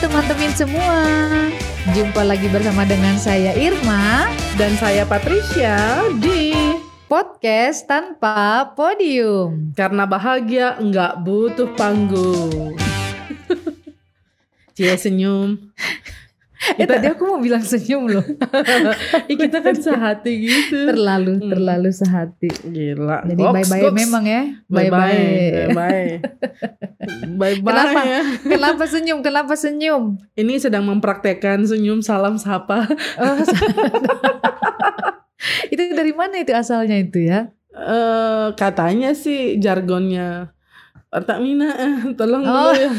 Teman-teman 0.00 0.48
semua. 0.56 0.96
Jumpa 1.92 2.24
lagi 2.24 2.48
bersama 2.48 2.88
dengan 2.88 3.20
saya 3.20 3.52
Irma 3.52 4.32
Dan 4.56 4.72
saya 4.80 5.04
Patricia 5.04 6.00
di 6.16 6.56
Podcast 7.04 7.84
Tanpa 7.84 8.64
Podium. 8.72 9.76
Karena 9.76 10.08
Bahagia 10.08 10.80
nggak 10.80 11.20
butuh 11.20 11.76
panggung. 11.76 12.80
Cie 14.74 14.96
senyum 14.96 15.68
Eh 16.72 16.84
tadi 16.84 17.04
aku 17.06 17.20
mau 17.24 17.36
bilang 17.36 17.60
senyum 17.60 18.06
loh. 18.06 18.22
Ih, 19.30 19.34
Kita 19.34 19.58
kan 19.58 19.72
sehati 19.72 20.30
gitu. 20.40 20.86
Terlalu, 20.86 21.38
Hmm. 21.38 21.48
terlalu 21.48 21.88
sehati. 21.90 22.48
Gila. 22.64 23.24
Jadi 23.24 23.40
Goks, 23.40 23.54
bye-bye 23.56 23.80
goks. 23.82 23.96
memang 23.96 24.22
ya. 24.24 24.42
Bye-bye 24.66 24.92
Bye-bye. 24.92 25.66
Bye-bye. 25.72 26.10
Kenapa? 27.64 28.00
ya. 28.02 28.20
Kenapa 28.40 28.82
senyum, 28.84 29.18
kenapa 29.20 29.52
senyum? 29.54 30.16
Ini 30.32 30.52
sedang 30.58 30.84
mempraktekkan 30.84 31.62
senyum 31.62 32.00
salam 32.00 32.34
sapa. 32.36 32.84
Oh, 33.16 33.34
Itu 35.72 35.80
dari 35.90 36.12
mana 36.12 36.36
itu 36.36 36.52
asalnya 36.52 36.94
itu 36.94 37.24
ya? 37.24 37.48
Eh 37.72 38.46
Katanya 38.54 39.14
sih 39.14 39.56
jargonnya 39.56 40.50
Pertamina 41.10 41.74
eh, 41.74 42.14
tolong 42.14 42.38
Oh. 42.40 42.70
dulu 42.70 42.78
ya. 42.78 42.90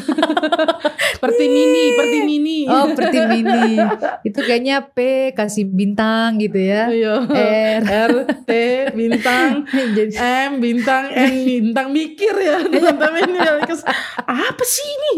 Perti 1.24 1.46
mini 1.46 1.84
Perti 1.96 2.18
mini. 2.22 2.58
Oh 2.66 2.92
seperti 2.92 3.18
mini. 3.26 3.80
Itu 4.22 4.40
kayaknya 4.42 4.84
P 4.86 4.98
kasih 5.32 5.64
bintang 5.64 6.36
gitu 6.36 6.60
ya. 6.60 6.92
Ayo. 6.92 7.24
R. 7.26 7.82
R 7.82 8.12
T 8.44 8.52
bintang. 8.92 9.64
Jadi 9.96 10.12
M 10.14 10.60
bintang. 10.60 11.08
N 11.08 11.32
bintang. 11.42 11.88
Mikir 11.90 12.36
ya 12.36 12.60
teman-teman 12.68 13.22
ini 13.26 13.40
kes- 13.64 13.88
apa 14.22 14.64
sih 14.66 14.88
ini? 14.92 15.12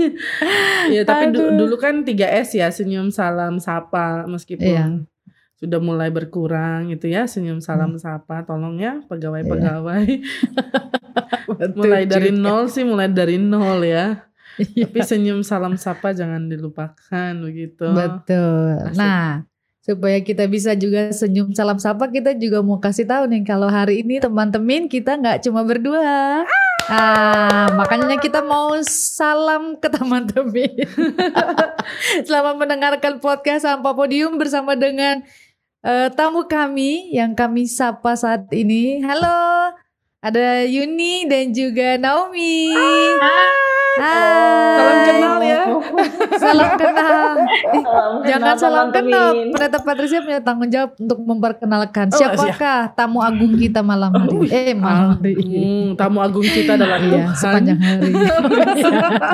Ya 0.91 1.01
tapi 1.01 1.29
du- 1.29 1.49
Aduh. 1.49 1.65
dulu 1.65 1.75
kan 1.75 2.01
3S 2.03 2.53
ya 2.53 2.69
senyum 2.69 3.09
salam 3.09 3.57
sapa 3.57 4.25
meskipun 4.25 4.61
Iya. 4.63 4.85
Sudah 5.63 5.79
mulai 5.79 6.11
berkurang 6.11 6.91
gitu 6.91 7.07
ya 7.07 7.23
senyum 7.23 7.63
salam 7.63 7.95
sapa 7.95 8.43
tolong 8.43 8.83
ya 8.83 8.99
pegawai-pegawai 9.07 10.03
mulai 11.79 12.03
dari 12.03 12.35
juga. 12.35 12.43
nol 12.43 12.63
sih 12.67 12.83
mulai 12.83 13.07
dari 13.07 13.39
nol 13.39 13.79
ya 13.87 14.27
Iya. 14.53 14.85
tapi 14.85 15.01
senyum 15.01 15.41
salam 15.41 15.79
sapa 15.81 16.13
jangan 16.13 16.45
dilupakan 16.45 17.31
begitu 17.41 17.89
Betul. 17.89 18.85
Asik. 18.85 19.01
Nah, 19.01 19.49
supaya 19.81 20.21
kita 20.21 20.45
bisa 20.45 20.77
juga 20.77 21.09
senyum 21.09 21.57
salam 21.57 21.81
sapa, 21.81 22.05
kita 22.07 22.37
juga 22.37 22.61
mau 22.61 22.77
kasih 22.77 23.09
tahu 23.09 23.33
nih 23.33 23.41
kalau 23.41 23.65
hari 23.65 24.05
ini 24.05 24.21
teman-teman 24.21 24.85
kita 24.85 25.17
nggak 25.17 25.41
cuma 25.41 25.65
berdua. 25.65 26.45
Ah, 26.85 27.65
makanya 27.73 28.19
kita 28.21 28.45
mau 28.45 28.75
salam 28.85 29.79
ke 29.81 29.87
teman-teman. 29.89 30.69
Selamat 32.27 32.55
mendengarkan 32.59 33.17
podcast 33.17 33.65
Sampah 33.65 33.95
Podium 33.95 34.35
bersama 34.37 34.77
dengan 34.77 35.23
eh, 35.83 36.07
tamu 36.15 36.47
kami 36.47 37.11
yang 37.11 37.35
kami 37.35 37.67
sapa 37.67 38.15
saat 38.15 38.47
ini. 38.55 39.03
Halo, 39.03 39.75
ada 40.23 40.63
Yuni 40.63 41.27
dan 41.27 41.51
juga 41.51 41.99
Naomi. 41.99 42.71
Hai. 42.73 43.61
salam 43.93 44.97
kenal 45.05 45.37
ya 45.37 45.61
Salam 46.41 46.69
kenal. 46.81 47.29
Salam 47.45 48.13
Jangan 48.25 48.41
kenal, 48.41 48.55
salam 48.57 48.87
kenal. 48.89 49.27
Pendeta 49.53 49.77
Patricia 49.85 50.19
punya 50.25 50.41
tanggung 50.41 50.71
jawab 50.73 50.97
untuk 50.97 51.19
memperkenalkan 51.21 52.09
Oh, 52.09 52.17
siapakah 52.17 52.89
tamu 52.97 53.21
agung 53.21 53.53
kita 53.53 53.85
malam 53.85 54.09
hari. 54.09 54.49
Eh 54.49 54.73
malam 54.73 55.21
hari. 55.21 55.37
Hmm, 55.37 55.93
tamu 55.93 56.25
agung 56.25 56.41
kita 56.41 56.73
adalah 56.73 56.97
Iya, 56.97 57.05
Tuhan 57.05 57.37
sepanjang 57.37 57.79
hari. 57.85 58.11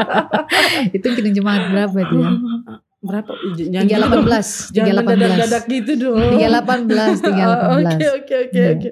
itu 1.00 1.08
kini 1.08 1.32
jemaat 1.32 1.72
berapa 1.72 1.96
ya? 2.04 2.10
berapa 3.00 3.32
belas, 3.32 3.56
tiga 4.68 4.84
Jangan 4.84 4.92
delapan 4.92 5.16
belas, 5.16 5.28
mendadak-dadak 5.32 5.64
gitu 5.66 5.92
dong. 5.98 6.20
tiga 6.30 6.48
delapan 6.50 6.80
belas, 6.84 7.16
tiga 7.18 7.44
delapan 7.46 7.66
Oh, 7.66 7.78
belas. 7.80 7.94
Oke 7.94 8.06
oke 8.14 8.36
oke 8.42 8.56
Iya. 8.56 8.70
oke. 8.74 8.90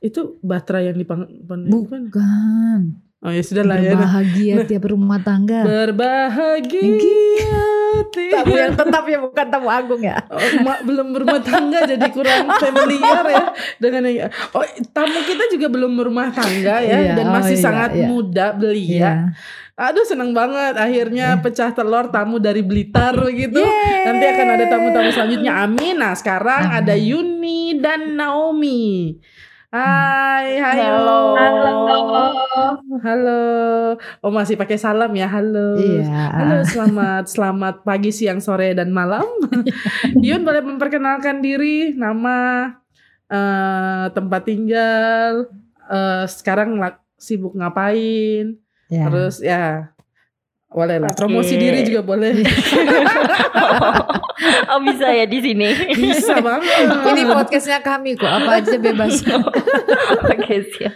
Itu 0.00 0.20
baterai 0.40 0.84
yang 0.84 0.96
dipang 0.96 1.20
pan- 1.40 1.66
bukan? 1.66 2.00
Bukan. 2.06 2.80
Oh 3.20 3.30
ya 3.30 3.38
sudah 3.40 3.62
lah 3.62 3.78
ya. 3.78 3.94
Berbahagia 3.94 4.54
tiap 4.70 4.84
rumah 4.84 5.18
tangga. 5.18 5.62
Berbahagia. 5.62 7.54
Tamu 8.12 8.50
yang 8.52 8.74
tetap 8.74 9.04
ya 9.04 9.18
bukan 9.20 9.46
tamu 9.46 9.68
agung 9.68 10.02
ya. 10.02 10.18
Oh, 10.26 10.38
ma- 10.60 10.80
belum 10.80 11.12
berumah 11.12 11.38
tangga 11.40 11.84
jadi 11.84 12.02
kurang 12.08 12.50
familiar 12.62 13.22
ya 13.24 13.44
dengan 13.76 14.02
yang 14.04 14.26
oh 14.50 14.64
tamu 14.90 15.22
kita 15.22 15.46
juga 15.48 15.66
belum 15.68 15.92
berumah 15.92 16.30
tangga 16.30 16.80
ya 16.80 16.98
Iya, 17.00 17.14
dan 17.14 17.26
oh 17.26 17.32
masih 17.32 17.54
iya, 17.54 17.62
sangat 17.62 17.90
iya. 17.94 18.06
muda 18.06 18.46
belia. 18.52 18.90
Iya. 18.90 19.12
Aduh 19.72 20.04
seneng 20.04 20.36
banget 20.36 20.76
akhirnya 20.76 21.40
pecah 21.40 21.72
telur 21.72 22.12
tamu 22.12 22.36
dari 22.36 22.60
Blitar 22.60 23.16
begitu. 23.16 23.56
Yeay. 23.56 24.04
Nanti 24.04 24.24
akan 24.28 24.48
ada 24.52 24.64
tamu-tamu 24.68 25.08
selanjutnya. 25.08 25.52
Amin. 25.64 25.96
Nah, 25.96 26.12
sekarang 26.12 26.68
Amin. 26.68 26.78
ada 26.84 26.94
Yuni 26.94 27.80
dan 27.80 28.12
Naomi. 28.12 29.16
Hai, 29.72 30.60
hai. 30.60 30.84
Halo. 30.84 31.32
Halo. 33.00 33.42
Oh, 34.20 34.28
masih 34.28 34.60
pakai 34.60 34.76
salam 34.76 35.08
ya. 35.16 35.24
Halo. 35.24 35.80
Iya. 35.80 36.28
Halo, 36.36 36.56
selamat 36.68 37.32
selamat 37.32 37.74
pagi, 37.80 38.12
siang, 38.12 38.44
sore 38.44 38.76
dan 38.76 38.92
malam. 38.92 39.24
Yun 40.20 40.44
boleh 40.44 40.60
memperkenalkan 40.60 41.40
diri, 41.40 41.96
nama, 41.96 42.68
eh, 43.32 44.12
tempat 44.12 44.44
tinggal, 44.44 45.48
eh, 45.88 46.28
sekarang 46.28 46.76
sibuk 47.16 47.56
ngapain, 47.56 48.61
Ya. 48.92 49.08
terus 49.08 49.40
ya 49.40 49.92
boleh 50.72 50.96
lah. 51.00 51.12
Oke. 51.12 51.20
Promosi 51.20 51.54
diri 51.56 51.84
juga 51.84 52.00
boleh. 52.00 52.32
oh 54.72 54.80
bisa 54.80 55.06
ya 55.12 55.24
di 55.28 55.38
sini. 55.40 55.68
Bisa 55.92 56.40
banget. 56.40 56.88
Ini 57.12 57.22
podcastnya 57.28 57.78
kami 57.84 58.16
kok, 58.16 58.28
apa 58.28 58.60
aja 58.60 58.76
bebas. 58.80 59.20
Oke 60.32 60.64
siap. 60.72 60.92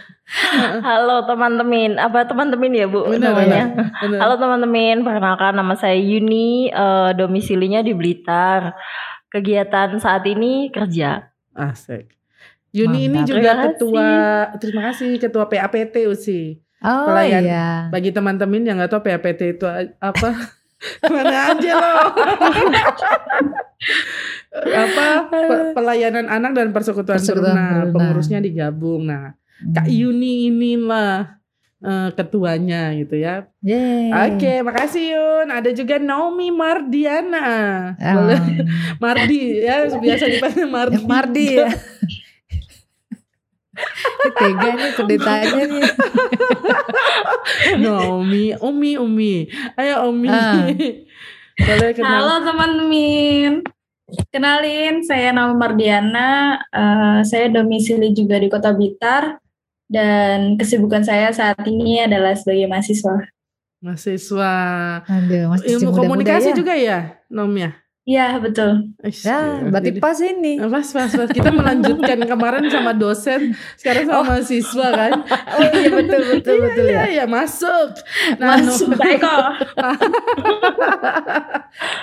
Halo 0.83 1.23
teman-teman, 1.29 1.95
apa 2.01 2.27
teman-teman 2.27 2.73
ya 2.73 2.85
bu 2.89 3.05
Benar, 3.07 3.31
namanya? 3.31 3.63
benar, 3.71 3.87
benar. 4.01 4.19
Halo 4.19 4.33
teman-teman, 4.41 4.95
perkenalkan 5.05 5.53
nama 5.55 5.73
saya 5.77 5.95
Yuni, 5.95 6.67
eh, 6.67 7.09
domisilinya 7.15 7.79
di 7.85 7.93
Blitar. 7.93 8.75
Kegiatan 9.31 10.01
saat 10.01 10.25
ini 10.27 10.67
kerja. 10.73 11.31
Asik. 11.55 12.11
Yuni 12.75 13.07
ini 13.07 13.23
Mantap. 13.23 13.29
juga 13.31 13.51
Terima 13.55 13.63
ketua, 13.71 14.09
terima 14.59 14.81
kasih 14.91 15.09
ketua 15.21 15.45
PAPT 15.47 15.95
USI. 16.11 16.59
Oh 16.79 17.09
Pelayan. 17.09 17.41
iya. 17.41 17.67
Bagi 17.89 18.13
teman-teman 18.13 18.61
yang 18.61 18.77
nggak 18.77 18.91
tahu 18.91 19.01
PAPT 19.01 19.57
itu 19.57 19.65
apa, 19.97 20.29
mana 21.13 21.57
aja 21.57 21.71
loh. 21.73 22.05
apa 24.57 25.05
pe- 25.27 25.73
pelayanan 25.73 26.25
anak 26.27 26.51
dan 26.53 26.67
persekutuan, 26.69 27.17
Persekutuan 27.17 27.89
pengurusnya 27.89 28.37
digabung. 28.37 29.05
Nah, 29.05 29.33
Kak 29.73 29.89
Yuni 29.89 30.49
inilah 30.49 31.41
eh, 31.79 32.09
ketuanya 32.13 32.93
gitu 32.93 33.17
ya. 33.17 33.49
Yeay. 33.61 34.13
Oke, 34.33 34.61
makasih 34.61 35.13
Yun. 35.13 35.47
Ada 35.49 35.73
juga 35.73 35.97
Naomi 35.97 36.49
Mardiana. 36.49 37.49
Boleh 37.97 38.37
Mardi 39.01 39.41
ya 39.61 39.89
biasa 39.89 40.25
dipanggil 40.29 40.67
Mardi. 40.67 40.97
Mardi 41.03 41.47
ya. 41.57 41.69
Tega 44.37 44.69
nih 44.73 44.91
pendetanya 44.97 45.63
nih. 45.69 45.83
Naomi, 47.81 48.45
Umi, 48.59 48.91
Umi. 48.97 49.33
Ayo 49.77 50.09
Umi. 50.09 50.29
Ah. 50.29 50.67
Boleh 51.57 51.91
kenal. 51.93 52.11
Halo 52.21 52.35
teman-teman, 52.45 53.65
kenalin 54.29 55.01
saya 55.01 55.33
Naomi 55.33 55.57
Mardiana, 55.57 56.61
Eh, 56.69 57.19
saya 57.25 57.49
domisili 57.49 58.13
juga 58.13 58.37
di 58.37 58.47
Kota 58.51 58.69
Blitar 58.75 59.41
dan 59.89 60.59
kesibukan 60.59 61.01
saya 61.01 61.33
saat 61.33 61.57
ini 61.65 62.03
adalah 62.03 62.37
sebagai 62.37 62.69
mahasiswa. 62.69 63.25
Mahasiswa 63.81 64.53
Aduh, 65.05 65.53
masih 65.53 65.77
ilmu 65.77 65.89
komunikasi 65.93 66.49
ya. 66.51 66.55
juga 66.57 66.73
ya, 66.73 66.99
Nom 67.29 67.53
ya? 67.57 67.77
Iya 68.07 68.39
betul. 68.39 68.95
Ish, 69.03 69.27
Ya, 69.27 69.67
berarti 69.67 69.91
jadi- 69.91 69.99
pas 69.99 70.15
ini. 70.17 70.55
Pas, 70.57 70.87
pas, 70.87 71.11
pas. 71.11 71.27
Kita 71.27 71.51
melanjutkan 71.51 72.15
kemarin 72.23 72.71
sama 72.71 72.95
dosen, 72.95 73.51
sekarang 73.75 74.07
sama 74.07 74.23
mahasiswa 74.25 74.87
kan? 74.89 75.11
Oh 75.27 75.67
iya 75.67 75.91
betul 75.91 76.21
betul 76.31 76.55
betul 76.63 76.85
Iya, 76.87 77.03
ya. 77.03 77.03
iya, 77.13 77.25
masuk. 77.27 77.99
Nah, 78.39 78.55
Masuk 78.57 78.89
Nom- 78.89 78.95
Baik 78.95 79.19
kok. 79.19 79.43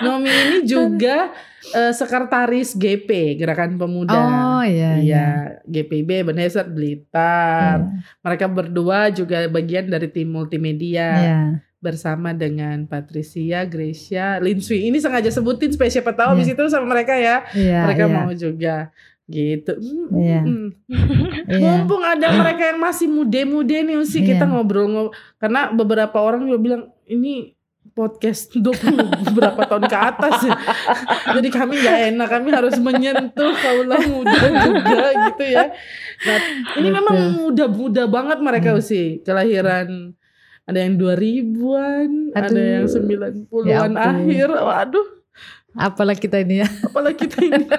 Nomi 0.01 0.29
ini 0.29 0.57
juga 0.63 1.33
eh, 1.67 1.89
sekretaris 1.89 2.77
GP 2.77 3.09
Gerakan 3.35 3.75
Pemuda. 3.75 4.13
Oh 4.13 4.61
iya 4.61 4.95
iya. 4.95 5.01
Iya, 5.01 5.27
GPB 5.65 6.09
Beneset 6.23 6.69
Blitar. 6.69 7.81
Iya. 7.81 8.05
Mereka 8.21 8.45
berdua 8.47 9.09
juga 9.09 9.49
bagian 9.49 9.89
dari 9.89 10.05
tim 10.07 10.29
multimedia 10.29 11.09
Iya. 11.17 11.39
Bersama 11.85 12.33
dengan 12.33 12.89
Patricia, 12.89 13.61
Gracia, 13.63 14.41
Linswi. 14.41 14.89
Ini 14.89 14.97
sengaja 14.97 15.29
sebutin 15.29 15.69
supaya 15.69 15.93
siapa 15.93 16.09
tahu 16.11 16.33
Iya. 16.33 16.39
di 16.41 16.43
situ 16.49 16.61
sama 16.67 16.89
mereka 16.89 17.13
ya. 17.13 17.45
Iya. 17.53 17.79
mereka 17.85 18.03
iya. 18.09 18.13
mau 18.17 18.31
juga 18.33 18.75
gitu. 19.25 19.73
Hmm, 19.77 20.07
Iya. 20.17 20.41
hmm. 20.41 20.67
Iya. 21.45 21.61
Mumpung 21.61 22.01
ada 22.01 22.27
mereka 22.33 22.73
yang 22.73 22.79
masih 22.79 23.05
muda-muda 23.05 23.77
nih 23.77 23.95
Usi, 23.95 24.21
kita 24.21 24.45
Iya. 24.45 24.51
ngobrol 24.51 24.89
ngobrol 24.89 25.13
karena 25.37 25.69
beberapa 25.69 26.17
orang 26.17 26.45
juga 26.45 26.57
bilang 26.57 26.83
ini 27.05 27.53
podcast 27.95 28.51
20 28.51 29.31
berapa 29.31 29.61
tahun 29.65 29.85
ke 29.87 29.97
atas 29.97 30.43
ya. 30.43 30.57
Jadi 31.39 31.47
kami 31.47 31.79
nggak 31.79 31.99
enak, 32.11 32.27
kami 32.27 32.49
harus 32.51 32.75
menyentuh 32.75 33.55
kaulah 33.55 34.01
muda 34.03 34.35
juga 34.51 35.05
gitu 35.31 35.43
ya. 35.47 35.71
Nah, 36.27 36.37
ini 36.75 36.89
Betul. 36.91 36.97
memang 36.99 37.15
muda-muda 37.39 38.03
banget 38.05 38.37
mereka 38.43 38.75
Hmm. 38.75 38.83
sih. 38.83 39.23
Kelahiran 39.23 40.11
ada 40.65 40.79
yang 40.81 40.97
2000-an, 40.97 42.09
ada 42.33 42.49
Aduh. 42.49 42.57
yang 42.57 42.85
90-an 42.89 43.33
Ya 43.65 43.77
ampun. 43.85 44.01
akhir. 44.01 44.49
Waduh, 44.49 45.07
Apalah 45.75 46.15
kita 46.15 46.39
ini 46.39 46.63
ya. 46.63 46.67
apalagi 46.83 47.27
kita 47.27 47.37
ini. 47.39 47.65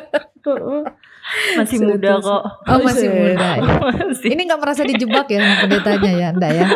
Masih 1.56 1.78
muda 1.82 2.10
kok. 2.18 2.42
Oh 2.64 2.78
masih 2.80 3.08
muda 3.10 3.48
ya. 3.58 3.62
Masih. 4.08 4.28
Ini 4.30 4.40
nggak 4.46 4.60
merasa 4.62 4.82
dijebak 4.82 5.26
ya 5.26 5.42
sama 5.42 5.54
pendetanya 5.62 6.10
ya, 6.14 6.28
enggak 6.30 6.52
ya? 6.54 6.66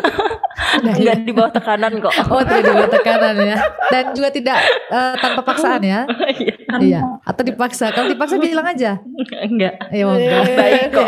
Enggak 0.70 0.96
ya? 0.98 1.12
Di 1.16 1.32
bawah 1.32 1.50
tekanan 1.50 1.92
kok. 1.98 2.14
Oh 2.30 2.42
tidak 2.42 2.72
ada 2.74 2.88
tekanan 2.88 3.36
ya. 3.40 3.56
Dan 3.88 4.04
juga 4.10 4.28
tidak 4.30 4.58
eh, 4.90 5.14
tanpa 5.18 5.40
paksaan 5.42 5.82
ya. 5.82 6.02
Iya. 6.30 6.54
Iya. 6.78 7.00
Atau 7.26 7.42
dipaksa. 7.42 7.90
Kalau 7.90 8.06
dipaksa 8.06 8.38
bilang 8.38 8.62
aja. 8.62 8.98
Enggak. 9.42 9.74
Ya 9.90 10.06
enggak. 10.06 10.42
Baik 10.54 10.84
kok. 10.90 11.06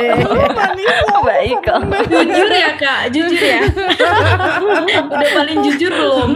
Vanessa. 0.54 1.14
Baik 1.22 1.56
kok. 1.62 1.78
Jujur 2.10 2.50
ya 2.50 2.70
kak, 2.74 3.00
jujur 3.10 3.38
ya. 3.38 3.62
Udah 5.06 5.30
paling 5.32 5.58
jujur 5.62 5.90
belum? 5.90 6.30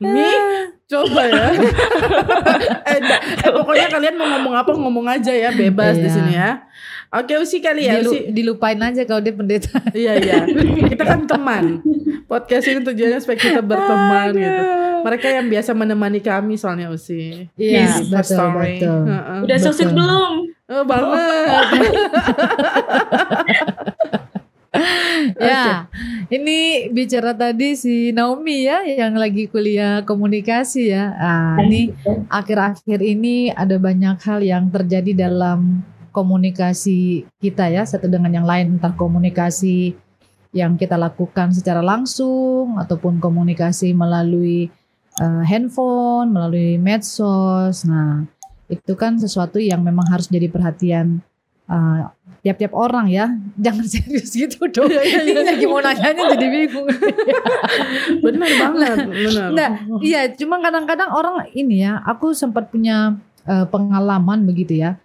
Mi, 0.00 0.28
coba 0.88 1.22
ya. 1.28 1.44
eh. 1.52 3.00
Eh, 3.44 3.52
pokoknya 3.52 3.86
kalian 3.92 4.14
mau 4.16 4.26
ngomong 4.26 4.54
apa 4.56 4.70
ngomong 4.72 5.06
aja 5.06 5.28
ya, 5.30 5.50
bebas 5.52 5.77
di 5.94 6.02
Iya. 6.02 6.10
sini 6.10 6.32
ya. 6.34 6.50
Oke, 7.08 7.32
Usi 7.36 7.58
kali 7.58 7.82
ya, 7.82 7.96
Dilu- 7.96 8.12
Usi. 8.12 8.28
dilupain 8.28 8.76
aja 8.78 9.00
kalau 9.02 9.18
dia 9.18 9.32
pendeta. 9.32 9.80
Iya, 9.94 10.12
iya. 10.14 10.44
Kita 10.84 11.02
kan 11.02 11.24
teman. 11.24 11.80
Podcast 12.26 12.66
ini 12.66 12.82
tujuannya 12.82 13.16
supaya 13.18 13.38
kita 13.38 13.60
berteman 13.60 14.34
gitu. 14.34 14.62
Mereka 14.98 15.26
yang 15.30 15.46
biasa 15.46 15.72
menemani 15.72 16.20
kami 16.20 16.54
soalnya 16.54 16.88
Usi. 16.88 17.48
Iya, 17.54 17.96
Di 17.96 18.10
First 18.10 18.28
betul, 18.28 18.44
Story. 18.44 18.74
betul. 18.76 19.00
Heeh. 19.06 19.38
Udah 19.40 19.56
so 19.56 19.70
sweet 19.70 19.88
Betul. 19.88 19.96
belum? 19.96 20.32
Oh, 20.68 20.84
banget. 20.84 21.48
Ya, 25.38 25.90
ini 26.30 26.90
bicara 26.94 27.34
tadi 27.34 27.74
si 27.74 28.14
Naomi 28.14 28.64
ya 28.66 28.86
yang 28.86 29.18
lagi 29.18 29.50
kuliah 29.50 30.06
komunikasi 30.06 30.94
ya. 30.94 31.14
Ah, 31.18 31.56
ini 31.62 31.90
akhir-akhir 32.30 33.02
ini 33.02 33.50
ada 33.50 33.76
banyak 33.76 34.16
hal 34.22 34.40
yang 34.42 34.70
terjadi 34.70 35.28
dalam 35.28 35.82
komunikasi 36.14 37.28
kita 37.38 37.70
ya 37.70 37.86
satu 37.86 38.10
dengan 38.10 38.32
yang 38.34 38.46
lain 38.48 38.78
entah 38.78 38.94
komunikasi 38.94 39.94
yang 40.56 40.80
kita 40.80 40.96
lakukan 40.96 41.52
secara 41.52 41.84
langsung 41.84 42.80
ataupun 42.80 43.20
komunikasi 43.20 43.92
melalui 43.92 44.72
eh, 45.20 45.42
handphone, 45.44 46.32
melalui 46.32 46.80
medsos. 46.80 47.84
Nah, 47.84 48.24
itu 48.68 48.92
kan 48.96 49.20
sesuatu 49.20 49.60
yang 49.60 49.84
memang 49.84 50.08
harus 50.08 50.26
jadi 50.26 50.48
perhatian 50.48 51.20
eh, 51.68 52.00
tiap-tiap 52.42 52.72
orang 52.74 53.10
ya. 53.10 53.30
Jangan 53.58 53.84
serius 53.92 54.32
gitu 54.34 54.68
dong. 54.70 54.90
Iya, 54.90 55.02
iya, 55.02 55.20
Ini 55.24 55.32
iya. 55.34 55.42
lagi 55.44 55.64
mau 55.66 55.80
nanyanya 55.82 56.22
jadi 56.36 56.46
bingung. 56.46 56.88
Benar 58.24 58.50
banget, 58.58 58.96
benar. 59.08 59.48
Enggak, 59.52 59.70
iya, 60.02 60.20
cuma 60.34 60.62
kadang-kadang 60.62 61.10
orang 61.12 61.46
ini 61.54 61.84
ya, 61.86 62.02
aku 62.06 62.32
sempat 62.34 62.70
punya 62.70 63.18
eh, 63.46 63.66
pengalaman 63.68 64.46
begitu 64.46 64.78
ya, 64.78 64.96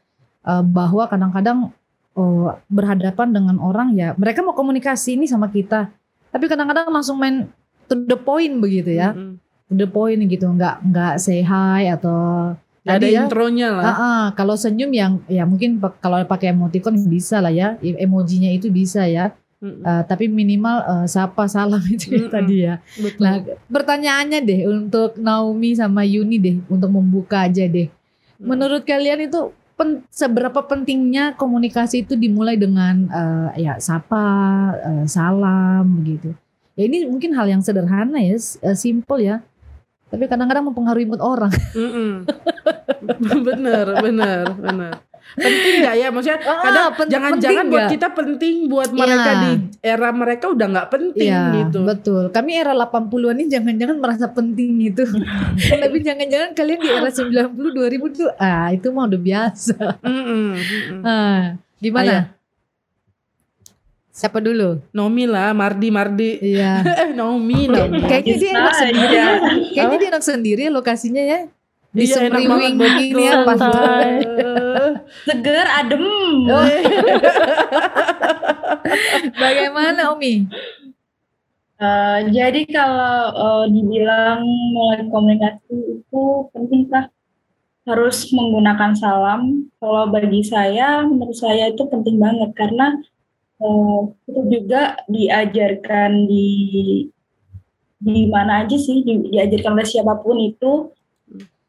eh, 0.46 0.64
bahwa 0.64 1.08
kadang-kadang 1.10 1.74
oh, 2.18 2.54
berhadapan 2.70 3.34
dengan 3.34 3.58
orang 3.62 3.94
ya, 3.98 4.14
mereka 4.18 4.46
mau 4.46 4.56
komunikasi 4.56 5.18
ini 5.18 5.26
sama 5.26 5.50
kita, 5.50 5.90
tapi 6.34 6.46
kadang-kadang 6.50 6.90
langsung 6.90 7.18
main 7.18 7.50
to 7.90 7.98
the 8.06 8.18
point 8.18 8.58
begitu 8.62 8.96
ya, 8.98 9.14
Mm-mm. 9.14 9.38
to 9.70 9.74
the 9.78 9.90
point 9.90 10.22
gitu, 10.26 10.46
nggak 10.50 10.82
nggak 10.86 11.14
say 11.22 11.42
hi 11.46 11.90
atau 11.90 12.54
Nggak 12.84 12.96
ada 12.96 13.00
tadi 13.00 13.16
ya, 13.16 13.22
intronya 13.26 13.68
lah. 13.72 13.84
Ah, 13.84 13.96
ah, 13.96 14.24
kalau 14.36 14.56
senyum 14.60 14.92
yang 14.92 15.24
ya 15.32 15.48
mungkin 15.48 15.80
kalau 16.04 16.20
pakai 16.28 16.52
emoticon 16.52 17.00
bisa 17.08 17.40
lah 17.40 17.52
ya, 17.52 17.80
e- 17.80 17.96
emojinya 18.04 18.52
itu 18.52 18.68
bisa 18.68 19.08
ya, 19.08 19.32
Mm-mm. 19.64 19.80
Eh, 19.80 20.04
tapi 20.12 20.28
minimal 20.28 20.84
eh, 20.84 21.06
sapa 21.08 21.48
salam 21.48 21.80
itu 21.96 22.12
Mm-mm. 22.12 22.28
tadi 22.28 22.68
ya. 22.68 22.84
Betul. 23.00 23.24
Nah, 23.24 23.34
pertanyaannya 23.72 24.40
deh 24.44 24.62
untuk 24.68 25.16
Naomi 25.16 25.72
sama 25.80 26.04
Yuni 26.04 26.36
deh 26.36 26.56
untuk 26.68 26.92
membuka 26.92 27.48
aja 27.48 27.64
deh. 27.64 27.88
Menurut 28.44 28.84
kalian 28.84 29.32
itu 29.32 29.56
pen- 29.80 30.04
seberapa 30.12 30.60
pentingnya 30.68 31.40
komunikasi 31.40 32.04
itu 32.04 32.20
dimulai 32.20 32.60
dengan 32.60 33.08
eh, 33.08 33.64
ya 33.64 33.80
sapa, 33.80 34.26
eh, 34.84 35.06
salam 35.08 36.04
begitu. 36.04 36.36
Ya 36.76 36.84
ini 36.90 37.08
mungkin 37.08 37.32
hal 37.32 37.48
yang 37.48 37.64
sederhana 37.64 38.20
ya, 38.20 38.36
eh, 38.36 38.76
simple 38.76 39.24
ya. 39.24 39.40
Tapi 40.14 40.30
kadang-kadang 40.30 40.70
mempengaruhi 40.70 41.10
mood 41.10 41.18
orang. 41.20 41.50
Mm-mm. 41.74 42.30
bener, 43.42 43.86
bener, 43.98 44.46
bener. 44.54 44.94
Penting 45.34 45.82
gak 45.82 45.96
ya? 45.98 46.08
Maksudnya 46.14 46.38
Ah, 46.44 46.62
kadang 46.62 47.10
jangan-jangan 47.10 47.66
buat 47.66 47.88
kita 47.90 48.08
penting, 48.14 48.70
buat 48.70 48.94
mereka 48.94 49.18
Iya. 49.26 49.42
di 49.42 49.52
era 49.82 50.10
mereka 50.14 50.46
udah 50.52 50.68
nggak 50.70 50.90
penting 50.92 51.32
Iya, 51.32 51.44
gitu. 51.58 51.80
betul. 51.82 52.24
Kami 52.30 52.52
era 52.54 52.76
80-an 52.76 53.42
ini 53.42 53.50
jangan-jangan 53.50 53.98
merasa 53.98 54.30
penting 54.30 54.78
itu. 54.84 55.02
Tapi 55.82 55.98
jangan-jangan 55.98 56.54
kalian 56.54 56.78
di 56.78 56.90
era 56.92 57.10
90 57.10 57.50
2000 57.50 58.14
tuh 58.14 58.30
ah 58.38 58.70
itu 58.70 58.88
mah 58.94 59.10
udah 59.10 59.22
biasa. 59.24 59.76
Mm-mm, 60.06 60.46
mm-mm. 60.54 61.00
Ah, 61.02 61.58
gimana? 61.80 62.06
Ayah. 62.06 62.24
Siapa 64.14 64.38
dulu? 64.38 64.78
Nomi 64.94 65.26
lah, 65.26 65.58
Mardi, 65.58 65.90
Mardi. 65.90 66.38
Iya. 66.38 66.86
eh, 67.02 67.10
Nomi, 67.18 67.66
Nomi. 67.66 67.98
Kayaknya 68.06 68.36
dia 68.38 68.50
enak 68.54 68.70
Bisa 68.70 68.82
sendiri. 68.86 69.10
aja. 69.10 69.24
Kayaknya 69.74 69.98
dia 69.98 70.10
enak 70.14 70.24
sendiri 70.24 70.62
ya 70.70 70.72
lokasinya 70.72 71.24
ya. 71.26 71.40
Di 71.94 72.06
Iya, 72.06 72.16
Semriwing 72.22 72.78
banget, 72.78 73.10
ini 73.10 73.24
ya. 73.26 73.42
Eh, 73.42 74.90
Seger, 75.26 75.66
adem. 75.66 76.06
Oh. 76.46 76.62
Bagaimana 79.42 80.02
Omi? 80.14 80.46
Eh, 81.82 82.20
jadi 82.30 82.62
kalau 82.70 83.18
eh, 83.34 83.66
dibilang 83.74 84.46
mulai 84.78 85.10
komunikasi 85.10 85.74
itu 86.06 86.22
penting 86.54 86.86
kah? 86.86 87.10
Harus 87.90 88.30
menggunakan 88.30 88.94
salam. 88.94 89.68
Kalau 89.82 90.06
bagi 90.14 90.46
saya, 90.46 91.02
menurut 91.02 91.36
saya 91.36 91.74
itu 91.74 91.82
penting 91.90 92.22
banget 92.22 92.54
karena 92.54 93.02
eh, 93.62 94.00
itu 94.30 94.42
juga 94.50 94.98
diajarkan 95.06 96.26
di 96.26 96.50
di 98.04 98.28
mana 98.28 98.68
aja 98.68 98.76
sih, 98.76 99.00
di- 99.04 99.32
diajarkan 99.32 99.80
oleh 99.80 99.88
siapa 99.88 100.20
pun 100.20 100.36
itu 100.40 100.92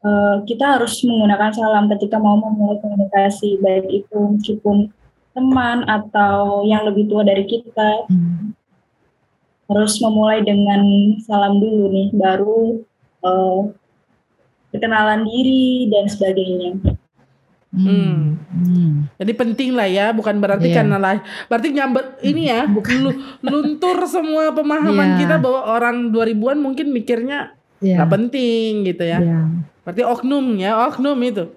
eh, 0.05 0.35
kita 0.45 0.77
harus 0.77 1.01
menggunakan 1.01 1.51
salam 1.55 1.89
ketika 1.97 2.21
mau 2.21 2.37
memulai 2.37 2.77
komunikasi, 2.83 3.57
baik 3.63 3.89
itu 3.89 4.19
meskipun 4.37 4.93
teman 5.35 5.83
atau 5.89 6.63
yang 6.63 6.87
lebih 6.87 7.11
tua 7.11 7.25
dari 7.27 7.43
kita 7.43 8.07
Hmm. 8.07 8.55
harus 9.65 9.97
memulai 9.97 10.45
dengan 10.45 10.85
salam 11.25 11.57
dulu 11.57 11.89
nih, 11.89 12.07
baru 12.13 12.79
eh, 13.25 13.61
perkenalan 14.69 15.25
diri 15.25 15.89
dan 15.89 16.05
sebagainya. 16.05 16.94
Hmm. 17.75 18.39
Hmm. 18.55 19.11
Jadi 19.19 19.31
penting 19.35 19.75
lah 19.75 19.83
ya, 19.83 20.15
bukan 20.15 20.39
berarti 20.39 20.71
Iya. 20.71 20.75
karena 20.79 20.95
lah, 20.95 21.19
berarti 21.45 21.67
nyamber 21.69 22.15
ini 22.23 22.47
ya, 22.47 22.63
lu- 22.71 23.19
luntur 23.43 23.99
semua 24.07 24.55
pemahaman 24.55 25.15
Iya. 25.15 25.19
kita 25.21 25.35
bahwa 25.37 25.67
orang 25.67 26.07
2000-an 26.09 26.55
mungkin 26.57 26.89
mikirnya 26.89 27.51
Iya. 27.83 27.99
nggak 27.99 28.11
penting 28.11 28.87
gitu 28.87 29.03
ya. 29.03 29.19
Iya. 29.19 29.39
Berarti 29.83 30.01
oknum 30.01 30.55
ya, 30.55 30.71
oknum 30.87 31.19
itu. 31.19 31.51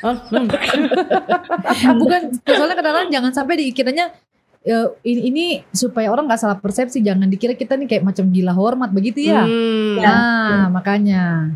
Oknum. 0.00 0.44
Bukan 2.00 2.20
soalnya 2.42 2.76
kadang-kadang 2.76 3.10
jangan 3.12 3.32
sampai 3.32 3.54
dikiranya 3.60 4.10
ya, 4.60 4.90
ini, 5.00 5.20
ini 5.30 5.44
supaya 5.70 6.12
orang 6.12 6.28
nggak 6.28 6.40
salah 6.40 6.58
persepsi 6.58 7.00
jangan 7.00 7.28
dikira 7.28 7.54
kita 7.54 7.76
nih 7.76 7.88
kayak 7.88 8.04
macam 8.04 8.28
gila 8.28 8.52
hormat 8.52 8.90
begitu 8.92 9.28
ya. 9.28 9.44
Hmm. 9.44 9.96
Nah, 10.00 10.68
makanya. 10.68 11.54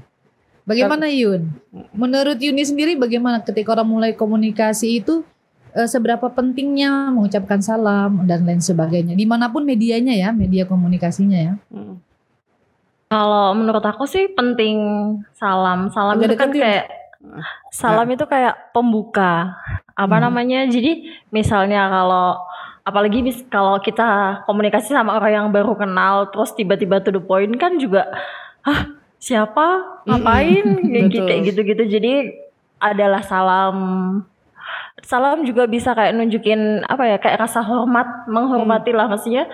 Bagaimana 0.65 1.07
Yun? 1.07 1.53
Menurut 1.93 2.37
Yuni 2.37 2.65
sendiri 2.65 2.97
bagaimana 2.97 3.41
ketika 3.41 3.73
orang 3.73 3.85
mulai 3.87 4.13
komunikasi 4.13 4.99
itu 4.99 5.21
eh, 5.71 5.85
seberapa 5.85 6.25
pentingnya 6.27 7.13
mengucapkan 7.13 7.61
salam 7.61 8.25
dan 8.25 8.43
lain 8.43 8.59
sebagainya. 8.59 9.13
Di 9.13 9.25
mana 9.25 9.49
pun 9.49 9.63
medianya 9.63 10.13
ya, 10.13 10.33
media 10.33 10.65
komunikasinya 10.65 11.39
ya. 11.39 11.55
Hmm. 11.69 12.01
Kalau 13.07 13.53
menurut 13.53 13.85
aku 13.85 14.09
sih 14.09 14.27
penting 14.27 14.77
salam. 15.33 15.93
Salam 15.93 16.17
Agak 16.17 16.27
itu 16.27 16.35
kan 16.35 16.49
deketin. 16.49 16.65
kayak 16.65 16.85
salam 17.71 18.09
itu 18.09 18.25
kayak 18.25 18.73
pembuka. 18.73 19.55
Apa 19.95 20.17
Hmm. 20.17 20.25
namanya? 20.27 20.65
Jadi 20.65 21.07
misalnya 21.29 21.87
kalau 21.87 22.41
apalagi 22.83 23.21
mis- 23.21 23.47
kalau 23.47 23.77
kita 23.79 24.41
komunikasi 24.45 24.93
sama 24.93 25.15
orang 25.15 25.33
yang 25.33 25.49
baru 25.49 25.73
kenal 25.73 26.29
terus 26.29 26.53
tiba-tiba 26.53 27.01
to 27.01 27.09
the 27.09 27.21
point 27.21 27.53
kan 27.57 27.77
juga 27.77 28.13
hah 28.61 28.93
siapa 29.25 29.67
ngapain 30.05 30.65
Betul. 31.09 31.25
kayak 31.25 31.43
gitu-gitu. 31.49 31.85
Jadi 31.89 32.13
adalah 32.77 33.25
salam 33.25 33.77
salam 35.01 35.45
juga 35.45 35.65
bisa 35.65 35.93
kayak 35.93 36.13
nunjukin 36.13 36.85
apa 36.85 37.05
ya 37.07 37.17
kayak 37.17 37.41
rasa 37.41 37.61
hormat 37.61 38.29
menghormati 38.29 38.93
lah 38.93 39.09
maksudnya 39.09 39.49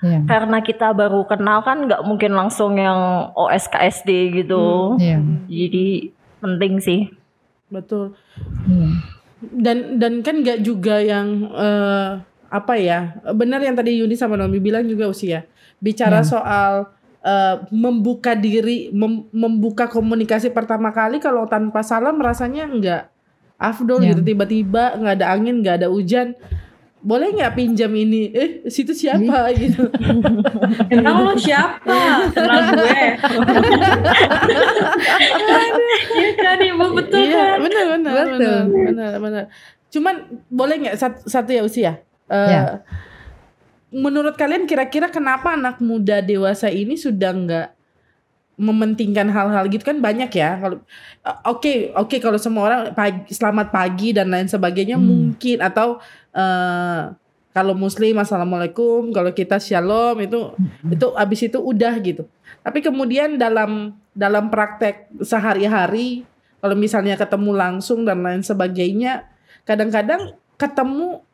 Iya. 0.00 0.24
karena 0.24 0.64
kita 0.64 0.96
baru 0.96 1.28
kenal 1.28 1.60
kan 1.60 1.84
nggak 1.84 2.00
mungkin 2.08 2.32
langsung 2.32 2.80
yang 2.80 3.28
OSKSD 3.36 4.32
gitu. 4.32 4.96
Iya. 4.96 5.20
Jadi 5.44 6.08
penting 6.40 6.80
sih. 6.80 7.00
Betul. 7.68 8.16
Iya. 8.64 8.88
Dan 9.44 9.76
dan 10.00 10.24
kan 10.24 10.40
nggak 10.40 10.64
juga 10.64 11.04
yang 11.04 11.52
eh, 11.52 12.16
apa 12.48 12.74
ya? 12.80 13.12
Benar 13.28 13.60
yang 13.60 13.76
tadi 13.76 14.00
Yuni 14.00 14.16
sama 14.16 14.40
Nomi 14.40 14.56
bilang 14.56 14.88
juga 14.88 15.04
usia. 15.04 15.44
Bicara 15.78 16.24
Iya. 16.24 16.28
soal 16.32 16.72
eh, 17.22 17.56
membuka 17.68 18.32
diri, 18.32 18.88
mem- 18.90 19.28
membuka 19.30 19.86
komunikasi 19.86 20.48
pertama 20.48 20.88
kali 20.90 21.18
kalau 21.18 21.44
tanpa 21.44 21.80
salam 21.80 22.16
rasanya 22.16 22.64
nggak 22.66 23.02
afdol 23.56 24.00
Iya. 24.00 24.12
gitu. 24.12 24.24
Tiba-tiba 24.26 24.96
nggak 24.96 25.14
ada 25.16 25.26
angin, 25.30 25.60
nggak 25.60 25.76
ada 25.78 25.88
hujan. 25.88 26.32
Boleh 27.00 27.32
nggak 27.32 27.54
pinjam 27.54 27.88
ini? 27.90 28.28
Eh, 28.30 28.48
situ 28.66 28.92
siapa 28.92 29.48
gitu. 29.52 29.88
Emang 30.92 31.24
lo 31.24 31.32
siapa? 31.34 31.96
Kenal 32.30 32.60
gue. 32.70 33.00
Iya 36.10 36.30
kan 36.36 36.58
ibu 36.58 36.86
betul 36.92 37.20
Iya, 37.22 37.36
kan? 37.36 37.58
benar 37.62 37.84
benar 37.90 38.12
benar 38.28 38.58
benar 38.66 39.12
benar. 39.18 39.44
Cuman 39.88 40.14
boleh 40.46 40.74
nggak 40.78 40.96
satu, 40.96 41.18
satu 41.24 41.50
ya 41.50 41.62
usia? 41.62 41.92
Eh, 42.26 42.48
Ya. 42.48 42.84
Menurut 43.90 44.38
kalian 44.38 44.70
kira-kira 44.70 45.10
kenapa 45.10 45.58
anak 45.58 45.82
muda 45.82 46.22
dewasa 46.22 46.70
ini 46.70 46.94
sudah 46.94 47.34
nggak 47.34 47.68
mementingkan 48.60 49.32
hal-hal 49.32 49.64
gitu 49.72 49.80
kan 49.88 50.04
banyak 50.04 50.28
ya 50.36 50.60
kalau 50.60 50.76
eh, 51.24 51.36
oke 51.48 51.72
oke 51.96 52.16
kalau 52.20 52.36
semua 52.36 52.62
orang 52.68 52.82
pagi, 52.92 53.32
selamat 53.32 53.72
pagi 53.72 54.12
dan 54.12 54.28
lain 54.28 54.52
sebagainya 54.52 55.00
Hmm. 55.00 55.08
mungkin 55.08 55.64
atau 55.64 55.96
eh, 56.36 57.02
kalau 57.56 57.72
muslim 57.72 58.20
assalamualaikum 58.20 59.16
kalau 59.16 59.32
kita 59.32 59.56
shalom 59.56 60.20
itu 60.20 60.52
Hmm. 60.52 60.92
itu 60.92 61.06
abis 61.16 61.40
itu 61.48 61.56
udah 61.56 61.96
gitu 62.04 62.28
tapi 62.60 62.84
kemudian 62.84 63.40
dalam 63.40 63.96
dalam 64.12 64.52
praktek 64.52 65.08
sehari-hari 65.24 66.28
kalau 66.60 66.76
misalnya 66.76 67.16
ketemu 67.16 67.56
langsung 67.56 68.04
dan 68.04 68.20
lain 68.20 68.44
sebagainya 68.44 69.24
kadang-kadang 69.64 70.36
ketemu 70.60 71.24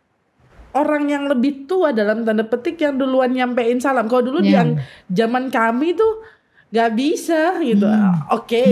orang 0.76 1.06
yang 1.06 1.24
lebih 1.24 1.64
tua 1.64 1.90
dalam 1.90 2.22
tanda 2.22 2.42
petik 2.42 2.76
yang 2.78 2.94
duluan 2.94 3.32
nyampein 3.32 3.76
salam 3.76 4.06
kalau 4.06 4.22
dulu 4.24 4.40
Iya. 4.40 4.60
yang 4.60 4.68
zaman 5.08 5.48
kami 5.48 5.92
tuh 5.92 6.22
nggak 6.68 6.90
bisa 6.92 7.58
gitu 7.60 7.86
Hmm. 7.86 8.26
oke 8.28 8.64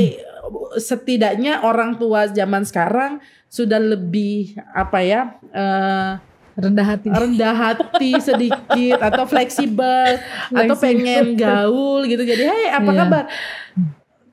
setidaknya 0.77 1.63
orang 1.63 1.97
tua 1.97 2.29
zaman 2.29 2.63
sekarang 2.63 3.19
sudah 3.47 3.79
lebih 3.79 4.55
apa 4.71 4.99
ya 5.01 5.21
eh, 5.51 6.13
Rendah 6.55 6.87
hati. 6.87 7.11
rendah 7.11 7.51
hati 7.53 8.15
sedikit 8.31 8.99
atau 9.01 9.27
fleksibel 9.27 10.23
atau 10.49 10.75
pengen 10.77 11.35
gaul 11.35 12.05
gitu 12.05 12.23
jadi 12.23 12.43
hey 12.47 12.67
apa 12.73 12.87
Iya. 12.87 12.99
kabar 13.01 13.25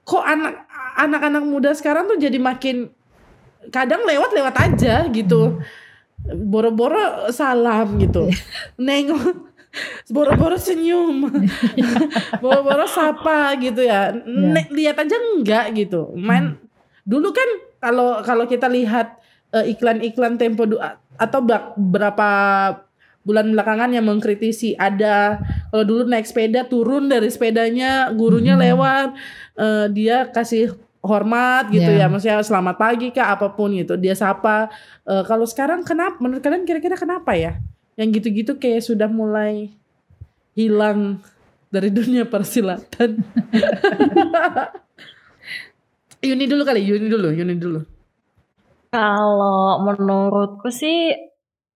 kok 0.03 0.23
anak 0.23 0.53
anak-anak 0.97 1.43
muda 1.43 1.71
sekarang 1.71 2.05
tuh 2.05 2.17
jadi 2.17 2.37
makin 2.37 2.93
kadang 3.69 4.03
lewat-lewat 4.03 4.53
aja 4.59 5.05
gitu 5.07 5.61
boro-boro 6.25 7.29
salam 7.29 7.97
gitu. 7.97 8.29
Nengok 8.77 9.49
boro-boro 10.11 10.59
senyum. 10.59 11.31
Boro-boro 12.43 12.83
sapa 12.85 13.55
gitu 13.55 13.81
ya. 13.81 14.11
Ne- 14.27 14.67
lihat 14.71 14.99
aja 14.99 15.15
enggak 15.15 15.71
gitu. 15.75 16.11
Main 16.13 16.59
dulu 17.07 17.31
kan 17.31 17.49
kalau 17.81 18.21
kalau 18.21 18.45
kita 18.45 18.67
lihat 18.69 19.17
eh, 19.51 19.71
iklan-iklan 19.73 20.37
tempo 20.37 20.67
atau 21.17 21.39
berapa 21.77 22.29
bulan 23.21 23.53
belakangan 23.53 23.93
yang 23.93 24.05
mengkritisi 24.09 24.73
ada 24.73 25.37
kalau 25.69 25.85
dulu 25.85 26.09
naik 26.09 26.25
sepeda 26.25 26.65
turun 26.65 27.05
dari 27.05 27.29
sepedanya 27.29 28.09
gurunya 28.11 28.57
Hmm. 28.57 28.63
lewat 28.65 29.09
eh, 29.57 29.85
dia 29.93 30.29
kasih 30.29 30.73
hormat 31.01 31.73
gitu 31.73 31.89
Ya. 31.89 32.05
ya 32.05 32.07
maksudnya 32.07 32.45
selamat 32.45 32.75
pagi 32.77 33.09
kak 33.09 33.41
apa 33.41 33.47
pun 33.57 33.73
gitu 33.73 33.97
dia 33.97 34.13
sapa. 34.13 34.69
Eh, 35.03 35.23
kalau 35.25 35.49
sekarang 35.49 35.81
kenapa 35.81 36.21
menurut 36.21 36.45
kalian 36.45 36.65
kira-kira 36.65 36.93
kenapa 36.97 37.33
ya? 37.33 37.57
Yang 37.97 38.21
gitu-gitu 38.21 38.51
kayak 38.61 38.85
sudah 38.85 39.09
mulai 39.09 39.73
hilang 40.53 41.17
dari 41.73 41.89
dunia 41.97 42.29
persilatan. 42.29 43.17
Yuni 46.21 46.45
dulu 46.45 46.61
kali 46.61 46.85
Yuni 46.85 47.09
dulu 47.09 47.33
Yuni 47.33 47.55
dulu. 47.57 47.81
Kalau 48.93 49.81
menurutku 49.81 50.69
sih 50.69 51.17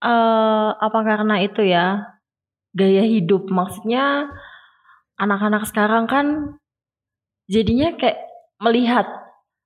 eh 0.06 0.70
apa 0.76 1.00
karena 1.02 1.42
itu 1.42 1.66
ya 1.66 2.14
gaya 2.78 3.02
hidup? 3.02 3.50
Maksudnya 3.50 4.30
anak-anak 5.18 5.66
sekarang 5.66 6.06
kan 6.06 6.26
jadinya 7.50 7.90
kayak 7.98 8.22
melihat 8.58 9.06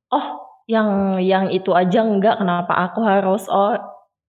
oh 0.09 0.27
yang 0.65 1.17
yang 1.17 1.49
itu 1.49 1.71
aja 1.71 2.01
enggak 2.01 2.37
kenapa 2.37 2.73
aku 2.85 3.01
harus 3.01 3.45
oh 3.47 3.73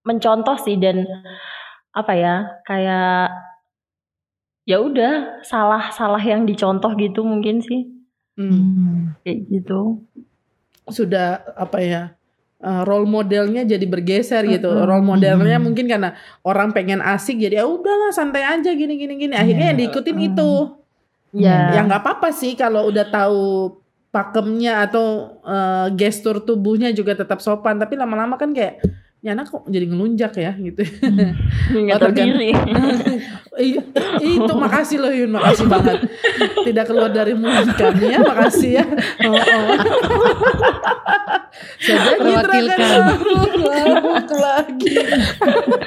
mencontoh 0.02 0.56
sih 0.56 0.76
dan 0.76 1.04
apa 1.90 2.12
ya 2.14 2.34
kayak 2.64 3.28
ya 4.64 4.78
udah 4.78 5.42
salah 5.42 5.90
salah 5.90 6.20
yang 6.20 6.44
dicontoh 6.44 6.92
gitu 6.94 7.22
mungkin 7.22 7.60
sih 7.60 7.88
Hmm. 8.38 8.56
Hmm. 8.56 9.00
kayak 9.20 9.52
gitu 9.52 10.00
sudah 10.88 11.44
apa 11.54 11.76
ya 11.76 12.02
eh, 12.56 12.82
role 12.88 13.04
modelnya 13.04 13.68
jadi 13.68 13.84
bergeser 13.84 14.48
gitu 14.48 14.70
Mm-mm. 14.70 14.86
role 14.86 15.04
modelnya 15.04 15.60
Mm. 15.60 15.64
mungkin 15.66 15.84
karena 15.84 16.16
orang 16.40 16.72
pengen 16.72 17.04
asik 17.04 17.36
jadi 17.36 17.60
ya 17.60 17.66
udahlah 17.68 18.08
santai 18.10 18.40
aja 18.40 18.72
gini 18.72 18.96
gini 18.96 19.18
gini 19.18 19.34
akhirnya 19.36 19.60
Iya. 19.60 19.70
yang 19.74 19.78
diikutin 19.78 20.16
Mm. 20.16 20.28
itu 20.32 20.50
ya 21.36 21.56
ya 21.70 21.80
nggak 21.84 22.00
apa-apa 22.00 22.32
sih 22.32 22.56
kalau 22.56 22.88
udah 22.88 23.06
tahu 23.06 23.76
pakemnya 24.10 24.86
atau 24.86 25.38
eh, 25.46 25.86
gestur 25.94 26.42
tubuhnya 26.42 26.90
juga 26.94 27.14
tetap 27.18 27.38
sopan. 27.42 27.78
Tapi 27.78 27.94
lama-lama 27.98 28.36
kan 28.36 28.50
kayak 28.50 28.82
ya 29.20 29.32
anak 29.32 29.46
kok 29.46 29.68
jadi 29.68 29.84
ngelunjak 29.84 30.32
ya? 30.34 30.52
gitu. 30.56 30.80
Oh, 30.80 31.92
tahu 31.92 32.08
tergan- 32.08 32.28
diri 32.32 32.50
itu 34.18 34.52
makasih 34.54 34.96
loh 34.96 35.12
Yun. 35.12 35.30
Makasih 35.30 35.66
banget. 35.66 35.98
Tidak 36.64 36.84
keluar 36.84 37.10
dari 37.10 37.36
mulut 37.36 37.68
kami 37.74 38.06
ya 38.08 38.20
makasih 38.20 38.80
ya. 38.80 38.84
Oh, 39.22 39.36
oh. 39.36 39.76
Saja 41.78 42.16
Terwakilkan. 42.16 42.78
mabuk 43.60 44.30
lagi. 44.32 44.94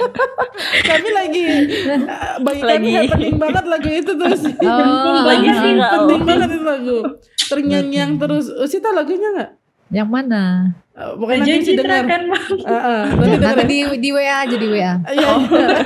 Kami 0.90 1.10
lagi 1.10 1.44
eh, 1.44 2.00
bagi 2.40 2.62
kami 2.62 2.70
Lagi. 2.70 2.92
happening 3.02 3.36
banget 3.38 3.66
lagu 3.66 3.90
itu 3.90 4.12
terus. 4.14 4.42
Oh, 4.62 5.22
Lagi 5.26 5.48
penting 5.98 6.22
banget 6.24 6.50
itu 6.52 6.64
lagu. 6.64 6.98
Terngiang-ngiang 7.50 8.12
terus. 8.18 8.46
Usi 8.54 8.78
tahu 8.78 8.94
lagunya 8.94 9.30
nggak 9.34 9.52
Yang 9.94 10.10
mana? 10.10 10.44
Eh, 10.94 11.12
pokoknya 11.18 11.42
nanti 11.46 11.54
sih 11.62 11.74
Citra 11.78 11.86
dengar 11.86 12.06
kan. 12.10 12.22
Ah, 12.66 12.74
ah, 12.74 13.02
nanti 13.14 13.64
di, 13.70 13.78
di 14.02 14.10
WA 14.10 14.36
aja 14.46 14.56
di 14.58 14.68
WA. 14.70 14.94
Iya, 15.06 15.28
Oh. 15.30 15.40
iya. 15.46 15.78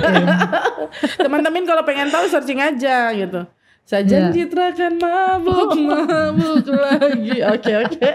Teman-teman 1.24 1.64
kalau 1.68 1.84
pengen 1.84 2.08
tahu 2.08 2.24
searching 2.28 2.60
aja 2.60 3.12
gitu. 3.12 3.44
Sajan 3.84 4.28
Iya. 4.28 4.32
Citra 4.36 4.76
kan 4.76 5.00
mabuk 5.00 5.72
mabuk 5.88 6.64
lagi. 6.68 7.40
Oke 7.40 7.72
oke. 7.84 8.08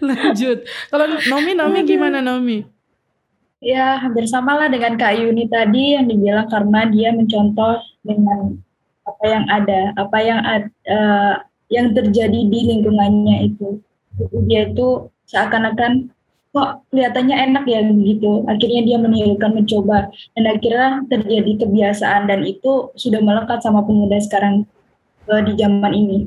Lanjut. 0.00 0.58
Kalau 0.92 1.04
Nomi 1.28 1.52
Nomi 1.56 1.80
gimana 1.84 2.20
Nomi? 2.20 2.64
Ya 3.64 3.96
hampir 3.96 4.28
sama 4.28 4.60
lah 4.60 4.68
dengan 4.68 5.00
Kak 5.00 5.16
Yuni 5.16 5.48
tadi 5.48 5.96
yang 5.96 6.04
dibilang 6.04 6.44
karena 6.52 6.84
dia 6.92 7.16
mencontoh 7.16 7.80
dengan 8.04 8.60
apa 9.08 9.24
yang 9.24 9.44
ada, 9.48 9.80
apa 9.96 10.18
yang 10.20 10.40
ad, 10.44 10.64
eh, 10.84 11.34
yang 11.72 11.96
terjadi 11.96 12.40
di 12.44 12.60
lingkungannya 12.68 13.48
itu. 13.48 13.80
Jadi 14.20 14.36
Dia 14.44 14.68
itu 14.68 15.08
seakan-akan 15.28 16.10
kok 16.54 16.86
kelihatannya 16.94 17.36
enak 17.50 17.64
ya 17.66 17.82
begitu. 17.82 18.46
Akhirnya 18.46 18.80
dia 18.86 18.96
menirukan, 19.02 19.50
mencoba, 19.58 20.06
dan 20.38 20.44
akhirnya 20.46 21.02
terjadi 21.10 21.66
kebiasaan 21.66 22.30
dan 22.30 22.46
itu 22.46 22.94
sudah 22.94 23.18
melekat 23.18 23.58
sama 23.58 23.82
pemuda 23.82 24.14
sekarang 24.22 24.62
eh, 25.26 25.42
di 25.42 25.52
zaman 25.58 25.92
ini. 25.92 26.18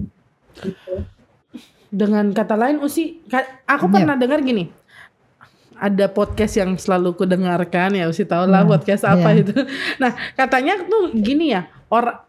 Gitu. 0.60 1.08
Dengan 1.88 2.36
kata 2.36 2.60
lain 2.60 2.84
Usi, 2.84 3.24
aku 3.64 3.88
Iya. 3.88 3.94
pernah 3.96 4.16
dengar 4.20 4.44
gini. 4.44 4.68
Ada 5.78 6.12
podcast 6.12 6.60
yang 6.60 6.76
selalu 6.76 7.16
ku 7.16 7.24
dengarkan 7.24 7.96
ya 7.96 8.12
Usi 8.12 8.28
tahu 8.28 8.50
lah 8.52 8.68
Iya, 8.68 8.70
podcast 8.76 9.04
apa 9.08 9.32
iya. 9.32 9.46
itu. 9.48 9.54
Nah 10.02 10.12
katanya 10.36 10.76
tuh 10.84 11.16
gini 11.16 11.56
ya 11.56 11.72
orang 11.88 12.27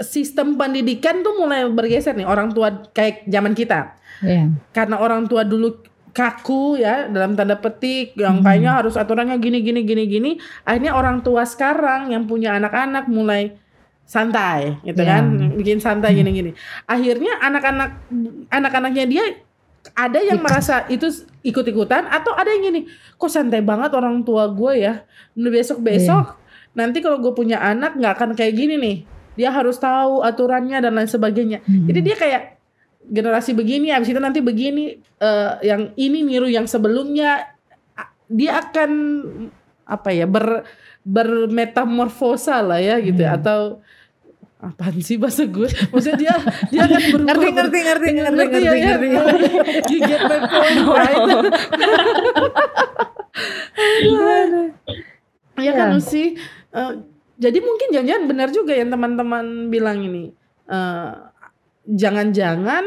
sistem 0.00 0.54
pendidikan 0.54 1.20
tuh 1.20 1.36
mulai 1.36 1.66
bergeser 1.66 2.12
nih 2.12 2.24
orang 2.24 2.50
tua 2.50 2.70
kayak 2.90 3.26
zaman 3.26 3.52
kita. 3.52 3.94
Iya. 4.18 4.50
karena 4.74 4.98
orang 4.98 5.30
tua 5.30 5.46
dulu 5.46 5.78
kaku 6.10 6.74
ya 6.76 7.06
dalam 7.06 7.38
tanda 7.38 7.54
petik 7.54 8.18
yang 8.18 8.40
Hmm. 8.40 8.44
kayaknya 8.44 8.72
harus 8.74 8.98
aturannya 8.98 9.38
gini 9.38 9.62
gini 9.62 9.86
gini 9.86 10.04
gini 10.04 10.30
akhirnya 10.64 10.90
orang 10.90 11.22
tua 11.22 11.46
sekarang 11.46 12.10
yang 12.10 12.26
punya 12.26 12.58
anak-anak 12.58 13.06
mulai 13.06 13.54
santai 14.02 14.74
gitu 14.82 14.98
Ya. 14.98 15.22
kan 15.22 15.54
bikin 15.54 15.78
santai 15.78 16.18
gini 16.18 16.34
gini 16.34 16.50
akhirnya 16.84 17.38
anak-anak 17.38 17.90
anak-anaknya 18.48 19.04
dia 19.06 19.24
ada 19.94 20.18
yang 20.18 20.42
merasa 20.42 20.82
itu 20.88 21.06
ikut-ikutan 21.40 22.10
atau 22.10 22.34
ada 22.34 22.50
yang 22.50 22.66
gini 22.66 22.90
kok 23.14 23.30
santai 23.30 23.62
banget 23.62 23.94
orang 23.94 24.26
tua 24.26 24.50
gue 24.50 24.82
ya 24.82 25.06
besok 25.32 25.78
besok 25.78 26.34
nanti 26.74 26.98
kalau 26.98 27.22
gue 27.22 27.30
punya 27.30 27.62
anak 27.62 27.94
nggak 27.94 28.18
akan 28.18 28.30
kayak 28.34 28.58
gini 28.58 28.74
nih 28.74 28.96
dia 29.38 29.54
harus 29.54 29.78
tahu 29.78 30.26
aturannya 30.26 30.82
dan 30.82 30.98
lain 30.98 31.06
sebagainya. 31.06 31.62
Hmm. 31.62 31.86
Jadi 31.86 32.00
dia 32.02 32.16
kayak 32.18 32.42
generasi 33.06 33.54
begini, 33.54 33.94
habis 33.94 34.10
itu 34.10 34.18
nanti 34.18 34.42
begini, 34.42 34.98
eh, 34.98 35.52
yang 35.62 35.94
ini 35.94 36.26
niru 36.26 36.50
yang 36.50 36.66
sebelumnya, 36.66 37.54
dia 38.26 38.58
akan 38.60 38.90
apa 39.88 40.10
ya 40.12 40.26
ber 40.28 40.66
bermetamorfosa 41.06 42.60
lah 42.60 42.76
ya 42.82 43.00
gitu 43.00 43.24
ya. 43.24 43.32
Hmm. 43.32 43.40
atau 43.40 43.60
apaan 44.58 44.98
sih 45.00 45.16
bahasa 45.16 45.46
gue? 45.46 45.70
Maksudnya 45.94 46.18
dia 46.18 46.34
dia 46.68 46.80
akan 46.84 47.00
berubah. 47.14 47.30
Ngerti, 47.30 47.48
ngerti, 47.54 47.78
ngerti, 47.78 48.08
ngerti, 48.10 48.36
Ngerti 48.36 48.58
ya, 48.60 48.72
ngerti, 48.74 49.06
ya? 49.08 49.22
You 49.94 49.98
get 50.02 50.20
my 50.26 50.38
point, 50.50 50.78
right? 50.98 51.22
Ya 55.58 55.72
kan 55.74 55.88
Iya. 55.94 55.98
Usi. 55.98 56.24
Eh, 56.74 56.92
jadi 57.38 57.58
mungkin 57.58 57.88
jangan-jangan 57.94 58.24
benar 58.26 58.48
juga 58.50 58.72
yang 58.74 58.90
teman-teman 58.90 59.44
bilang 59.68 60.02
ini. 60.02 60.34
Eh, 60.66 61.10
Jangan-jangan 61.88 62.84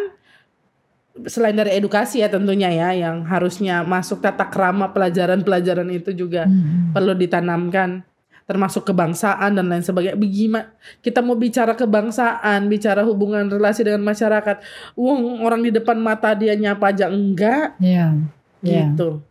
selain 1.26 1.58
dari 1.58 1.74
edukasi 1.74 2.22
ya 2.22 2.30
tentunya 2.30 2.70
ya 2.70 2.94
yang 2.94 3.26
harusnya 3.26 3.82
masuk 3.82 4.22
tata 4.22 4.46
krama 4.46 4.94
pelajaran-pelajaran 4.94 5.90
itu 5.90 6.14
juga 6.14 6.46
Hmm. 6.46 6.94
perlu 6.94 7.12
ditanamkan 7.12 8.06
termasuk 8.46 8.86
kebangsaan 8.86 9.56
dan 9.56 9.66
lain 9.66 9.82
sebagainya. 9.82 10.14
Bagaimana 10.14 10.70
kita 11.00 11.20
mau 11.20 11.34
bicara 11.34 11.74
kebangsaan, 11.74 12.68
bicara 12.68 13.02
hubungan 13.02 13.48
relasi 13.48 13.82
dengan 13.82 14.04
masyarakat, 14.04 14.62
wong 14.94 15.42
orang 15.42 15.64
di 15.64 15.72
depan 15.72 15.98
mata 15.98 16.36
dia 16.36 16.54
nyapa 16.54 16.92
aja 16.92 17.10
enggak 17.10 17.74
Iya. 17.82 18.22
Iya. 18.62 18.92
gitu. 18.94 19.24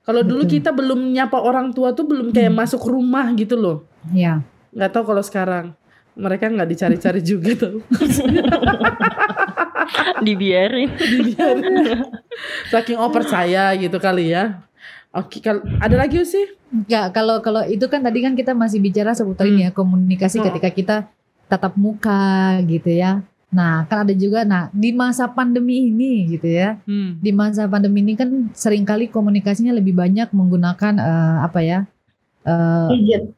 Kalau 0.00 0.22
dulu 0.22 0.46
kita 0.46 0.70
belum 0.70 1.10
nyapa 1.10 1.34
orang 1.34 1.74
tua 1.74 1.92
tuh 1.92 2.06
belum 2.06 2.30
kayak 2.30 2.52
Hmm. 2.52 2.60
masuk 2.62 2.82
rumah 2.86 3.26
gitu 3.34 3.58
loh. 3.58 3.89
Iya. 4.08 4.40
Nggak 4.72 4.90
tahu 4.90 5.04
kalau 5.12 5.22
sekarang 5.22 5.66
mereka 6.16 6.48
nggak 6.48 6.68
dicari-cari 6.68 7.20
juga 7.30 7.52
tuh. 7.56 7.84
Dibiarin. 10.24 10.90
Dibiarin. 10.96 11.64
Saking 12.70 12.98
oh 13.00 13.10
percaya 13.10 13.74
gitu 13.76 13.98
kali 13.98 14.32
ya. 14.32 14.62
Oke, 15.10 15.42
kalau 15.42 15.66
ada 15.82 15.96
lagi 15.98 16.22
sih? 16.22 16.46
Enggak, 16.70 17.10
kalau 17.10 17.42
kalau 17.42 17.66
itu 17.66 17.82
kan 17.90 17.98
tadi 17.98 18.22
kan 18.22 18.38
kita 18.38 18.54
masih 18.54 18.78
bicara 18.78 19.10
seputar 19.10 19.50
ini 19.50 19.66
ya 19.66 19.70
komunikasi 19.74 20.38
Hmm. 20.38 20.46
ketika 20.54 20.70
kita 20.70 20.96
tatap 21.50 21.74
muka 21.74 22.62
gitu 22.62 22.94
ya. 22.94 23.26
Nah, 23.50 23.82
kan 23.90 24.06
ada 24.06 24.14
juga 24.14 24.46
nah 24.46 24.70
di 24.70 24.94
masa 24.94 25.26
pandemi 25.26 25.90
ini 25.90 26.30
gitu 26.30 26.46
ya. 26.46 26.78
Hmm. 26.86 27.18
Di 27.18 27.34
masa 27.34 27.66
pandemi 27.66 28.06
ini 28.06 28.14
kan 28.14 28.30
sering 28.54 28.86
kali 28.86 29.10
komunikasinya 29.10 29.74
lebih 29.74 29.98
banyak 29.98 30.30
menggunakan 30.30 30.94
eh, 31.02 31.36
apa 31.42 31.58
ya? 31.58 31.78
Gadget. 32.94 33.34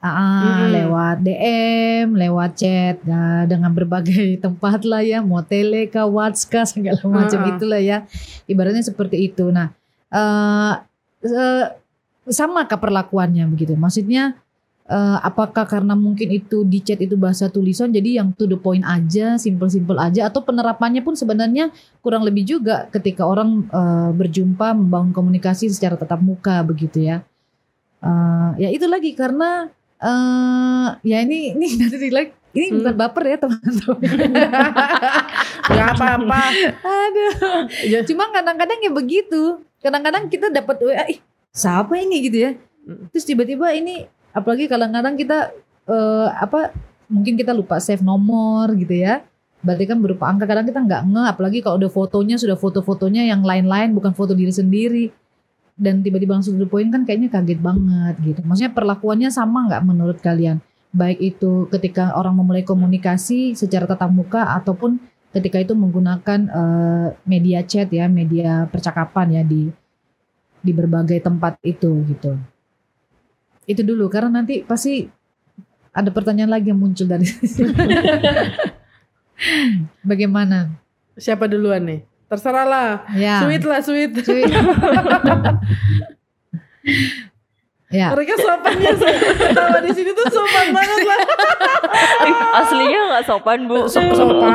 Ah, 0.00 0.64
Mm-mm. 0.64 0.68
lewat 0.72 1.16
DM, 1.20 2.06
lewat 2.16 2.50
chat 2.56 2.96
nah, 3.04 3.44
dengan 3.44 3.70
berbagai 3.72 4.36
tempat 4.44 4.82
lah 4.88 5.04
ya, 5.04 5.20
mau 5.20 5.44
tele 5.44 5.86
kah, 5.92 6.08
WhatsApp 6.08 6.72
segala 6.72 7.00
macam 7.04 7.38
Ah. 7.44 7.48
itulah 7.52 7.80
ya. 7.80 8.08
Ibaratnya 8.48 8.80
seperti 8.80 9.28
itu. 9.28 9.52
Nah, 9.52 9.70
eh 10.08 10.74
eh, 11.24 11.66
sama 12.32 12.64
kah 12.64 12.80
perlakuannya 12.80 13.44
begitu? 13.52 13.76
Maksudnya 13.76 14.40
eh, 14.88 15.18
apakah 15.22 15.68
karena 15.68 15.92
mungkin 15.92 16.32
itu 16.32 16.64
di 16.64 16.80
chat 16.80 16.98
itu 16.98 17.14
bahasa 17.20 17.46
tulisan 17.52 17.92
jadi 17.92 18.24
yang 18.24 18.32
to 18.34 18.48
the 18.48 18.56
point 18.56 18.82
aja, 18.82 19.36
simple-simple 19.36 20.00
aja 20.00 20.26
atau 20.32 20.40
penerapannya 20.42 21.04
pun 21.04 21.14
sebenarnya 21.14 21.70
kurang 22.00 22.24
lebih 22.24 22.42
juga 22.48 22.88
ketika 22.88 23.28
orang 23.28 23.68
eh, 23.68 24.10
berjumpa 24.16 24.72
membangun 24.72 25.12
komunikasi 25.12 25.68
secara 25.68 25.94
tatap 26.00 26.24
muka 26.24 26.64
begitu 26.64 27.04
ya. 27.04 27.20
Eh, 28.00 28.50
ya 28.64 28.68
itu 28.72 28.88
lagi 28.88 29.12
karena 29.12 29.68
eh 30.00 30.88
ya 31.04 31.18
ini 31.22 31.52
ini 31.54 31.66
nanti 31.78 32.08
like 32.08 32.32
ini 32.50 32.66
Hmm. 32.66 32.76
bukan 32.82 32.94
baper 32.98 33.24
ya 33.30 33.36
teman-teman. 33.38 33.98
Nggak 35.70 35.88
apa-apa. 35.94 36.42
Aduh. 36.82 37.30
Ya. 37.86 38.02
Cuma 38.02 38.26
kadang-kadang 38.34 38.78
ya 38.82 38.90
begitu. 38.90 39.62
Kadang-kadang 39.78 40.26
kita 40.26 40.50
dapat 40.50 40.82
WA, 40.82 41.04
ih 41.14 41.22
siapa 41.54 41.94
ini 42.02 42.26
gitu 42.26 42.50
ya. 42.50 42.50
Mm. 42.84 43.06
Terus 43.14 43.24
tiba-tiba 43.24 43.70
ini 43.70 44.04
apalagi 44.34 44.66
kadang-kadang 44.66 45.14
kita 45.14 45.54
eh, 45.86 46.28
apa 46.34 46.74
mungkin 47.06 47.38
kita 47.38 47.54
lupa 47.54 47.78
save 47.78 48.02
nomor 48.02 48.74
gitu 48.74 48.98
ya. 48.98 49.22
Berarti 49.62 49.84
kan 49.86 50.02
berupa 50.02 50.26
angka 50.26 50.48
kadang 50.48 50.66
kita 50.66 50.80
nggak 50.82 51.02
nge 51.06 51.24
apalagi 51.30 51.58
kalau 51.62 51.76
udah 51.78 51.92
fotonya 51.92 52.34
sudah 52.40 52.56
foto-fotonya 52.58 53.28
yang 53.30 53.46
lain-lain 53.46 53.94
bukan 53.94 54.10
foto 54.10 54.34
diri 54.34 54.50
sendiri. 54.50 55.14
Dan 55.76 56.04
tiba-tiba 56.04 56.36
langsung 56.36 56.56
to 56.58 56.64
the 56.64 56.68
point 56.68 56.90
kan 56.92 57.02
kayaknya 57.06 57.28
kaget 57.32 57.60
banget 57.60 58.14
gitu. 58.20 58.40
Maksudnya 58.44 58.72
perlakuannya 58.72 59.30
sama 59.32 59.66
nggak 59.70 59.82
menurut 59.86 60.18
kalian? 60.20 60.60
Baik 60.90 61.18
itu 61.22 61.70
ketika 61.70 62.14
orang 62.18 62.34
memulai 62.34 62.66
komunikasi 62.66 63.54
secara 63.54 63.86
tatap 63.86 64.10
muka 64.10 64.42
ataupun 64.58 64.98
ketika 65.30 65.62
itu 65.62 65.72
menggunakan 65.78 66.40
eh, 66.50 67.08
media 67.24 67.62
chat 67.64 67.88
ya, 67.88 68.10
media 68.10 68.66
percakapan 68.66 69.40
ya 69.40 69.42
di 69.46 69.70
di 70.60 70.72
berbagai 70.76 71.22
tempat 71.24 71.56
itu 71.64 72.04
gitu. 72.10 72.36
Itu 73.64 73.82
dulu 73.86 74.10
karena 74.10 74.42
nanti 74.42 74.66
pasti 74.66 75.06
ada 75.90 76.10
pertanyaan 76.10 76.50
lagi 76.52 76.70
yang 76.74 76.80
muncul 76.82 77.06
dari 77.06 77.24
Bagaimana? 80.10 80.68
Siapa 81.16 81.48
duluan 81.48 81.84
nih? 81.84 82.09
Terserah 82.30 82.62
lah. 82.62 82.90
Ya. 83.12 83.42
Sweet 83.42 83.66
lah, 83.66 83.82
sweet. 83.82 84.14
Sweet. 84.22 84.46
ya. 87.90 88.14
Mereka 88.14 88.34
sopannya 88.38 88.92
sama 89.50 89.78
di 89.82 89.90
sini 89.90 90.10
tuh 90.14 90.26
sopan 90.30 90.70
banget 90.70 90.98
lah. 91.02 91.18
Aslinya 92.62 93.00
nggak 93.10 93.24
sopan 93.26 93.66
bu. 93.66 93.90
So- 93.90 94.14
sopan, 94.14 94.54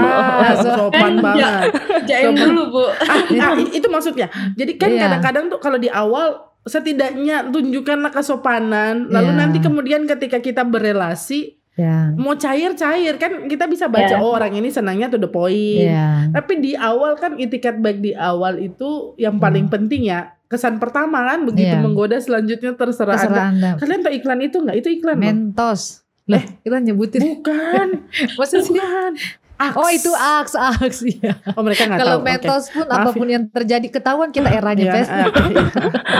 sopan 0.55 1.13
banget. 1.19 1.75
Kerjain 1.75 2.31
Sopan. 2.31 2.47
dulu, 2.47 2.61
Bu. 2.71 2.83
Ah, 3.03 3.19
ah, 3.43 3.53
itu 3.59 3.87
maksudnya. 3.91 4.27
Jadi 4.55 4.79
kan 4.79 4.89
Iya. 4.89 5.01
kadang-kadang 5.11 5.45
tuh 5.51 5.59
kalau 5.59 5.75
di 5.75 5.91
awal 5.91 6.31
setidaknya 6.63 7.51
tunjukkanlah 7.51 8.09
kesopanan. 8.09 9.11
Lalu 9.11 9.31
Iya. 9.35 9.39
nanti 9.43 9.57
kemudian 9.59 10.07
ketika 10.07 10.39
kita 10.39 10.63
berelasi 10.63 11.54
Ya. 11.75 12.07
mau 12.15 12.31
cair-cair 12.33 13.19
kan 13.19 13.51
kita 13.51 13.67
bisa 13.67 13.91
baca 13.91 14.15
Iya. 14.15 14.23
oh 14.23 14.31
orang 14.31 14.55
ini 14.55 14.71
senangnya 14.71 15.11
to 15.11 15.19
the 15.19 15.27
point. 15.27 15.83
Ya. 15.83 16.31
Tapi 16.31 16.63
di 16.63 16.71
awal 16.71 17.19
kan 17.19 17.35
itikat 17.35 17.77
baik 17.77 17.99
di 17.99 18.15
awal 18.15 18.57
itu 18.57 19.11
yang 19.15 19.35
paling 19.37 19.67
penting 19.67 20.07
ya. 20.07 20.39
Kesan 20.45 20.79
pertama 20.79 21.25
kan 21.25 21.43
begitu 21.43 21.75
Iya. 21.75 21.83
menggoda 21.83 22.15
selanjutnya 22.15 22.73
terserah, 22.73 23.19
Terserah 23.19 23.51
Anda. 23.51 23.75
Anda. 23.75 23.81
Kalian 23.81 24.01
tahu 24.01 24.13
iklan 24.13 24.39
itu 24.39 24.57
nggak? 24.57 24.77
Itu 24.79 24.89
iklan 24.89 25.17
loh. 25.19 25.25
Mentos. 25.27 26.05
Lah, 26.25 26.41
kita 26.63 26.79
nyebutin. 26.79 27.21
Bukan. 27.21 27.87
Maksudnya 28.39 28.81
Bukan. 28.81 29.11
Aks. 29.55 29.75
Oh 29.79 29.87
itu 29.87 30.11
aks 30.11 30.53
aks 30.53 30.97
ya. 31.07 31.31
Oh 31.55 31.63
mereka 31.63 31.87
nggak 31.87 31.99
Kalau 32.03 32.19
tahu. 32.19 32.23
Oke. 32.23 32.27
mentos 32.27 32.65
pun 32.67 32.85
Maaf 32.85 32.99
apa 32.99 33.09
pun 33.15 33.27
yang 33.31 33.43
terjadi 33.47 33.87
ketahuan 33.87 34.29
kita 34.35 34.51
eranya 34.51 34.83
Iya, 34.83 34.93
pes. 34.99 35.07
eh, 35.07 35.15
iya. 35.15 35.63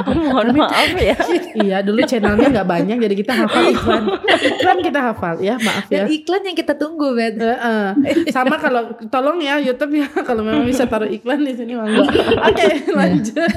Mohon 0.32 0.48
maaf 0.56 0.92
ya. 0.96 1.18
Iya 1.66 1.78
dulu 1.84 2.00
channelnya 2.08 2.48
nggak 2.52 2.68
banyak 2.68 2.96
jadi 2.96 3.16
kita 3.16 3.34
hafal 3.36 3.64
iklan. 3.68 4.04
Iklan 4.40 4.78
kita 4.80 5.00
hafal 5.12 5.36
ya 5.44 5.56
maaf 5.60 5.84
ya. 5.92 6.08
Dan 6.08 6.16
iklan 6.16 6.42
yang 6.48 6.56
kita 6.56 6.74
tunggu, 6.80 7.12
Bet. 7.12 7.36
Eh, 7.36 7.58
eh. 7.60 7.92
Sama 8.32 8.56
kalau 8.56 8.96
tolong 9.12 9.44
ya 9.44 9.60
YouTube 9.60 10.00
ya 10.00 10.08
kalau 10.24 10.40
memang 10.40 10.64
bisa 10.64 10.88
taruh 10.88 11.08
iklan 11.08 11.44
di 11.44 11.60
sini. 11.60 11.76
Oke 11.76 12.66
lanjut. 12.88 13.52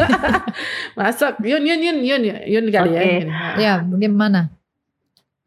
Masuk 0.94 1.38
Yun 1.46 1.62
Yun 1.62 1.78
Yun 1.78 1.98
Yun 2.02 2.22
Yun 2.50 2.64
kali 2.68 2.90
ya. 2.94 2.98
Oke. 2.98 3.14
Yun. 3.14 3.28
Ya, 3.58 3.72
bagaimana? 3.86 4.40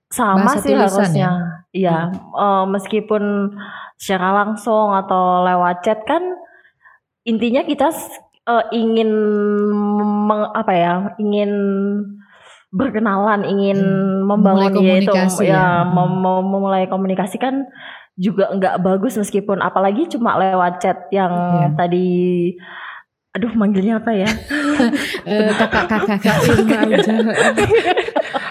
Sama 0.08 0.44
Bahasa 0.44 0.60
sih 0.60 0.76
tulisan 0.76 0.88
harusnya. 1.08 1.30
Iya, 1.72 1.98
eh, 2.12 2.64
meskipun 2.68 3.24
secara 4.02 4.34
langsung 4.34 4.98
atau 4.98 5.46
lewat 5.46 5.86
chat 5.86 6.02
kan 6.04 6.26
intinya 7.22 7.62
kita 7.62 7.94
eh, 8.50 8.66
ingin 8.74 9.14
meng- 10.26 10.50
apa 10.52 10.74
ya? 10.74 10.94
Ingin 11.22 11.52
berkenalan, 12.74 13.46
ingin 13.46 13.78
membangun 14.26 14.74
Memulai 14.74 15.04
yaitu 15.04 15.12
komunikasi 15.14 15.46
ya, 15.46 15.54
ya. 15.54 15.66
mem- 15.86 16.18
mem- 16.18 16.48
memulai 16.50 16.90
komunikasi 16.90 17.38
kan 17.38 17.68
juga 18.18 18.50
nggak 18.52 18.82
bagus 18.82 19.20
meskipun 19.20 19.62
apalagi 19.62 20.10
cuma 20.10 20.40
lewat 20.40 20.82
chat 20.82 20.98
yang 21.12 21.32
Iya. 21.32 21.68
tadi 21.78 22.10
aduh 23.32 23.54
manggilnya 23.56 24.02
apa 24.02 24.12
ya? 24.12 24.28
Kakak-kakak. 25.56 26.20
Irma 26.48 26.80
aja. 26.90 27.16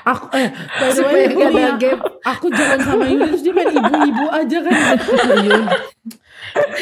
Aku 0.05 0.25
eh 0.37 0.49
by 0.53 0.89
the 0.93 1.03
way 1.03 1.25
Supaya 1.25 1.25
aku, 1.27 1.39
nggak 1.39 1.51
ada 1.51 1.61
ya, 1.61 1.73
gap. 1.79 1.99
aku 2.27 2.47
jalan 2.53 2.79
sama 2.85 3.05
Yun 3.09 3.21
terus 3.31 3.43
dia 3.43 3.53
main 3.55 3.71
ibu-ibu 3.73 4.27
aja 4.29 4.59
kan. 4.65 4.75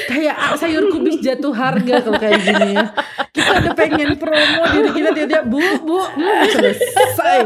Kayak 0.08 0.36
sayur 0.56 0.84
kubis 0.88 1.20
jatuh 1.20 1.52
harga 1.52 2.00
kalau 2.00 2.16
kayak 2.16 2.40
gini 2.40 2.68
ya. 2.72 2.84
Kita 3.36 3.52
udah 3.60 3.72
pengen 3.76 4.10
promo 4.16 4.62
diri 4.72 4.90
kita 4.96 5.10
dia 5.12 5.42
bu 5.44 5.60
bu 5.84 6.00
hmm, 6.00 6.42
selesai. 6.48 7.40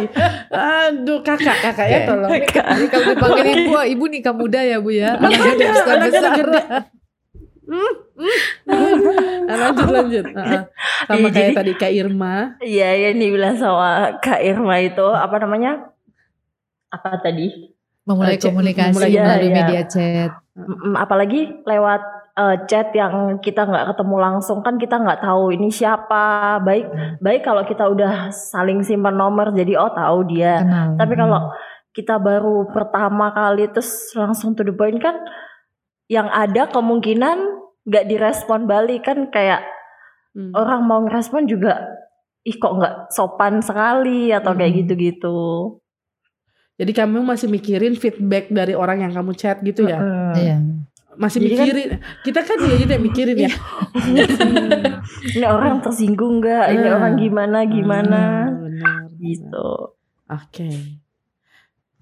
Aduh 0.55 1.19
kakak 1.27 1.59
kakak 1.59 1.87
ya 1.91 1.99
tolong. 2.07 2.31
Jadi 2.31 2.87
kalau 2.88 3.05
dipanggil 3.11 3.47
ibu, 3.67 3.73
ibu 3.75 4.05
nikah 4.07 4.35
muda 4.35 4.61
ya 4.62 4.79
bu 4.79 4.91
ya. 4.95 5.19
Anaknya 5.19 5.53
udah 5.75 5.99
besar 6.07 6.37
Anaknya 6.47 7.02
Nah, 8.62 9.56
lanjut 9.58 9.88
lanjut. 9.88 10.24
Uh-uh. 10.32 10.62
Sama 11.04 11.18
Iya, 11.18 11.28
kayak 11.30 11.48
jadi- 11.48 11.58
tadi 11.58 11.72
Kak 11.74 11.92
Irma. 11.92 12.35
Iya 12.58 12.88
yang 13.02 13.16
dibilang 13.16 13.56
sama 13.56 13.88
Kak 14.18 14.40
Irma 14.40 14.76
itu 14.78 15.06
apa 15.06 15.37
namanya? 15.38 15.90
Apa 16.88 17.18
tadi? 17.18 17.72
memulai 18.02 18.35
Eh, 18.35 18.37
chat- 18.37 18.50
komunikasi 18.50 18.90
memulai- 18.90 19.12
Iya, 19.12 19.22
melalui 19.22 19.46
iya. 19.46 19.56
media 19.56 19.82
chat. 19.85 20.30
Apalagi 20.96 21.40
lewat 21.62 22.02
eh, 22.32 22.56
chat 22.64 22.90
yang 22.92 23.12
kita 23.38 23.62
nggak 23.62 23.94
ketemu 23.94 24.16
langsung 24.18 24.58
kan 24.61 24.74
kita 24.74 24.96
nggak 24.96 25.20
tahu 25.20 25.52
ini 25.52 25.68
siapa 25.68 26.56
baik 26.58 26.88
baik 27.18 27.42
kalau 27.42 27.62
kita 27.62 27.85
udah 27.85 28.26
saling 28.28 28.80
simpan 28.80 29.14
nomor 29.14 29.52
jadi 29.52 29.76
oh 29.76 29.92
tahu 29.92 30.24
dia 30.26 30.58
Kenal. 30.58 30.96
tapi 30.96 31.12
kalau 31.12 31.40
kita 31.90 32.16
baru 32.16 32.66
pertama 32.66 33.30
kali 33.30 33.68
terus 33.68 33.92
langsung 34.14 34.56
to 34.56 34.64
the 34.64 34.72
point 34.72 34.96
kan 34.96 35.12
yang 36.08 36.24
ada 36.26 36.66
kemungkinan 36.66 37.37
nggak 37.85 38.05
direspon 38.07 38.64
balik 38.64 39.03
kan 39.03 39.27
kayak 39.29 39.62
Hmm. 40.33 40.49
orang 40.53 40.81
mau 40.83 41.01
ngerespon 41.01 41.45
juga 41.45 41.77
ih 42.40 42.55
kok 42.55 42.73
nggak 42.73 42.95
sopan 43.09 43.61
sekali 43.61 44.31
atau 44.31 44.53
kayak 44.53 44.71
Hmm. 44.71 44.81
gitu-gitu 44.83 45.40
Jadi 46.73 46.88
kamu 46.90 47.21
masih 47.23 47.47
mikirin 47.47 47.92
feedback 47.92 48.49
dari 48.49 48.73
orang 48.73 49.01
yang 49.01 49.12
kamu 49.12 49.33
chat 49.33 49.61
gitu 49.61 49.85
ya? 49.85 50.01
Mm. 50.01 50.33
Iya. 50.35 50.57
Masih 51.14 51.38
Jadi 51.38 51.49
kan- 51.49 51.59
mikirin. 51.61 51.88
Kita 52.23 52.40
kan 52.40 52.57
juga 52.57 52.75
gitu 52.75 52.90
ya 52.90 53.01
mikirin 53.01 53.37
ya. 53.38 53.53
ini 55.37 55.45
orang 55.45 55.79
tersinggung 55.79 56.40
nggak 56.40 56.66
ini 56.73 56.87
Ah. 56.87 56.97
orang 56.97 57.14
gimana 57.16 57.59
gimana 57.64 58.21
benar. 58.51 59.05
gitu 59.14 59.68
Oke. 60.27 60.68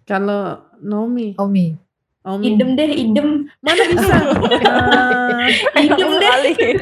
Kalau 0.03 0.43
Nomi, 0.81 1.35
Omi. 1.37 1.75
Omi, 2.21 2.53
Idem 2.53 2.77
deh, 2.77 2.89
idem. 2.93 3.29
mana 3.65 3.83
bisa? 3.89 4.17
Eh, 5.73 5.89
Idem 5.89 6.11
deh. 6.21 6.77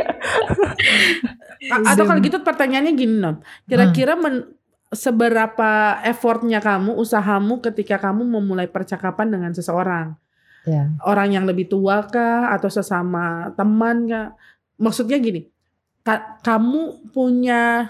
atau 1.86 2.04
kalau 2.04 2.18
gitu 2.18 2.42
pertanyaannya 2.42 2.92
gini 2.92 3.16
Nom, 3.18 3.38
kira-kira 3.64 4.18
men- 4.18 4.50
seberapa 4.90 6.00
effortnya 6.02 6.58
kamu, 6.58 6.96
usahamu 6.96 7.60
ketika 7.60 8.00
kamu 8.00 8.24
memulai 8.26 8.66
percakapan 8.66 9.30
dengan 9.30 9.52
seseorang? 9.54 10.16
Ya. 10.66 10.90
Orang 11.00 11.32
yang 11.32 11.46
lebih 11.46 11.70
tua 11.70 12.02
kah 12.04 12.50
atau 12.52 12.68
sesama 12.68 13.54
teman 13.54 14.10
kah? 14.10 14.28
Maksudnya 14.76 15.22
gini, 15.22 15.46
ka- 16.02 16.40
kamu 16.42 17.12
punya 17.14 17.88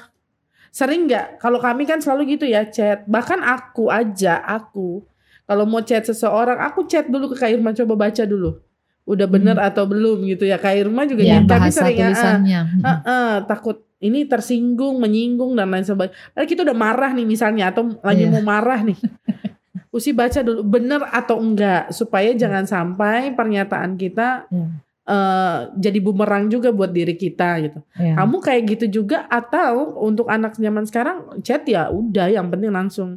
sering 0.68 1.08
nggak? 1.08 1.40
Kalau 1.40 1.58
kami 1.58 1.88
kan 1.88 1.98
selalu 1.98 2.38
gitu 2.38 2.44
ya 2.44 2.68
chat. 2.68 3.08
Bahkan 3.08 3.40
aku 3.42 3.88
aja, 3.88 4.38
aku 4.44 5.02
kalau 5.48 5.64
mau 5.64 5.80
chat 5.80 6.04
seseorang, 6.04 6.61
aku 6.61 6.84
chat 6.84 7.08
dulu 7.08 7.32
ke 7.32 7.40
Kak 7.40 7.48
Irma 7.50 7.72
coba 7.72 7.96
baca 7.98 8.22
dulu. 8.22 8.61
Udah 9.02 9.24
bener 9.24 9.56
atau 9.56 9.88
belum 9.88 10.28
gitu 10.28 10.44
ya. 10.44 10.61
Kak 10.61 10.76
Irma 10.76 11.08
juga 11.08 11.24
Ya, 11.24 11.40
gitu. 11.40 11.48
Kami 11.48 11.56
bahasa 11.56 11.80
sering, 11.80 11.96
ah, 11.96 12.04
ah, 12.04 12.04
tulisannya. 12.04 12.61
ah, 12.78 12.90
ah, 13.02 13.32
takut 13.42 13.80
ini 13.98 14.28
tersinggung, 14.28 15.00
menyinggung 15.00 15.56
dan 15.56 15.72
lain 15.72 15.82
sebagainya. 15.82 16.12
Padahal 16.30 16.46
kita 16.46 16.61
udah 16.62 16.76
marah 16.76 17.11
nih 17.11 17.24
misalnya 17.24 17.72
atau 17.72 17.88
lagi 17.98 18.28
Iya. 18.28 18.30
mau 18.30 18.44
marah 18.44 18.84
nih. 18.84 18.94
Usi 19.88 20.12
baca 20.12 20.44
dulu 20.44 20.61
bener 20.62 21.00
atau 21.08 21.40
enggak 21.40 21.88
supaya 21.90 22.37
jangan 22.37 22.68
sampai 22.68 23.32
pernyataan 23.32 23.96
kita 23.96 24.44
Iya. 24.46 24.66
eh, 25.08 25.58
jadi 25.80 25.98
bumerang 25.98 26.52
juga 26.52 26.68
buat 26.68 26.92
diri 26.92 27.16
kita 27.16 27.64
gitu. 27.64 27.80
Ya. 27.96 28.12
Kamu 28.12 28.44
kayak 28.44 28.62
gitu 28.68 29.00
juga 29.00 29.24
atau 29.26 29.96
untuk 29.98 30.28
anak 30.28 30.52
zaman 30.54 30.84
sekarang 30.84 31.40
chat 31.40 31.64
ya 31.64 31.88
udah 31.88 32.28
yang 32.28 32.52
penting 32.52 32.68
langsung 32.68 33.16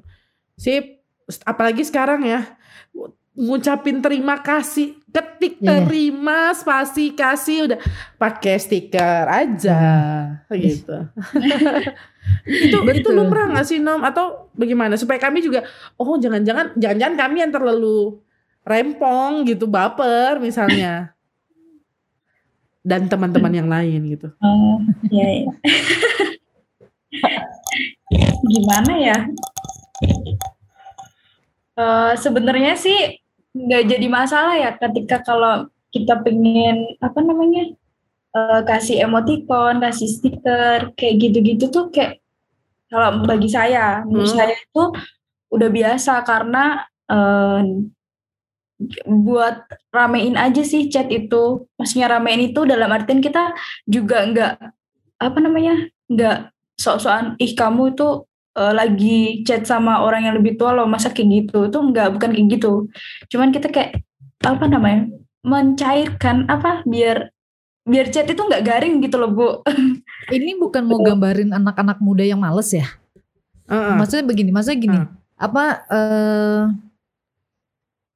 sip. 0.56 1.01
Apalagi 1.46 1.86
sekarang 1.88 2.26
ya 2.26 2.58
ngucapin 3.32 4.04
terima 4.04 4.44
kasih 4.44 5.00
ketik 5.08 5.64
Iya. 5.64 5.88
terima 5.88 6.52
spasi 6.52 7.16
kasih 7.16 7.72
udah 7.72 7.80
pakai 8.20 8.60
stiker 8.60 9.24
aja 9.32 9.80
gitu. 10.52 11.08
itu 12.46 12.76
itu 12.76 12.78
Betul. 12.84 13.16
lumrah 13.16 13.48
gak 13.56 13.72
sih 13.72 13.80
Nom 13.80 14.04
atau 14.04 14.52
bagaimana 14.52 15.00
supaya 15.00 15.16
kami 15.16 15.40
juga 15.40 15.64
oh 15.96 16.20
jangan-jangan 16.20 16.76
jangan-jangan 16.76 17.18
kami 17.18 17.38
yang 17.40 17.56
terlalu 17.56 18.20
rempong 18.68 19.48
gitu 19.48 19.64
baper 19.66 20.38
misalnya 20.44 21.16
dan 22.82 23.06
teman-teman 23.06 23.54
yang 23.54 23.70
lain 23.70 24.02
gitu. 24.10 24.34
Oh, 24.42 24.82
iya, 25.14 25.46
iya. 25.46 25.54
Gimana 28.52 28.94
ya? 28.98 29.18
Eh, 31.82 32.12
Sebenarnya 32.20 32.74
sih 32.78 33.18
nggak 33.52 33.84
jadi 33.92 34.08
masalah 34.08 34.56
ya 34.56 34.72
ketika 34.80 35.20
kalau 35.26 35.68
kita 35.92 36.24
pengen 36.24 36.96
apa 37.04 37.20
namanya 37.20 37.74
eh, 38.32 38.62
kasih 38.64 39.04
emoticon, 39.04 39.82
kasih 39.84 40.08
stiker, 40.08 40.94
kayak 40.96 41.16
gitu-gitu 41.20 41.68
tuh 41.68 41.92
kayak 41.92 42.22
kalau 42.92 43.24
bagi 43.24 43.48
saya, 43.52 44.04
menurut 44.04 44.28
Hmm. 44.30 44.38
saya 44.40 44.56
itu 44.56 44.84
udah 45.52 45.70
biasa 45.72 46.14
karena 46.28 46.64
eh, 47.12 47.62
buat 49.06 49.56
ramein 49.94 50.36
aja 50.40 50.64
sih 50.66 50.90
chat 50.90 51.08
itu. 51.12 51.68
Maksudnya 51.78 52.08
ramein 52.18 52.50
itu 52.52 52.66
dalam 52.66 52.90
artian 52.90 53.22
kita 53.22 53.54
juga 53.86 54.26
nggak 54.26 54.54
apa 55.22 55.38
namanya 55.38 55.76
nggak 56.10 56.38
sok-sokan 56.82 57.38
ih 57.38 57.54
kamu 57.54 57.94
itu 57.94 58.26
eh, 58.58 58.74
lagi 58.74 59.46
chat 59.48 59.64
sama 59.68 60.04
orang 60.04 60.28
yang 60.28 60.36
lebih 60.40 60.60
tua 60.60 60.76
loh 60.76 60.88
masa 60.90 61.12
kayak 61.14 61.48
gitu 61.48 61.70
itu 61.72 61.78
nggak 61.78 62.08
bukan 62.18 62.30
kayak 62.36 62.48
gitu 62.60 62.88
cuman 63.32 63.50
kita 63.56 63.68
kayak 63.72 64.04
apa 64.42 64.66
namanya 64.66 65.10
mencairkan 65.42 66.50
apa 66.50 66.86
biar 66.86 67.30
biar 67.86 68.14
chat 68.14 68.30
itu 68.30 68.42
nggak 68.42 68.66
garing 68.66 69.02
gitu 69.02 69.18
loh 69.18 69.30
bu 69.34 69.48
Ini 70.30 70.56
bukan 70.62 70.86
mau 70.86 71.02
gambarin 71.02 71.50
anak-anak 71.50 71.98
muda 71.98 72.22
yang 72.22 72.38
males 72.38 72.70
ya. 72.70 72.86
Heeh. 73.66 73.96
Maksudnya 73.98 74.26
begini, 74.28 74.50
maksudnya 74.54 74.80
gini. 74.80 75.00
Hmm. 75.02 75.12
Apa 75.42 75.64
eh 75.90 76.64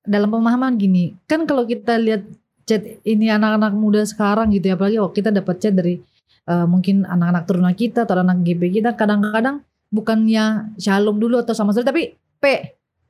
dalam 0.06 0.30
pemahaman 0.30 0.78
gini, 0.78 1.18
kan 1.26 1.50
kalau 1.50 1.66
kita 1.66 1.98
lihat 1.98 2.30
chat 2.70 3.02
ini 3.02 3.34
anak-anak 3.34 3.74
muda 3.74 4.06
sekarang 4.06 4.54
gitu 4.54 4.70
ya, 4.70 4.78
apalagi 4.78 5.02
waktu 5.02 5.18
kita 5.18 5.30
dapat 5.34 5.56
chat 5.58 5.74
dari 5.74 5.98
eh, 6.46 6.68
mungkin 6.70 7.10
anak-anak 7.10 7.44
turunan 7.50 7.74
kita 7.74 8.06
atau 8.06 8.22
anak 8.22 8.46
GB 8.46 8.70
kita, 8.70 8.94
kadang-kadang 8.94 9.66
bukannya 9.90 10.76
shalom 10.78 11.18
dulu 11.18 11.42
atau 11.42 11.54
sama 11.54 11.72
sekali, 11.72 11.88
tapi 11.88 12.04
P. 12.42 12.46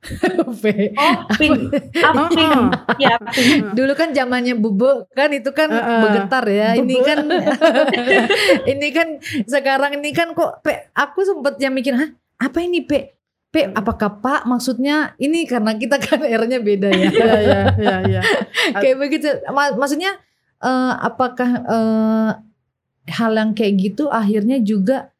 P. 0.62 0.64
oh 0.94 1.14
ping 1.34 1.72
up 2.04 2.14
ping 2.30 2.38
Heeh. 2.38 2.64
ya 3.00 3.16
ping 3.18 3.74
Dulu 3.74 3.92
kan 3.98 4.14
zamannya 4.14 4.54
bube 4.54 5.08
kan 5.10 5.32
itu 5.34 5.50
kan 5.50 5.66
Heeh. 5.66 6.00
bergetar 6.04 6.44
ya. 6.46 6.68
Ini 6.78 6.94
Bebe. 6.94 7.06
kan 7.06 7.18
ini 8.76 8.88
kan 8.94 9.08
sekarang 9.50 9.98
ini 9.98 10.14
kan 10.14 10.30
kok 10.36 10.62
P 10.62 10.70
aku 10.94 11.26
sempet 11.26 11.58
yang 11.58 11.74
mikir, 11.74 11.96
"Hah, 11.96 12.12
apa 12.38 12.58
ini 12.62 12.86
P?" 12.86 13.16
P 13.50 13.72
apakah 13.72 14.20
Pak 14.20 14.44
maksudnya 14.46 15.16
ini 15.18 15.42
karena 15.48 15.74
kita 15.74 15.98
kan 15.98 16.22
R-nya 16.22 16.60
beda 16.60 16.88
ya. 16.92 17.08
Iya 17.10 17.34
iya 17.40 17.60
iya 17.80 17.96
iya. 18.06 18.20
kayak 18.82 18.96
begitu. 19.00 19.26
Ma- 19.50 19.74
maksudnya 19.74 20.14
eh, 20.60 20.92
apakah 21.02 21.50
eh, 21.66 22.30
hal 23.10 23.32
yang 23.34 23.50
kayak 23.58 23.74
gitu 23.80 24.06
akhirnya 24.10 24.60
juga 24.62 25.10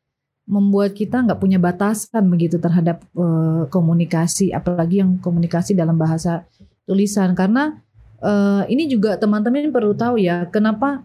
membuat 0.46 0.94
kita 0.94 1.26
nggak 1.26 1.42
punya 1.42 1.58
batasan 1.58 2.30
begitu 2.30 2.56
terhadap 2.62 3.02
eh, 3.18 3.62
komunikasi, 3.68 4.54
apalagi 4.54 5.02
yang 5.02 5.18
komunikasi 5.18 5.74
dalam 5.74 5.98
bahasa 5.98 6.46
tulisan. 6.86 7.34
Karena 7.34 7.74
eh, 8.22 8.62
ini 8.70 8.86
juga 8.86 9.18
teman-teman 9.18 9.74
perlu 9.74 9.92
tahu 9.92 10.22
ya 10.22 10.46
kenapa 10.48 11.02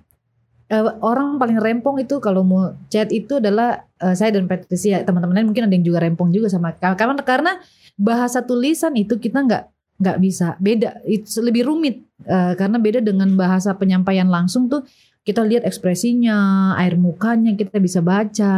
eh, 0.70 0.86
orang 1.02 1.42
paling 1.42 1.58
rempong 1.58 2.06
itu 2.06 2.22
kalau 2.22 2.46
mau 2.46 2.78
chat 2.94 3.10
itu 3.10 3.42
adalah 3.42 3.90
eh, 3.98 4.14
saya 4.14 4.38
dan 4.38 4.46
Patricia. 4.46 5.02
Teman-teman 5.02 5.42
lain 5.42 5.48
mungkin 5.50 5.66
ada 5.66 5.74
yang 5.74 5.86
juga 5.86 6.06
rempong 6.06 6.30
juga 6.30 6.48
sama 6.48 6.78
karena 6.78 7.18
karena 7.26 7.52
bahasa 7.98 8.46
tulisan 8.46 8.94
itu 8.94 9.18
kita 9.18 9.42
nggak 9.42 9.64
nggak 10.02 10.18
bisa. 10.22 10.54
Beda 10.62 11.02
itu 11.10 11.42
lebih 11.42 11.66
rumit 11.66 12.06
eh, 12.30 12.54
karena 12.54 12.78
beda 12.78 13.02
dengan 13.02 13.34
bahasa 13.34 13.74
penyampaian 13.74 14.30
langsung 14.30 14.70
tuh 14.70 14.86
kita 15.22 15.46
lihat 15.46 15.66
ekspresinya 15.66 16.74
air 16.82 16.98
mukanya 16.98 17.54
kita 17.54 17.78
bisa 17.78 18.02
baca 18.02 18.54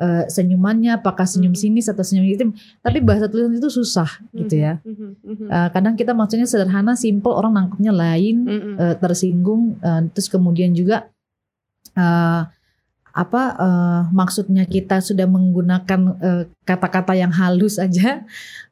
eh, 0.00 0.24
senyumannya 0.26 0.96
apakah 0.96 1.28
senyum 1.28 1.52
Mhm. 1.52 1.60
sinis 1.60 1.86
atau 1.92 2.00
senyum 2.00 2.24
itu 2.24 2.48
tapi 2.80 3.04
bahasa 3.04 3.28
tulisan 3.28 3.52
itu 3.52 3.68
susah 3.68 4.08
gitu 4.32 4.56
ya. 4.56 4.80
Mhm, 4.80 5.08
mhm, 5.20 5.46
Eh, 5.52 5.68
kadang 5.70 5.94
kita 5.94 6.16
maksudnya 6.16 6.48
sederhana 6.48 6.96
simple 6.96 7.30
orang 7.30 7.52
nangkepnya 7.52 7.92
lain 7.92 8.36
mhm. 8.48 8.72
eh, 8.80 8.94
tersinggung 8.96 9.76
eh, 9.78 10.00
terus 10.10 10.32
kemudian 10.32 10.72
juga 10.72 11.12
eh, 11.94 12.42
apa 13.10 13.42
eh, 13.58 14.00
maksudnya 14.14 14.64
kita 14.64 15.02
sudah 15.02 15.26
menggunakan 15.26 16.00
kata-kata 16.62 17.18
yang 17.18 17.34
halus 17.34 17.76
aja 17.76 18.22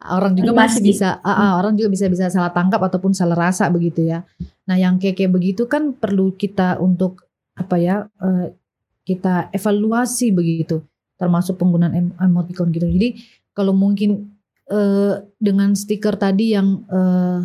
orang 0.06 0.38
juga 0.38 0.54
masih 0.54 0.78
Masih. 0.78 0.94
bisa 0.94 1.08
ah, 1.20 1.30
ah, 1.34 1.52
orang 1.58 1.74
juga 1.74 1.90
bisa 1.90 2.06
bisa 2.06 2.30
salah 2.30 2.54
tangkap 2.54 2.78
ataupun 2.78 3.10
salah 3.12 3.34
rasa 3.34 3.66
begitu 3.68 4.06
ya. 4.06 4.22
Nah 4.70 4.78
yang 4.78 4.96
kayak 5.02 5.18
kayak 5.18 5.32
begitu 5.34 5.66
kan 5.66 5.90
perlu 5.90 6.32
kita 6.38 6.78
untuk 6.78 7.26
apa 7.58 7.76
ya 7.76 8.06
eh, 8.22 8.54
kita 9.02 9.50
evaluasi 9.50 10.30
begitu 10.30 10.86
termasuk 11.18 11.58
penggunaan 11.58 11.92
em- 11.92 12.16
emoticon 12.22 12.70
gitu 12.70 12.86
jadi 12.86 13.18
kalau 13.58 13.74
mungkin 13.74 14.38
eh, 14.70 15.14
dengan 15.42 15.74
stiker 15.74 16.14
tadi 16.14 16.54
yang 16.54 16.86
eh, 16.86 17.40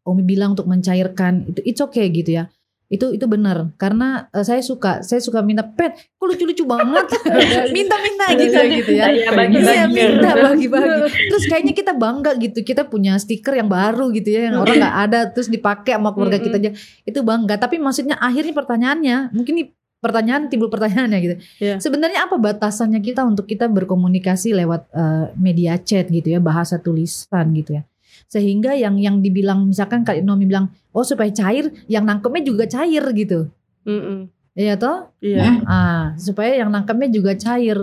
Omi 0.00 0.24
bilang 0.24 0.56
untuk 0.56 0.64
mencairkan 0.64 1.52
itu 1.52 1.60
it's 1.68 1.82
okay 1.84 2.08
gitu 2.08 2.40
ya. 2.40 2.48
Itu 2.90 3.14
itu 3.14 3.22
benar 3.30 3.70
karena 3.78 4.26
eh, 4.32 4.42
saya 4.42 4.64
suka 4.64 5.04
saya 5.04 5.20
suka 5.20 5.44
minta 5.44 5.62
pet, 5.62 5.94
kok 6.16 6.26
lucu-lucu 6.26 6.64
banget. 6.64 7.06
Minta-minta 7.76 8.24
gitu 8.34 8.56
gitu 8.80 8.92
ya. 8.96 9.12
Iya, 9.12 9.30
bagi-bagi. 9.30 9.76
Iya, 9.76 9.84
minta 9.86 10.30
bagi-bagi. 10.34 11.28
Terus 11.30 11.44
kayaknya 11.46 11.74
kita 11.76 11.92
bangga 11.94 12.34
gitu. 12.40 12.64
Kita 12.64 12.88
punya 12.88 13.20
stiker 13.20 13.54
yang 13.54 13.68
baru 13.70 14.10
gitu 14.16 14.32
ya 14.32 14.50
yang 14.50 14.64
orang 14.64 14.80
nggak 14.80 14.96
ada 15.06 15.20
terus 15.30 15.46
dipakai 15.52 15.94
sama 16.00 16.10
keluarga 16.16 16.40
kita 16.40 16.56
aja. 16.56 16.70
Itu 17.04 17.20
bangga. 17.22 17.60
Tapi 17.60 17.76
maksudnya 17.78 18.16
akhirnya 18.18 18.56
pertanyaannya, 18.56 19.36
mungkin 19.36 19.54
nih 19.60 19.66
pertanyaan 20.00 20.48
timbul 20.48 20.72
pertanyaannya 20.72 21.18
gitu. 21.20 21.34
Iya. 21.60 21.76
Sebenarnya 21.78 22.26
apa 22.26 22.40
batasannya 22.40 22.98
kita 23.04 23.22
untuk 23.22 23.44
kita 23.46 23.68
berkomunikasi 23.68 24.56
lewat 24.56 24.88
eh, 24.90 25.26
media 25.36 25.76
chat 25.76 26.08
gitu 26.08 26.32
ya, 26.32 26.40
bahasa 26.40 26.80
tulisan 26.80 27.52
gitu 27.54 27.78
ya. 27.78 27.82
Sehingga 28.26 28.74
yang 28.74 28.96
yang 28.96 29.20
dibilang 29.20 29.68
misalkan 29.68 30.02
Kak 30.02 30.18
Nomi 30.24 30.48
bilang, 30.48 30.72
"Oh, 30.90 31.04
supaya 31.04 31.28
cair, 31.30 31.70
yang 31.86 32.08
nangkepnya 32.08 32.42
juga 32.42 32.64
cair 32.66 33.04
gitu." 33.14 33.46
Mm-mm. 33.86 34.28
Iya 34.56 34.74
toh? 34.80 35.14
Iya. 35.22 35.62
Ah, 35.64 36.04
supaya 36.18 36.58
yang 36.58 36.72
nangkepnya 36.74 37.08
juga 37.12 37.32
cair. 37.38 37.78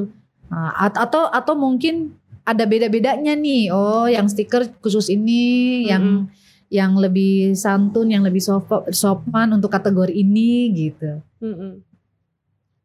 Ah, 0.52 0.88
at- 0.88 1.00
atau 1.00 1.28
atau 1.32 1.54
mungkin 1.56 2.16
ada 2.48 2.64
beda-bedanya 2.64 3.36
nih. 3.36 3.72
Oh, 3.76 4.08
yang 4.08 4.28
stiker 4.32 4.72
khusus 4.80 5.12
ini, 5.12 5.84
yang 5.88 6.32
yang 6.68 7.00
lebih 7.00 7.56
santun, 7.56 8.12
yang 8.12 8.24
lebih 8.24 8.44
sop- 8.44 8.88
sopan 8.92 9.56
untuk 9.56 9.72
kategori 9.72 10.12
ini 10.12 10.72
gitu. 10.76 11.24
Mm-mm. 11.40 11.87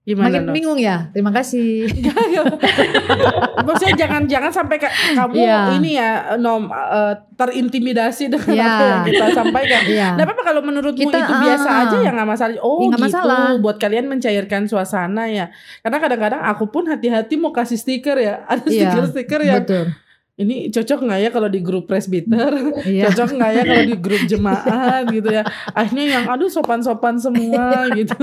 Gimana 0.02 0.34
Makin 0.34 0.42
Nok? 0.44 0.54
bingung 0.54 0.78
ya? 0.78 1.14
Terima 1.14 1.30
kasih. 1.30 1.86
Maksudnya 3.66 3.94
jangan-jangan 3.96 4.50
sampai 4.50 4.76
ka- 4.76 4.90
kamu 5.14 5.34
Iya. 5.38 5.58
ini 5.72 5.90
ya 5.94 6.10
nom 6.36 6.66
eh, 6.66 7.14
terintimidasi 7.32 8.26
dengan 8.26 8.50
Iya. 8.50 8.66
apa 8.66 8.82
yang 8.82 9.02
kita 9.04 9.26
sampaikan. 9.32 9.82
Iya. 9.84 10.08
Nah, 10.18 10.24
apa 10.24 10.42
kalau 10.42 10.60
menurutmu 10.60 10.98
Kita, 11.00 11.18
itu 11.20 11.34
biasa 11.36 11.68
ah. 11.68 11.82
aja 11.86 11.96
ya 11.98 12.10
nggak 12.10 12.28
masalah? 12.28 12.54
Oh 12.58 12.82
Ya, 12.82 12.86
nggak 12.88 12.98
gitu, 12.98 13.06
masalah. 13.08 13.46
buat 13.58 13.76
kalian 13.78 14.06
mencairkan 14.08 14.62
suasana 14.66 15.24
ya. 15.28 15.46
Karena 15.80 15.98
kadang-kadang 15.98 16.42
aku 16.44 16.64
pun 16.66 16.84
hati-hati 16.84 17.34
mau 17.36 17.50
kasih 17.50 17.76
stiker 17.76 18.16
ya. 18.16 18.42
Ada 18.44 18.66
Iya, 18.66 18.90
stiker-stiker 18.90 19.40
yang 19.40 19.62
Betul. 19.62 19.86
Ini 20.34 20.72
cocok 20.72 20.98
nggak 21.04 21.20
ya 21.20 21.30
kalau 21.30 21.48
di 21.48 21.60
grup 21.60 21.84
presbiter? 21.86 22.50
Iya. 22.82 23.12
Cocok 23.12 23.28
nggak 23.36 23.50
ya 23.52 23.62
kalau 23.62 23.84
di 23.84 23.96
grup 24.00 24.22
jemaat 24.32 25.04
gitu 25.08 25.28
ya? 25.28 25.42
Akhirnya 25.70 26.06
yang 26.18 26.24
aduh 26.26 26.48
sopan-sopan 26.48 27.20
semua 27.20 27.84
gitu. 27.98 28.16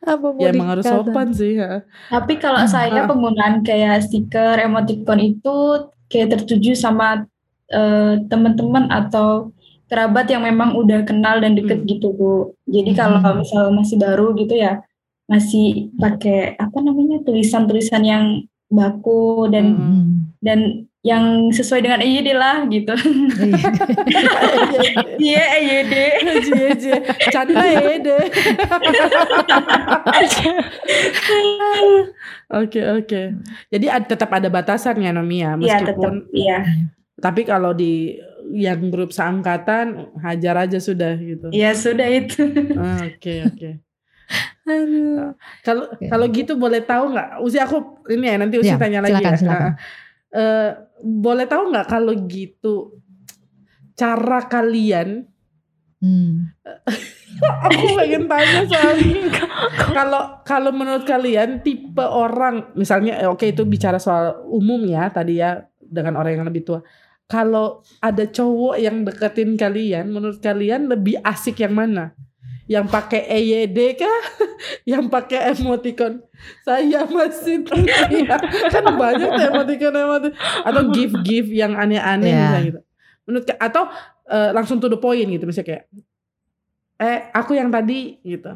Apa 0.00 0.26
mau 0.32 0.40
ya 0.40 0.50
emang 0.52 0.68
harus 0.76 0.84
sopan 0.84 1.28
sih 1.32 1.56
ya. 1.56 1.84
Tapi 2.08 2.36
kalau 2.36 2.64
saya 2.64 3.04
Ah. 3.04 3.08
penggunaan 3.08 3.60
kayak 3.62 4.04
stiker, 4.04 4.56
emoticon 4.58 5.20
itu 5.20 5.56
kayak 6.08 6.36
tertuju 6.36 6.74
sama 6.74 7.24
eh, 7.70 8.18
teman-teman 8.26 8.90
atau 8.90 9.54
kerabat 9.86 10.26
yang 10.26 10.42
memang 10.42 10.74
udah 10.74 11.06
kenal 11.06 11.38
dan 11.38 11.54
deket 11.54 11.82
Hmm. 11.82 11.88
gitu 11.88 12.10
Bu. 12.10 12.32
Jadi 12.66 12.94
Hmm. 12.94 12.98
kalau 12.98 13.38
misal 13.38 13.70
masih 13.70 13.96
baru 13.96 14.34
gitu 14.34 14.54
ya 14.54 14.82
masih 15.26 15.94
pakai 15.94 16.58
apa 16.58 16.78
namanya 16.82 17.22
tulisan-tulisan 17.22 18.02
yang 18.02 18.24
baku 18.70 19.50
dan 19.50 19.66
Hmm. 19.68 19.82
Hmm. 19.82 20.10
dan 20.40 20.60
yang 21.00 21.24
sesuai 21.48 21.80
dengan 21.80 21.98
EYD 21.98 22.28
lah 22.32 22.68
gitu. 22.68 22.92
Iya. 22.92 23.66
Iya 25.16 25.44
EYD. 25.56 25.94
Cie, 26.44 26.68
cie. 26.76 26.98
Canda 27.30 27.56
deh. 27.96 28.28
Oke 32.50 32.80
oke. 32.82 33.22
Jadi 33.70 33.86
ad- 33.86 34.08
tetap 34.08 34.28
ada 34.28 34.48
batasan 34.48 34.98
ya 34.98 35.10
Nomi 35.10 35.40
ya, 35.40 35.54
Iya 35.54 35.80
tetap 35.80 35.96
meskipun 35.96 36.14
iya. 36.32 36.58
tapi 37.16 37.42
kalau 37.44 37.70
di 37.72 38.18
yang 38.50 38.90
grup 38.90 39.08
seangkatan 39.08 40.10
hajar 40.18 40.66
aja 40.66 40.76
sudah 40.76 41.14
gitu. 41.16 41.46
Iya 41.48 41.70
sudah 41.72 42.08
itu. 42.10 42.42
Oke 43.06 43.46
oke. 43.46 43.70
Aduh. 44.64 45.32
Kalau 45.62 45.84
Oke. 45.88 46.06
kalau 46.06 46.26
gitu 46.28 46.52
boleh 46.54 46.80
tahu 46.80 47.12
nggak? 47.12 47.40
Usi 47.40 47.56
aku 47.56 48.04
ini 48.08 48.26
ya 48.28 48.36
nanti 48.36 48.56
Usi 48.60 48.70
Ya, 48.70 48.78
tanya 48.78 49.00
lagi 49.00 49.16
silakan, 49.16 49.32
ya. 49.32 49.40
silakan. 49.40 49.72
Eh, 50.30 50.70
boleh 51.00 51.46
tahu 51.46 51.62
nggak 51.70 51.86
kalau 51.86 52.12
gitu 52.26 52.74
cara 53.94 54.46
kalian 54.46 55.26
Hmm. 56.00 56.48
aku 57.68 57.92
pengen 57.92 58.24
tanya 58.24 58.64
soalnya 58.64 59.20
kalau 60.00 60.40
kalau 60.48 60.72
menurut 60.72 61.04
kalian 61.04 61.60
tipe 61.60 62.00
orang 62.00 62.72
misalnya 62.72 63.20
eh, 63.20 63.28
oke 63.28 63.44
itu 63.44 63.68
bicara 63.68 64.00
soal 64.00 64.40
umum 64.48 64.80
ya 64.88 65.12
tadi 65.12 65.44
ya 65.44 65.60
dengan 65.76 66.16
orang 66.16 66.40
yang 66.40 66.48
lebih 66.48 66.64
tua 66.64 66.80
kalau 67.28 67.84
ada 68.00 68.24
cowok 68.24 68.80
yang 68.80 69.04
deketin 69.04 69.60
kalian 69.60 70.08
menurut 70.08 70.40
kalian 70.40 70.88
lebih 70.88 71.20
asik 71.20 71.60
yang 71.60 71.76
mana 71.76 72.16
yang 72.70 72.86
pakai 72.86 73.26
EYD 73.26 73.98
kah? 73.98 74.18
Yang 74.90 75.10
pakai 75.10 75.50
emoticon. 75.50 76.22
Saya 76.62 77.02
masih 77.10 77.66
teriak 77.66 78.38
kan 78.70 78.84
banyak 78.94 79.26
tuh 79.26 79.44
emoticon 79.50 79.90
emoticon 79.92 80.34
atau 80.62 80.82
gift 80.94 81.16
gift 81.26 81.50
yang 81.50 81.74
aneh-aneh 81.74 82.30
Iya. 82.30 82.38
misalnya 82.46 82.66
gitu. 82.70 82.80
Menurut 83.26 83.44
atau 83.58 83.82
eh, 84.30 84.50
langsung 84.54 84.78
to 84.78 84.86
the 84.86 84.96
point 84.96 85.26
gitu 85.26 85.42
misalnya 85.44 85.66
kayak 85.66 85.84
eh 87.00 87.18
aku 87.34 87.58
yang 87.58 87.74
tadi 87.74 88.22
gitu. 88.22 88.54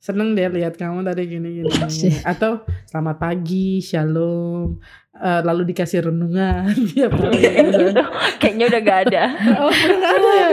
Seneng 0.00 0.32
deh 0.32 0.48
lihat 0.48 0.80
kamu 0.80 1.04
tadi 1.04 1.28
gini 1.28 1.60
gini, 1.60 1.68
gini. 1.68 2.08
atau 2.24 2.64
selamat 2.88 3.16
pagi 3.20 3.84
shalom 3.84 4.80
Eh, 5.20 5.40
lalu 5.44 5.68
dikasih 5.68 6.08
renungan 6.08 6.72
ya 6.96 7.12
Itu 7.12 8.04
kayaknya 8.40 8.64
udah 8.72 8.80
gak 8.80 8.98
ada. 9.04 9.22
oh 9.60 9.68
nggak 9.68 10.12
ada 10.16 10.30
ya 10.40 10.48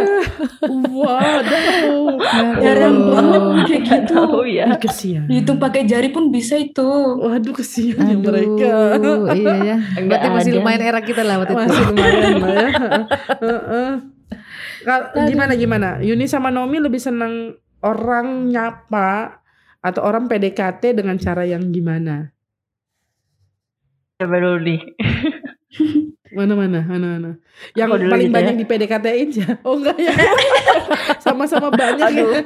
waduh 0.91 2.19
Jarang 2.59 2.97
Aduh. 2.99 3.11
banget 3.15 3.41
kayak 3.63 3.63
Gak 3.87 4.01
gitu. 4.03 4.11
tahu 4.11 4.39
ya. 4.43 4.67
Ih, 4.67 4.75
kesian 4.75 5.23
Dihitung 5.23 5.55
pakai 5.55 5.87
jari 5.87 6.11
pun 6.11 6.35
bisa 6.35 6.59
itu. 6.59 6.83
waduh 7.15 7.55
kesian 7.55 7.95
ya 7.95 8.15
Aduh, 8.19 8.27
mereka 8.27 8.75
iya 9.39 9.55
ya. 9.63 9.77
Berarti 10.03 10.27
masih 10.35 10.51
lumayan 10.59 10.81
era 10.83 10.99
kita 10.99 11.23
lah 11.23 11.35
waktu 11.39 11.53
itu. 11.55 11.63
masih 11.63 11.83
lumayan 11.87 12.35
lah 12.35 12.51
ya 12.51 12.67
gimana 15.31 15.53
gimana 15.55 15.89
Yuni 15.99 16.27
sama 16.27 16.51
Nomi 16.51 16.79
lebih 16.79 16.99
seneng 16.99 17.55
orang 17.79 18.51
nyapa 18.51 19.39
atau 19.79 20.03
orang 20.03 20.27
PDKT 20.27 20.91
dengan 20.91 21.15
cara 21.15 21.47
yang 21.47 21.71
gimana 21.71 22.35
Coba 24.17 24.35
dulu 24.43 24.57
nih. 24.65 24.81
Mana 26.33 26.53
mana 26.53 26.79
mana 26.85 27.05
mana. 27.17 27.31
Yang 27.73 27.87
Aku 27.87 27.97
paling 28.09 28.29
gitu 28.29 28.35
banyak 28.35 28.53
ya. 28.53 28.59
di 28.59 28.65
PDKT-in 28.65 29.29
ya. 29.31 29.49
Oh 29.63 29.77
enggak 29.77 29.97
ya. 29.97 30.13
Sama-sama 31.23 31.69
banyak 31.71 32.03
Aduh. 32.03 32.29
ya. 32.35 32.41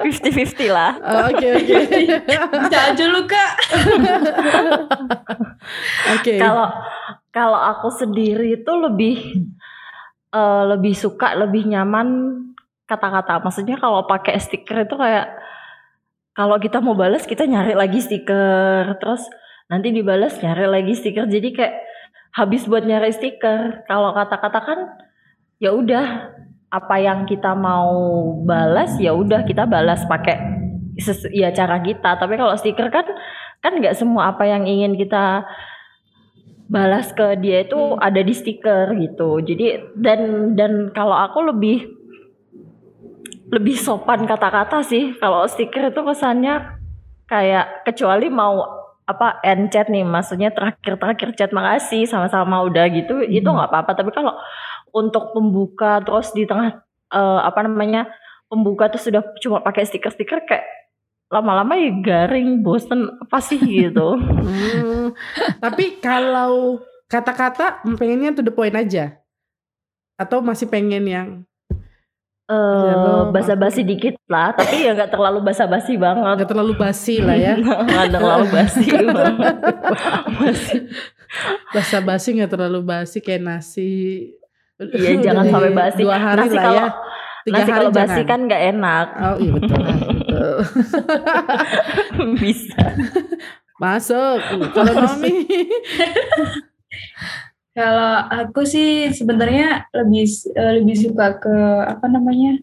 50-50 0.00 0.72
lah. 0.72 0.96
Oh, 0.96 1.28
Oke 1.28 1.46
oke. 1.60 1.76
Bisa 2.64 2.78
aja 2.88 3.04
lu 3.04 3.22
kak. 3.28 3.52
Oke. 6.16 6.40
Kalau 6.40 6.68
kalau 7.30 7.60
aku 7.60 7.88
sendiri 7.92 8.56
itu 8.58 8.72
lebih 8.80 9.16
eh, 10.32 10.62
lebih 10.72 10.94
suka, 10.96 11.36
lebih 11.36 11.68
nyaman 11.68 12.40
kata-kata. 12.88 13.44
Maksudnya 13.44 13.76
kalau 13.76 14.08
pakai 14.08 14.40
stiker 14.40 14.88
itu 14.88 14.96
kayak 14.96 15.36
kalau 16.32 16.56
kita 16.56 16.80
mau 16.80 16.96
balas 16.96 17.28
kita 17.28 17.44
nyari 17.44 17.76
lagi 17.76 18.00
stiker, 18.00 18.96
terus 18.98 19.28
nanti 19.70 19.94
dibalas 19.94 20.42
nyari 20.42 20.66
lagi 20.66 20.92
stiker. 20.98 21.30
Jadi 21.30 21.48
kayak 21.54 21.74
habis 22.34 22.66
buat 22.66 22.82
nyari 22.82 23.14
stiker. 23.14 23.86
Kalau 23.86 24.10
kata-kata 24.10 24.60
kan 24.60 24.78
ya 25.62 25.70
udah 25.70 26.34
apa 26.70 26.96
yang 26.98 27.26
kita 27.26 27.54
mau 27.54 27.90
balas 28.42 28.94
ya 28.98 29.14
udah 29.14 29.46
kita 29.46 29.70
balas 29.70 30.02
pakai 30.10 30.36
ya 31.30 31.54
cara 31.54 31.78
kita. 31.78 32.18
Tapi 32.18 32.34
kalau 32.34 32.58
stiker 32.58 32.90
kan 32.90 33.06
kan 33.62 33.78
nggak 33.78 33.94
semua 33.94 34.34
apa 34.34 34.42
yang 34.50 34.66
ingin 34.66 34.98
kita 34.98 35.46
balas 36.70 37.10
ke 37.14 37.38
dia 37.42 37.66
itu 37.66 37.78
Hmm. 37.78 37.98
ada 37.98 38.20
di 38.22 38.34
stiker 38.34 38.94
gitu. 38.98 39.42
Jadi 39.42 39.94
dan 39.98 40.52
dan 40.58 40.72
kalau 40.90 41.14
aku 41.14 41.46
lebih 41.50 41.86
lebih 43.50 43.74
sopan 43.78 44.26
kata-kata 44.26 44.82
sih. 44.82 45.14
Kalau 45.18 45.46
stiker 45.46 45.90
itu 45.90 46.00
kesannya 46.02 46.78
kayak 47.26 47.86
kecuali 47.86 48.30
mau 48.30 48.79
apa 49.10 49.42
end 49.42 49.74
chat 49.74 49.90
nih, 49.90 50.06
maksudnya 50.06 50.54
terakhir-terakhir 50.54 51.34
chat 51.34 51.50
makasih 51.50 52.06
sama-sama 52.06 52.62
udah 52.62 52.86
gitu, 52.94 53.26
itu 53.26 53.42
Hmm. 53.42 53.58
nggak 53.58 53.70
apa-apa. 53.74 53.92
Tapi 53.98 54.10
kalau 54.14 54.38
untuk 54.94 55.34
pembuka 55.34 55.98
terus 56.00 56.30
di 56.30 56.46
tengah 56.46 56.78
eh, 57.10 57.40
apa 57.42 57.66
namanya 57.66 58.06
pembuka 58.46 58.86
tuh 58.86 59.02
sudah 59.02 59.22
cuma 59.42 59.58
pakai 59.60 59.82
stiker-stiker 59.82 60.46
kayak 60.46 60.66
lama-lama 61.30 61.74
ya 61.74 61.90
garing, 62.02 62.62
bosen 62.62 63.06
apa 63.18 63.38
sih 63.38 63.58
gitu. 63.58 64.14
Hmm, 64.46 65.14
Tapi 65.58 65.98
kalau 65.98 66.78
kata-kata 67.06 67.82
pengennya 67.98 68.34
to 68.34 68.42
the 68.42 68.50
point 68.50 68.74
aja. 68.74 69.18
Atau 70.14 70.38
masih 70.38 70.66
pengen 70.66 71.06
yang 71.06 71.28
eh 72.50 72.90
Halo, 72.90 73.30
basa-basi 73.30 73.86
dikit 73.86 74.18
lah, 74.26 74.50
tapi 74.50 74.82
ya 74.82 74.90
nggak 74.90 75.14
terlalu 75.14 75.38
basa-basi 75.40 75.94
banget. 75.94 76.34
nggak 76.34 76.50
terlalu 76.50 76.74
basi 76.74 77.22
lah 77.22 77.38
ya. 77.38 77.54
Nggak 77.86 78.08
terlalu 78.10 78.46
basi. 78.50 78.84
Basi. 80.40 80.76
Basa-basi 81.70 82.28
nggak 82.34 82.50
terlalu 82.50 82.82
basi 82.82 83.22
kayak 83.22 83.46
nasi. 83.46 83.90
Iya, 84.82 85.10
jangan 85.30 85.46
sampai 85.46 85.70
basi. 85.70 86.02
Dua 86.02 86.18
hari 86.18 86.40
Nasi 86.42 86.56
lah 86.56 86.64
kalau 86.64 86.74
ya. 86.74 86.88
Tiga 87.40 87.54
Nasi 87.56 87.70
hari 87.70 87.78
kalau 87.78 87.90
basi 87.94 88.10
jangan. 88.10 88.26
kan 88.26 88.40
nggak 88.50 88.62
enak. 88.74 89.06
Oh 89.14 89.36
iya 89.38 89.50
betul. 89.54 89.80
betul. 90.10 90.56
Bisa. 92.34 92.82
Masuk. 93.78 94.38
Kalau 94.74 94.92
Nomi. 94.92 95.32
Kalau 97.70 98.26
aku 98.26 98.62
sih 98.62 99.08
sebenarnya 99.08 99.88
lebih 99.92 100.26
eh, 100.52 100.72
lebih 100.76 100.96
suka 100.98 101.38
ke 101.38 101.54
apa 101.86 102.06
namanya 102.06 102.58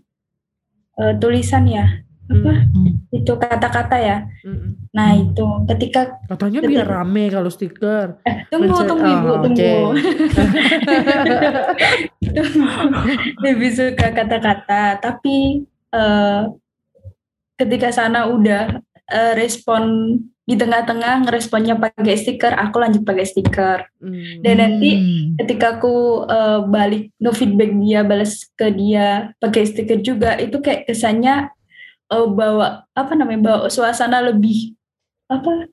eh, 0.95 1.13
tulisan 1.15 1.65
ya, 1.65 2.03
apa 2.27 2.51
Hmm. 2.67 2.91
itu 3.09 3.31
kata-kata 3.33 3.97
ya. 3.97 4.17
Mm-mm. 4.43 4.75
Nah 4.91 5.15
itu 5.15 5.45
ketika 5.65 6.19
Katanya 6.27 6.59
biar 6.61 6.85
rame 6.85 7.29
kalau 7.29 7.47
stiker. 7.47 8.19
eh, 8.21 8.43
tunggu 8.47 8.67
Mencari- 8.67 8.85
tunggu 8.85 9.07
ibu 9.07 9.25
oh, 9.25 9.37
tunggu. 9.39 9.63
oke. 9.87 9.95
lebih 13.41 13.69
suka 13.71 14.07
kata-kata 14.11 14.99
tapi 14.99 15.63
eh, 15.89 16.41
ketika 17.55 17.89
sana 17.89 18.27
udah 18.27 18.83
eh, 19.07 19.33
respon 19.35 19.83
di 20.47 20.55
tengah-tengah 20.55 21.27
ngeresponnya 21.27 21.75
pakai 21.75 22.15
stiker 22.15 22.55
aku 22.55 22.79
lanjut 22.79 23.03
pakai 23.03 23.27
stiker 23.27 23.83
Hmm. 23.99 24.39
dan 24.39 24.63
nanti 24.63 24.95
Hmm. 24.95 25.35
ketika 25.43 25.75
aku 25.75 26.23
eh, 26.23 26.59
balik 26.71 27.11
nge-feedback 27.19 27.71
dia 27.83 27.99
balas 28.07 28.47
ke 28.55 28.67
dia 28.71 29.35
pakai 29.43 29.67
stiker 29.67 29.99
juga 29.99 30.39
itu 30.39 30.55
kayak 30.63 30.87
kesannya 30.87 31.51
eh, 32.07 32.27
bawa 32.31 32.87
apa 32.95 33.11
namanya 33.19 33.41
bawa 33.43 33.59
suasana 33.67 34.23
lebih 34.23 34.71
apa 35.27 35.67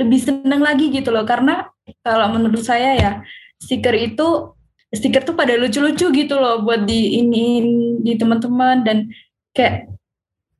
lebih 0.00 0.20
seneng 0.20 0.64
lagi 0.64 0.88
gitu 0.88 1.12
loh 1.12 1.28
karena 1.28 1.68
kalau 2.00 2.32
menurut 2.32 2.64
saya 2.64 2.96
ya 2.96 3.12
stiker 3.60 3.92
itu 3.92 4.56
stiker 4.88 5.24
tuh 5.28 5.36
pada 5.36 5.52
lucu-lucu 5.60 6.08
gitu 6.08 6.34
loh 6.40 6.64
buat 6.64 6.88
di 6.88 7.20
ini 7.20 7.60
di 8.00 8.12
teman-teman 8.16 8.80
dan 8.80 9.12
kayak 9.52 9.92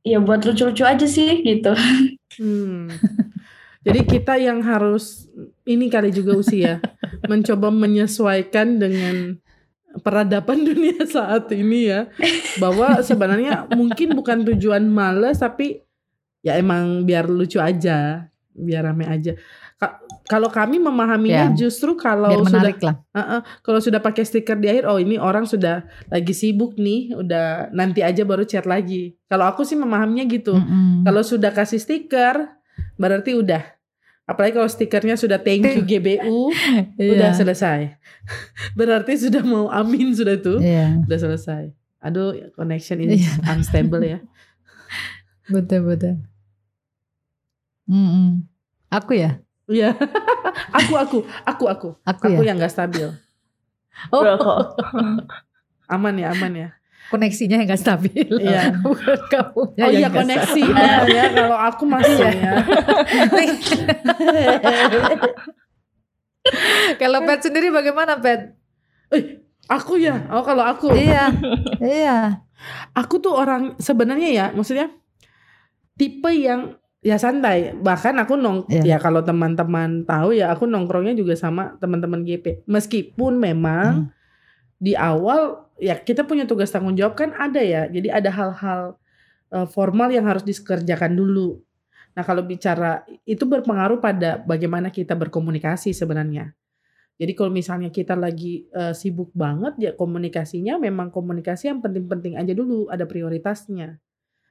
ya 0.07 0.19
buat 0.23 0.43
lucu-lucu 0.47 0.83
aja 0.87 1.07
sih 1.07 1.43
gitu. 1.43 1.75
Hmm. 2.39 2.87
Jadi 3.87 3.99
kita 4.03 4.35
yang 4.35 4.59
harus 4.63 5.31
ini 5.63 5.87
kali 5.87 6.11
juga 6.11 6.35
usia 6.35 6.83
mencoba 7.31 7.71
menyesuaikan 7.71 8.79
dengan 8.79 9.39
peradaban 10.03 10.63
dunia 10.63 11.03
saat 11.15 11.51
ini 11.51 11.91
ya. 11.91 12.07
Bahwa 12.59 12.99
sebenarnya 13.03 13.67
mungkin 13.75 14.15
bukan 14.15 14.47
tujuan 14.53 14.87
males 14.87 15.39
tapi 15.39 15.83
ya 16.43 16.55
emang 16.55 17.03
biar 17.03 17.27
lucu 17.27 17.59
aja 17.59 18.29
biar 18.57 18.89
rame 18.89 19.05
aja 19.05 19.37
kalau 20.27 20.51
kami 20.51 20.75
memahaminya 20.77 21.49
Ya. 21.49 21.55
justru 21.57 21.95
kalau 21.95 22.43
sudah 22.43 22.75
lah. 22.77 22.95
Heeh, 23.15 23.39
kalau 23.63 23.79
sudah 23.79 23.97
pakai 23.97 24.21
stiker 24.21 24.55
di 24.55 24.67
akhir, 24.67 24.83
oh 24.83 24.99
ini 24.99 25.15
orang 25.15 25.43
sudah 25.43 25.81
lagi 26.07 26.31
sibuk 26.31 26.75
nih, 26.75 27.15
udah 27.15 27.71
nanti 27.71 28.03
aja 28.03 28.21
baru 28.21 28.43
chat 28.43 28.67
lagi. 28.67 29.15
Kalau 29.25 29.47
aku 29.47 29.63
sih 29.63 29.73
memahaminya 29.73 30.27
gitu. 30.27 30.51
Mm-mm. 30.53 31.01
Kalau 31.01 31.23
sudah 31.23 31.49
kasih 31.49 31.79
stiker, 31.79 32.43
berarti 32.93 33.33
udah. 33.33 33.63
Apalagi 34.23 34.53
kalau 34.53 34.67
stikernya 34.67 35.15
sudah 35.15 35.39
thank 35.39 35.63
you 35.65 35.81
GBU, 35.81 36.51
udah 37.15 37.31
Iya. 37.31 37.33
selesai. 37.33 37.95
berarti 38.79 39.15
sudah 39.17 39.39
mau 39.41 39.71
amin 39.71 40.11
sudah 40.11 40.35
tuh, 40.37 40.59
Iya, 40.59 41.07
udah 41.07 41.17
selesai. 41.17 41.71
Aduh, 41.97 42.35
connection 42.51 42.99
ini 42.99 43.23
Iya. 43.23 43.31
unstable 43.55 44.03
ya. 44.03 44.19
betul 45.47 45.87
betul. 45.87 46.19
Mm-mm. 47.87 48.43
Aku 48.89 49.15
ya, 49.15 49.39
Iya. 49.67 49.91
aku 50.79 50.93
aku 50.95 51.17
aku 51.43 51.63
aku 51.67 51.87
aku, 52.07 52.25
aku 52.27 52.41
ya. 52.43 52.51
yang 52.51 52.57
gak 52.59 52.71
stabil. 52.71 53.11
Oh. 54.11 54.23
Aman 55.93 56.19
ya, 56.19 56.35
aman 56.35 56.51
ya. 56.51 56.69
koneksinya 57.07 57.63
yang 57.63 57.71
gak 57.71 57.79
stabil. 57.79 58.27
Iya. 58.27 58.75
Bukan 58.83 59.19
kamu. 59.31 59.63
Oh 59.79 59.91
iya 59.91 60.11
koneksinya 60.11 61.07
ya. 61.07 61.23
Kalau 61.31 61.55
aku 61.55 61.83
masih 61.87 62.15
ya. 62.19 62.51
Kalau 66.99 67.19
Pet 67.23 67.39
sendiri 67.43 67.71
bagaimana 67.71 68.19
Pet? 68.19 68.55
Eh, 69.15 69.39
aku 69.71 69.95
ya. 69.99 70.27
Oh 70.31 70.43
kalau 70.43 70.63
aku, 70.63 70.91
iya, 70.95 71.31
iya. 71.79 72.43
aku 72.91 73.19
tuh 73.23 73.35
orang 73.35 73.79
sebenarnya 73.79 74.29
ya, 74.31 74.45
maksudnya 74.51 74.91
tipe 75.95 76.31
yang 76.31 76.75
ya 77.01 77.17
santai. 77.21 77.73
Bahkan 77.77 78.15
aku 78.21 78.33
nong, 78.37 78.65
Iya. 78.69 78.95
ya 78.95 78.97
kalau 78.97 79.21
teman-teman 79.21 80.03
tahu 80.03 80.37
ya, 80.37 80.49
aku 80.53 80.65
nongkrongnya 80.65 81.13
juga 81.13 81.37
sama 81.37 81.77
teman-teman 81.77 82.25
GP. 82.25 82.65
Meskipun 82.65 83.37
memang 83.37 84.11
di 84.77 84.93
awal 84.93 85.65
ya 85.81 85.97
kita 85.97 86.25
punya 86.25 86.45
tugas 86.45 86.69
tanggung 86.69 86.97
jawab 86.97 87.17
kan 87.17 87.33
ada 87.37 87.61
ya. 87.61 87.85
Jadi 87.89 88.09
ada 88.09 88.29
hal-hal 88.33 88.97
eh, 89.53 89.67
formal 89.69 90.09
yang 90.13 90.25
harus 90.25 90.43
dikerjakan 90.45 91.13
dulu. 91.13 91.61
Nah 92.17 92.25
kalau 92.25 92.41
bicara 92.41 93.05
itu 93.29 93.45
berpengaruh 93.45 94.01
pada 94.01 94.41
bagaimana 94.41 94.89
kita 94.89 95.13
berkomunikasi 95.13 95.93
sebenarnya. 95.93 96.53
Jadi 97.17 97.33
kalau 97.33 97.49
misalnya 97.49 97.89
kita 97.89 98.13
lagi 98.13 98.65
eh, 98.69 98.93
sibuk 98.93 99.33
banget 99.33 99.73
ya 99.77 99.91
komunikasinya 99.93 100.77
memang 100.81 101.09
komunikasi 101.13 101.69
yang 101.69 101.81
penting-penting 101.81 102.37
aja 102.37 102.53
dulu 102.57 102.89
ada 102.89 103.05
prioritasnya. 103.05 103.97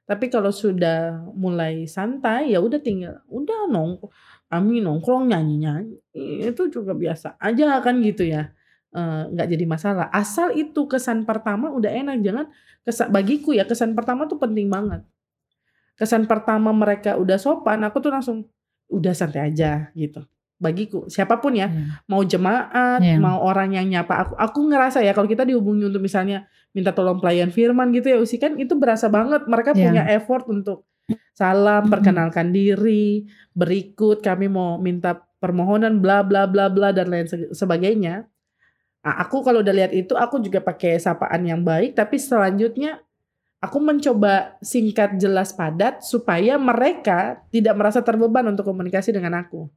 Tapi 0.07 0.31
kalau 0.31 0.55
sudah 0.55 1.19
mulai 1.35 1.91
santai 1.91 2.55
ya 2.55 2.63
udah 2.63 2.79
tinggal 2.79 3.19
udah 3.27 3.67
nong 3.67 3.99
kami 4.47 4.79
nongkrong 4.79 5.27
nyanyi-nyanyi 5.35 5.99
itu 6.47 6.63
juga 6.71 6.95
biasa 6.95 7.35
aja 7.43 7.83
kan 7.83 7.99
gitu 8.01 8.23
ya. 8.23 8.55
Eh, 8.95 9.23
nggak 9.35 9.47
jadi 9.51 9.65
masalah. 9.67 10.07
Asal 10.09 10.55
itu 10.55 10.87
kesan 10.87 11.27
pertama 11.27 11.69
udah 11.75 11.91
enak 11.91 12.23
jangan 12.23 12.47
kesan 12.87 13.11
bagiku 13.11 13.51
ya 13.53 13.67
kesan 13.67 13.99
pertama 13.99 14.25
tuh 14.25 14.39
penting 14.39 14.71
banget. 14.71 15.03
Kesan 15.97 16.29
pertama 16.29 16.71
mereka 16.71 17.17
udah 17.17 17.37
sopan 17.41 17.83
aku 17.83 17.99
tuh 17.99 18.13
langsung 18.13 18.39
udah 18.87 19.11
santai 19.11 19.51
aja 19.51 19.91
gitu. 19.97 20.23
Bagiku 20.57 21.05
siapa 21.11 21.37
pun 21.43 21.53
ya 21.53 21.69
Iya. 21.69 22.01
mau 22.09 22.23
jemaat, 22.25 23.01
Iya. 23.03 23.19
mau 23.21 23.43
orang 23.43 23.75
yang 23.77 23.85
nyapa 23.91 24.15
aku. 24.23 24.33
Aku 24.39 24.59
ngerasa 24.71 25.03
ya 25.05 25.13
kalau 25.13 25.29
kita 25.29 25.43
dihubungi 25.45 25.89
untuk 25.89 26.01
misalnya 26.01 26.47
minta 26.77 26.93
tolong 26.93 27.17
pelayan 27.17 27.49
firman 27.49 27.89
gitu 27.91 28.13
ya 28.13 28.19
Usi 28.21 28.37
kan 28.37 28.61
itu 28.61 28.77
berasa 28.77 29.09
banget 29.09 29.49
mereka 29.49 29.73
Iya. 29.73 29.89
punya 29.89 30.03
effort 30.13 30.45
untuk 30.53 30.85
salam, 31.33 31.89
perkenalkan 31.89 32.53
diri, 32.53 33.25
berikut 33.57 34.21
kami 34.21 34.53
mau 34.53 34.77
minta 34.77 35.17
permohonan 35.41 36.05
bla 36.05 36.21
bla 36.21 36.45
bla 36.45 36.69
bla 36.69 36.93
dan 36.93 37.09
lain 37.09 37.25
se- 37.25 37.53
sebagainya. 37.53 38.29
Nah, 39.01 39.15
aku 39.23 39.41
kalau 39.41 39.63
udah 39.63 39.71
lihat 39.71 39.93
itu 39.95 40.13
aku 40.13 40.43
juga 40.43 40.61
pakai 40.61 40.99
sapaan 40.99 41.47
yang 41.47 41.63
baik 41.63 41.95
tapi 41.95 42.19
selanjutnya 42.19 42.99
aku 43.57 43.79
mencoba 43.79 44.59
singkat 44.61 45.17
jelas 45.17 45.55
padat 45.55 46.03
supaya 46.03 46.59
mereka 46.61 47.41
tidak 47.49 47.73
merasa 47.79 48.05
terbeban 48.05 48.51
untuk 48.51 48.67
komunikasi 48.69 49.15
dengan 49.15 49.41
aku. 49.41 49.71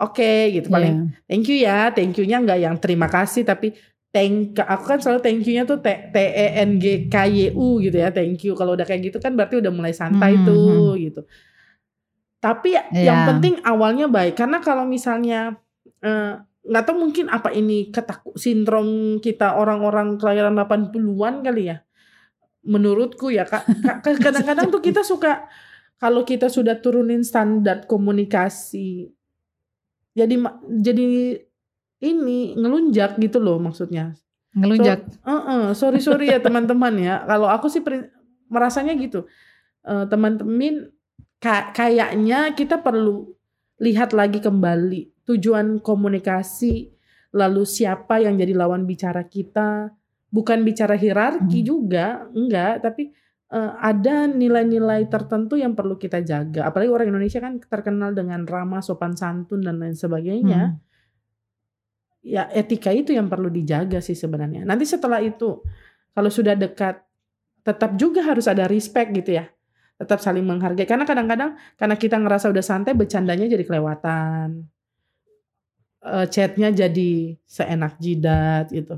Oke, 0.00 0.48
gitu 0.56 0.72
paling 0.72 1.12
Iya. 1.12 1.28
thank 1.28 1.44
you 1.44 1.58
ya 1.60 1.92
thank 1.92 2.16
you-nya 2.16 2.40
nggak 2.40 2.60
yang 2.64 2.76
terima 2.80 3.04
kasih 3.04 3.44
tapi 3.44 3.76
thank 4.10 4.58
aku 4.58 4.84
kan 4.84 4.98
selalu 4.98 5.20
thank 5.20 5.42
you-nya 5.42 5.62
tuh 5.62 5.78
T 5.78 5.86
T 5.86 6.16
E 6.16 6.46
N 6.58 6.76
G 6.76 7.06
K 7.06 7.16
Y 7.26 7.50
U 7.52 7.78
gitu 7.78 7.94
ya 7.94 8.10
thank 8.10 8.42
you. 8.42 8.52
Kalau 8.52 8.74
udah 8.74 8.82
kayak 8.82 9.06
gitu 9.06 9.18
kan 9.18 9.34
berarti 9.34 9.58
udah 9.58 9.70
mulai 9.70 9.90
santai 9.90 10.34
Hmm, 10.34 10.44
tuh 10.44 10.94
gitu. 10.96 11.20
Tapi 12.38 12.72
ya- 12.72 12.88
Iya. 12.90 13.04
yang 13.04 13.20
penting 13.28 13.54
awalnya 13.62 14.06
baik. 14.06 14.34
Karena 14.34 14.58
kalau 14.58 14.82
misalnya 14.84 15.60
eh, 16.00 16.32
nggak 16.60 16.84
tahu 16.84 16.96
mungkin 16.98 17.28
apa 17.28 17.52
ini 17.52 17.88
ketakut 17.88 18.34
sindrom 18.34 18.88
kita 19.18 19.54
orang-orang 19.54 20.16
kelahiran 20.16 20.52
80-an 20.54 21.40
kali 21.40 21.68
ya? 21.68 21.84
Menurutku 22.60 23.28
ya 23.28 23.44
Kak. 23.44 23.64
Ka- 23.80 24.00
ka- 24.00 24.20
kadang-kadang 24.20 24.68
tuh 24.68 24.80
kita 24.80 25.00
suka 25.00 25.44
kalau 25.96 26.24
kita 26.24 26.48
sudah 26.48 26.76
turunin 26.76 27.20
standar 27.20 27.84
komunikasi 27.84 29.12
jadi 30.10 30.34
jadi 30.74 31.04
ini 32.00 32.56
ngelunjak 32.56 33.16
gitu 33.16 33.38
loh 33.38 33.60
maksudnya. 33.60 34.16
Ngelunjak. 34.50 35.06
Heeh, 35.22 35.64
sorry 35.72 36.00
sorry 36.00 36.32
ya 36.32 36.40
teman-teman 36.40 36.96
ya. 36.96 37.22
Kalau 37.22 37.46
aku 37.46 37.68
sih 37.68 37.84
merasanya 38.48 38.96
gitu. 38.96 39.28
Eh, 39.80 40.04
teman-teman 40.08 40.90
ka- 41.38 41.70
kayaknya 41.70 42.52
kita 42.52 42.80
perlu 42.80 43.30
lihat 43.78 44.12
lagi 44.12 44.40
kembali 44.40 45.24
tujuan 45.24 45.78
komunikasi 45.78 46.90
lalu 47.30 47.62
siapa 47.62 48.18
yang 48.18 48.36
jadi 48.36 48.52
lawan 48.52 48.84
bicara 48.84 49.22
kita. 49.24 49.94
Bukan 50.30 50.62
bicara 50.62 50.94
hierarki 50.94 51.62
Hmm. 51.62 51.66
juga, 51.66 52.06
enggak, 52.30 52.82
tapi 52.82 53.12
eh, 53.50 53.72
ada 53.82 54.30
nilai-nilai 54.30 55.10
tertentu 55.10 55.58
yang 55.58 55.74
perlu 55.74 55.98
kita 55.98 56.22
jaga. 56.22 56.70
Apalagi 56.70 56.86
orang 56.86 57.10
Indonesia 57.10 57.42
kan 57.42 57.58
terkenal 57.58 58.14
dengan 58.14 58.46
ramah, 58.46 58.78
sopan 58.78 59.18
santun 59.18 59.58
dan 59.60 59.82
lain 59.82 59.98
sebagainya 59.98 60.60
Hmm. 60.70 60.78
Ya 62.20 62.48
etika 62.52 62.92
itu 62.92 63.12
yang 63.12 63.26
perlu 63.26 63.48
dijaga 63.48 63.98
sih 63.98 64.14
sebenarnya. 64.14 64.64
Nanti 64.64 64.84
setelah 64.84 65.20
itu 65.20 65.60
kalau 66.12 66.30
sudah 66.30 66.54
dekat 66.54 67.00
tetap 67.60 67.96
juga 67.96 68.24
harus 68.24 68.48
ada 68.48 68.64
respect 68.66 69.12
gitu 69.12 69.36
ya. 69.36 69.48
Tetap 70.00 70.16
saling 70.18 70.44
menghargai 70.44 70.88
karena 70.88 71.04
kadang-kadang 71.04 71.56
karena 71.76 71.96
kita 71.96 72.16
ngerasa 72.16 72.48
udah 72.48 72.64
santai 72.64 72.96
bercandanya 72.96 73.44
jadi 73.48 73.64
kelewatan. 73.64 74.64
Eh, 76.00 76.26
chatnya 76.32 76.72
jadi 76.72 77.36
seenak 77.44 78.00
jidat 78.00 78.72
gitu. 78.72 78.96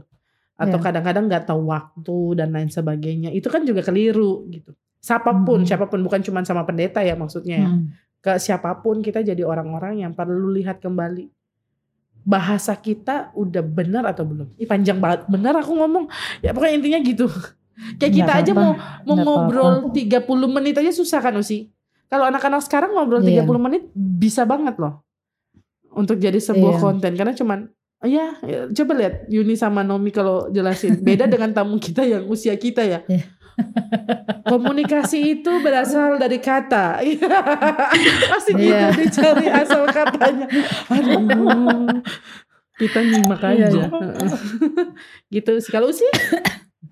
atau 0.53 0.79
Iya. 0.79 0.85
kadang-kadang 0.95 1.27
nggak 1.27 1.45
tahu 1.51 1.75
waktu 1.75 2.19
dan 2.39 2.55
lain 2.55 2.71
sebagainya. 2.71 3.35
Itu 3.35 3.51
kan 3.51 3.67
juga 3.67 3.83
keliru 3.83 4.47
gitu. 4.47 4.71
Siapa 5.03 5.35
pun, 5.43 5.59
Hmm. 5.59 5.67
siapa 5.67 5.91
pun 5.91 5.99
bukan 6.07 6.23
cuma 6.23 6.39
sama 6.47 6.63
pendeta 6.63 7.03
ya 7.03 7.19
maksudnya 7.19 7.67
ya. 7.67 7.71
Hmm. 7.73 7.91
Ke 8.23 8.39
siapa 8.39 8.79
pun 8.79 9.03
kita 9.03 9.27
jadi 9.27 9.43
orang-orang 9.43 10.07
yang 10.07 10.15
perlu 10.15 10.55
lihat 10.55 10.79
kembali 10.79 11.27
bahasa 12.23 12.73
kita 12.79 13.35
udah 13.35 13.63
benar 13.63 14.07
atau 14.07 14.23
belum. 14.23 14.49
Ih 14.59 14.67
panjang 14.67 15.03
banget. 15.03 15.27
Benar 15.27 15.59
aku 15.59 15.75
ngomong. 15.75 16.07
Ya 16.41 16.55
pokoknya 16.55 16.75
intinya 16.79 17.01
gitu. 17.03 17.27
Kayak 17.99 18.13
kita 18.15 18.33
Nggak 18.33 18.43
aja 18.47 18.53
mau 18.55 18.73
mau 19.09 19.17
ngobrol 19.19 19.91
30 19.91 20.23
menit 20.47 20.75
aja 20.79 20.93
susah 20.95 21.19
kan 21.19 21.35
Usi. 21.35 21.73
Kalau 22.07 22.29
anak-anak 22.29 22.63
sekarang 22.63 22.95
ngobrol 22.95 23.25
30 23.25 23.43
Iya. 23.43 23.43
menit 23.59 23.83
bisa 23.95 24.45
banget 24.45 24.79
loh. 24.79 25.03
Untuk 25.93 26.21
jadi 26.21 26.39
sebuah 26.39 26.79
Iya. 26.79 26.83
konten 26.83 27.13
karena 27.17 27.35
cuman 27.35 27.59
oh 28.03 28.09
ya, 28.09 28.35
ya, 28.43 28.67
coba 28.71 28.93
lihat 28.99 29.15
Yuni 29.31 29.55
sama 29.55 29.83
Nomi 29.83 30.11
kalau 30.11 30.47
jelasin. 30.51 30.99
Beda 31.01 31.27
dengan 31.27 31.51
tamu 31.55 31.79
kita 31.79 32.03
yang 32.03 32.27
usia 32.29 32.55
kita 32.55 32.83
ya. 32.83 33.01
Iya. 33.09 33.25
Komunikasi 34.43 35.41
itu 35.41 35.53
berasal 35.61 36.17
dari 36.17 36.39
kata. 36.39 37.01
Pasti 38.33 38.53
gitu 38.53 38.69
Iya. 38.69 38.93
dicari 38.93 39.47
asal 39.49 39.87
katanya. 39.89 40.47
Aduh. 40.89 42.01
Kita 42.77 42.99
nyimak 43.01 43.43
Iya. 43.47 43.69
aja. 43.71 43.85
gitu 45.29 45.53
sih. 45.59 45.71
Kalau 45.71 45.93
sih 45.93 46.09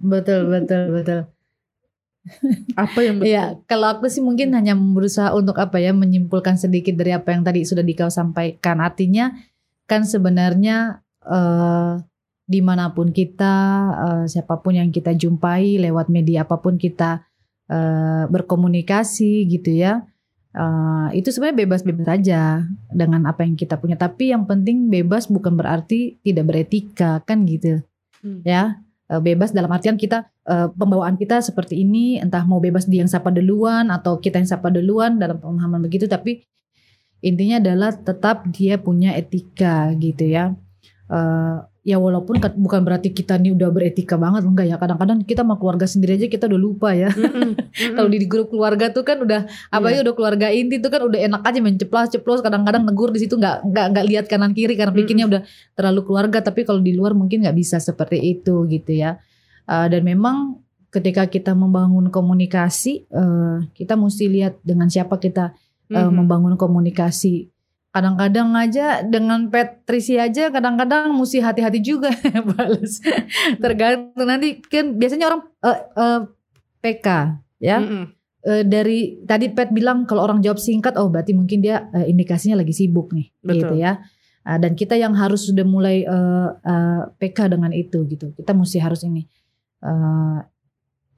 Betul, 0.00 0.48
betul, 0.48 0.88
betul. 0.90 1.20
apa 2.76 2.98
yang 3.00 3.16
betul? 3.18 3.28
Iya, 3.28 3.44
kalau 3.64 3.96
aku 3.96 4.06
sih 4.06 4.20
mungkin 4.20 4.52
hanya 4.52 4.76
berusaha 4.76 5.32
untuk 5.32 5.56
apa 5.56 5.80
ya 5.80 5.92
menyimpulkan 5.92 6.56
sedikit 6.56 6.92
dari 6.94 7.12
apa 7.12 7.32
yang 7.32 7.42
tadi 7.42 7.64
sudah 7.64 7.80
dikau 7.80 8.08
sampaikan. 8.08 8.80
Artinya 8.80 9.32
kan 9.84 10.04
sebenarnya 10.04 11.00
eh, 11.24 11.92
di 12.50 12.58
mana 12.58 12.90
pun 12.90 13.14
kita, 13.14 13.54
eh, 13.94 14.24
siapa 14.26 14.58
pun 14.58 14.74
yang 14.74 14.90
kita 14.90 15.14
jumpai 15.14 15.78
lewat 15.78 16.10
media 16.10 16.42
apa 16.42 16.58
pun 16.58 16.74
kita 16.74 17.22
eh, 17.70 18.26
berkomunikasi 18.26 19.46
gitu 19.46 19.70
ya, 19.78 20.02
eh, 20.58 21.08
itu 21.14 21.30
sebenarnya 21.30 21.62
bebas-bebas 21.62 22.06
saja 22.10 22.66
dengan 22.90 23.30
apa 23.30 23.46
yang 23.46 23.54
kita 23.54 23.78
punya. 23.78 23.94
Tapi 23.94 24.34
yang 24.34 24.50
penting 24.50 24.90
bebas 24.90 25.30
bukan 25.30 25.54
berarti 25.54 26.18
tidak 26.26 26.50
beretika 26.50 27.22
kan 27.22 27.46
gitu, 27.46 27.86
Hmm. 28.26 28.42
ya. 28.42 28.82
Bebas 29.10 29.50
dalam 29.50 29.70
artian 29.74 29.98
kita 29.98 30.30
eh, 30.46 30.68
pembawaan 30.74 31.14
kita 31.18 31.42
seperti 31.42 31.82
ini 31.82 32.18
entah 32.18 32.42
mau 32.46 32.58
bebas 32.58 32.86
dia 32.90 33.02
yang 33.02 33.10
sapa 33.10 33.30
duluan 33.30 33.90
atau 33.94 34.18
kita 34.18 34.42
yang 34.42 34.50
sapa 34.50 34.70
duluan 34.70 35.18
dalam 35.18 35.38
pemahaman 35.38 35.82
begitu 35.82 36.06
tapi 36.06 36.46
intinya 37.18 37.58
adalah 37.58 37.90
tetap 37.90 38.46
dia 38.54 38.78
punya 38.78 39.14
etika 39.18 39.90
gitu 39.98 40.30
ya 40.30 40.54
Eh, 41.10 41.56
ya 41.90 41.98
walaupun 41.98 42.38
bukan 42.38 42.80
berarti 42.86 43.10
kita 43.10 43.34
nih 43.34 43.50
udah 43.58 43.68
beretika 43.74 44.14
banget 44.14 44.46
enggak 44.46 44.66
ya. 44.70 44.76
Kadang-kadang 44.78 45.26
kita 45.26 45.42
sama 45.42 45.58
keluarga 45.58 45.86
sendiri 45.90 46.14
aja 46.14 46.26
kita 46.30 46.46
udah 46.46 46.60
lupa 46.60 46.94
ya. 46.94 47.10
Kalau 47.98 48.06
di 48.06 48.22
grup 48.30 48.54
keluarga 48.54 48.94
tuh 48.94 49.02
kan 49.02 49.18
udah 49.18 49.50
apa 49.74 49.86
ya 49.90 50.06
udah 50.06 50.14
keluarga 50.14 50.54
inti 50.54 50.78
tuh 50.78 50.90
kan 50.94 51.02
udah 51.02 51.18
enak 51.18 51.42
aja 51.42 51.58
main 51.58 51.76
ceplos 51.78 52.40
kadang-kadang 52.40 52.86
negur 52.86 53.10
di 53.10 53.26
situ 53.26 53.34
nggak 53.34 53.66
nggak 53.66 53.86
nggak 53.90 54.04
lihat 54.06 54.24
kanan 54.30 54.54
kiri 54.54 54.78
karena 54.78 54.94
pikirnya 54.94 55.26
udah 55.26 55.42
terlalu 55.74 56.00
keluarga. 56.06 56.38
Tapi 56.38 56.62
kalau 56.62 56.78
di 56.78 56.94
luar 56.94 57.18
mungkin 57.18 57.42
nggak 57.42 57.56
bisa 57.58 57.82
seperti 57.82 58.22
itu 58.22 58.64
gitu 58.70 58.94
ya. 58.94 59.18
Eh, 59.66 59.86
dan 59.90 60.02
memang 60.06 60.62
ketika 60.94 61.26
kita 61.26 61.58
membangun 61.58 62.10
komunikasi 62.14 63.10
eh, 63.10 63.56
kita 63.74 63.98
mesti 63.98 64.24
lihat 64.30 64.62
dengan 64.62 64.86
siapa 64.86 65.18
kita 65.18 65.54
eh, 65.90 66.10
membangun 66.10 66.54
komunikasi 66.54 67.50
kadang-kadang 67.90 68.54
aja 68.54 69.02
dengan 69.02 69.50
Patricia 69.50 70.30
aja 70.30 70.50
kadang-kadang 70.54 71.10
mesti 71.10 71.42
hati-hati 71.42 71.82
juga 71.82 72.14
balas 72.54 73.02
tergantung 73.58 74.26
nanti 74.30 74.62
kan 74.62 74.94
biasanya 74.94 75.26
orang 75.30 75.42
eh, 75.66 75.80
eh, 75.98 76.20
PK 76.80 77.06
ya. 77.58 77.78
Mm-mm. 77.82 78.04
Eh, 78.40 78.64
dari 78.64 79.20
tadi 79.28 79.52
Pat 79.52 79.68
bilang 79.68 80.08
kalau 80.08 80.24
orang 80.24 80.40
jawab 80.40 80.56
singkat 80.56 80.96
oh 80.96 81.12
berarti 81.12 81.36
mungkin 81.36 81.60
dia 81.60 81.92
eh, 81.92 82.08
indikasinya 82.08 82.62
lagi 82.62 82.72
sibuk 82.72 83.12
nih 83.12 83.28
Betul. 83.42 83.56
gitu 83.58 83.74
ya. 83.82 84.00
Ah, 84.40 84.56
dan 84.56 84.72
kita 84.72 84.96
yang 84.96 85.12
harus 85.12 85.44
sudah 85.44 85.66
mulai 85.68 86.06
eh, 86.06 86.48
eh, 86.64 87.02
PK 87.20 87.52
dengan 87.52 87.74
itu 87.76 88.06
gitu. 88.08 88.32
Kita 88.32 88.56
mesti 88.56 88.80
harus 88.80 89.04
ini 89.04 89.28
Eh, 89.80 90.38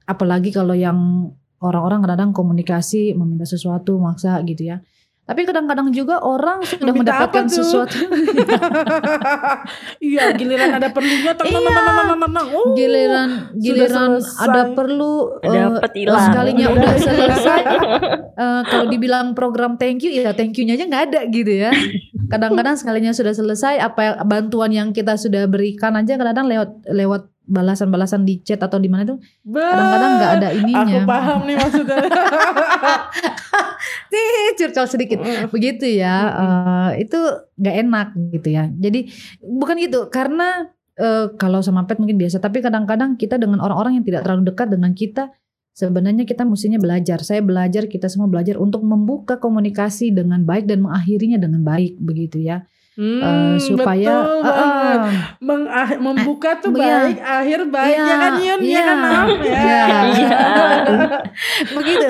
apalagi 0.07 0.55
kalau 0.55 0.71
yang 0.71 1.31
orang-orang 1.59 2.03
kadang 2.07 2.31
komunikasi 2.31 3.11
meminta 3.11 3.43
sesuatu 3.43 3.99
maksa 3.99 4.39
gitu 4.47 4.71
ya 4.71 4.79
tapi 5.23 5.47
kadang-kadang 5.47 5.87
juga 5.95 6.19
orang 6.19 6.67
sudah 6.67 6.91
Meminta 6.91 7.15
mendapatkan 7.15 7.47
apa 7.47 7.47
tuh? 7.47 7.63
sesuatu 7.63 7.95
iya 10.13 10.35
giliran 10.35 10.75
ada 10.75 10.91
perlunya 10.91 11.31
tang, 11.31 11.47
tang. 11.47 12.47
Oh, 12.51 12.75
giliran 12.75 13.55
giliran 13.55 14.19
ada 14.19 14.75
perlu 14.75 15.39
eh, 15.39 15.47
Dapet 15.47 15.91
hilang. 15.95 16.27
sekalinya 16.27 16.65
udah 16.75 16.91
selesai 16.99 17.61
eh, 18.35 18.61
kalau 18.67 18.85
dibilang 18.91 19.31
program 19.31 19.79
thank 19.79 20.03
you 20.03 20.11
ya 20.11 20.35
thank 20.35 20.59
you-nya 20.59 20.75
aja 20.75 20.85
nggak 20.91 21.03
ada 21.07 21.19
gitu 21.31 21.55
ya 21.55 21.71
kadang-kadang 22.27 22.75
sekalinya 22.75 23.15
sudah 23.15 23.31
selesai 23.31 23.79
apa 23.79 24.19
bantuan 24.27 24.75
yang 24.75 24.91
kita 24.91 25.15
sudah 25.15 25.47
berikan 25.47 25.95
aja 25.95 26.19
kadang-kadang 26.19 26.51
lewat 26.51 26.69
lewat 26.91 27.32
balasan-balasan 27.43 28.23
di 28.23 28.39
chat 28.39 28.59
atau 28.59 28.79
di 28.79 28.87
mana 28.87 29.03
itu 29.03 29.19
kadang-kadang 29.43 30.11
nggak 30.15 30.31
ada 30.39 30.47
Aku 30.47 30.59
ininya. 30.63 30.99
paham 31.03 31.39
nih 31.43 31.55
maksudnya. 31.59 31.97
Nih, 34.13 34.55
curcol 34.55 34.87
sedikit. 34.87 35.19
Begitu 35.51 35.99
ya 35.99 36.15
eh, 36.31 37.03
itu 37.03 37.19
nggak 37.59 37.75
enak 37.83 38.07
gitu 38.31 38.47
ya. 38.53 38.69
Jadi 38.71 39.11
bukan 39.43 39.75
gitu 39.81 40.07
karena 40.07 40.71
eh, 40.95 41.27
kalau 41.35 41.59
sama 41.59 41.83
pet 41.83 41.99
mungkin 41.99 42.15
biasa 42.15 42.39
tapi 42.39 42.63
kadang-kadang 42.63 43.19
kita 43.19 43.35
dengan 43.35 43.59
orang-orang 43.59 43.99
yang 43.99 44.05
tidak 44.07 44.23
terlalu 44.23 44.53
dekat 44.53 44.67
dengan 44.71 44.95
kita 44.95 45.33
sebenarnya 45.75 46.23
kita 46.23 46.47
mestinya 46.47 46.79
belajar. 46.79 47.19
Saya 47.25 47.43
belajar 47.43 47.91
kita 47.91 48.07
semua 48.07 48.31
belajar 48.31 48.55
untuk 48.55 48.85
membuka 48.87 49.35
komunikasi 49.41 50.15
dengan 50.15 50.47
baik 50.47 50.69
dan 50.69 50.79
mengakhirinya 50.85 51.41
dengan 51.41 51.65
baik 51.65 51.99
begitu 51.99 52.39
ya 52.39 52.63
Hmm, 52.93 53.19
Eh, 53.19 53.57
supaya 53.57 54.21
betul 54.21 54.45
eh, 54.45 54.53
eh, 54.53 54.97
Mengah- 55.39 55.97
membuka 55.97 56.55
tuh 56.55 56.69
iya. 56.71 57.09
baik, 57.09 57.17
akhir 57.17 57.59
baik 57.67 57.89
Iya, 57.91 58.05
ya 58.05 58.15
kan 58.15 58.33
Yun, 58.35 58.59
ya 58.59 58.69
iya, 58.69 58.81
kan 58.83 58.97
Nam? 58.99 59.27
Ya. 59.41 59.89
iya. 60.05 60.37
begitu 61.69 62.07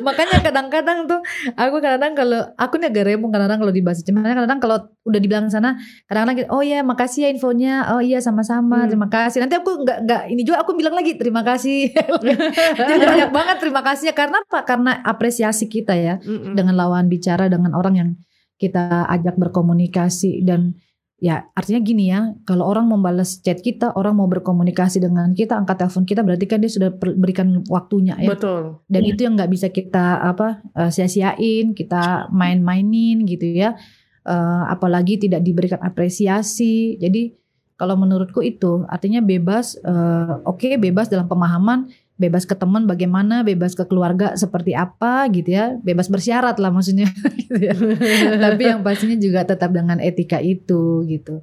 makanya 0.00 0.38
kadang-kadang 0.40 0.98
tuh 1.04 1.20
aku 1.52 1.76
kadang-kadang 1.76 2.14
kalau 2.14 2.40
aku 2.54 2.74
nih 2.76 2.88
agak 2.88 3.04
rempong 3.06 3.30
kadang-kadang 3.30 3.60
kalau 3.60 3.72
dibahas 3.72 3.98
cuman 4.02 4.22
kadang-kadang 4.22 4.60
kalau 4.60 4.76
udah 5.02 5.20
dibilang 5.20 5.46
sana 5.48 5.76
kadang-kadang 6.04 6.36
gitu, 6.38 6.48
oh 6.48 6.62
ya 6.62 6.80
makasih 6.82 7.20
ya 7.20 7.30
infonya 7.30 7.74
oh 7.90 8.00
iya 8.00 8.18
sama-sama 8.18 8.76
Hmm. 8.76 8.88
terima 8.88 9.08
kasih 9.08 9.38
nanti 9.40 9.54
aku 9.54 9.82
nggak 9.82 9.98
nggak 10.04 10.22
ini 10.28 10.42
juga 10.42 10.60
aku 10.60 10.74
bilang 10.74 10.92
lagi 10.92 11.14
terima 11.14 11.42
kasih 11.42 11.90
Jadi 12.90 13.02
banyak 13.02 13.30
banget 13.30 13.56
terima 13.58 13.82
kasihnya 13.82 14.12
karena 14.12 14.38
apa 14.40 14.62
karena 14.62 14.92
apresiasi 15.02 15.66
kita 15.66 15.94
ya 15.94 16.18
Mm-mm. 16.20 16.54
dengan 16.54 16.74
lawan 16.76 17.06
bicara 17.06 17.46
dengan 17.46 17.72
orang 17.72 17.94
yang 17.94 18.10
kita 18.58 19.08
ajak 19.10 19.34
berkomunikasi 19.36 20.42
dan 20.46 20.78
ya 21.22 21.46
artinya 21.56 21.80
gini 21.80 22.10
ya 22.10 22.36
kalau 22.44 22.68
orang 22.68 22.90
membalas 22.90 23.40
chat 23.40 23.62
kita 23.62 23.94
orang 23.96 24.18
mau 24.18 24.28
berkomunikasi 24.28 25.00
dengan 25.00 25.32
kita 25.32 25.56
angkat 25.56 25.80
telepon 25.80 26.04
kita 26.04 26.20
berarti 26.20 26.44
kan 26.44 26.58
dia 26.60 26.68
sudah 26.68 26.90
berikan 26.94 27.64
waktunya 27.70 28.18
ya. 28.20 28.34
Betul. 28.34 28.82
dan 28.90 29.02
itu 29.06 29.24
yang 29.24 29.38
nggak 29.38 29.48
bisa 29.48 29.72
kita 29.72 30.20
apa 30.20 30.60
eh, 30.76 30.90
sia-siain 30.90 31.72
kita 31.72 32.28
main-mainin 32.34 33.24
gitu 33.24 33.46
ya. 33.56 33.78
Eh, 34.24 34.62
apalagi 34.72 35.20
tidak 35.20 35.44
diberikan 35.44 35.84
apresiasi. 35.84 36.96
Jadi 36.96 37.36
kalau 37.76 37.92
menurutku 37.92 38.40
itu 38.40 38.88
artinya 38.88 39.20
bebas 39.20 39.76
eh, 39.76 40.32
oke 40.48 40.80
bebas 40.80 41.12
dalam 41.12 41.28
pemahaman 41.28 41.92
bebas 42.14 42.46
ke 42.46 42.54
teman 42.54 42.86
bagaimana 42.86 43.42
bebas 43.42 43.74
ke 43.74 43.82
keluarga 43.84 44.34
seperti 44.34 44.70
apa 44.72 45.26
gitu 45.28 45.50
ya 45.50 45.74
bebas 45.82 46.06
bersyarat 46.06 46.56
lah 46.56 46.70
maksudnya 46.70 47.10
gitu 47.42 47.58
ya. 47.58 47.74
tapi 48.46 48.62
yang 48.70 48.80
pastinya 48.80 49.18
juga 49.18 49.42
tetap 49.42 49.70
dengan 49.70 49.98
etika 49.98 50.38
itu 50.38 51.02
gitu 51.04 51.42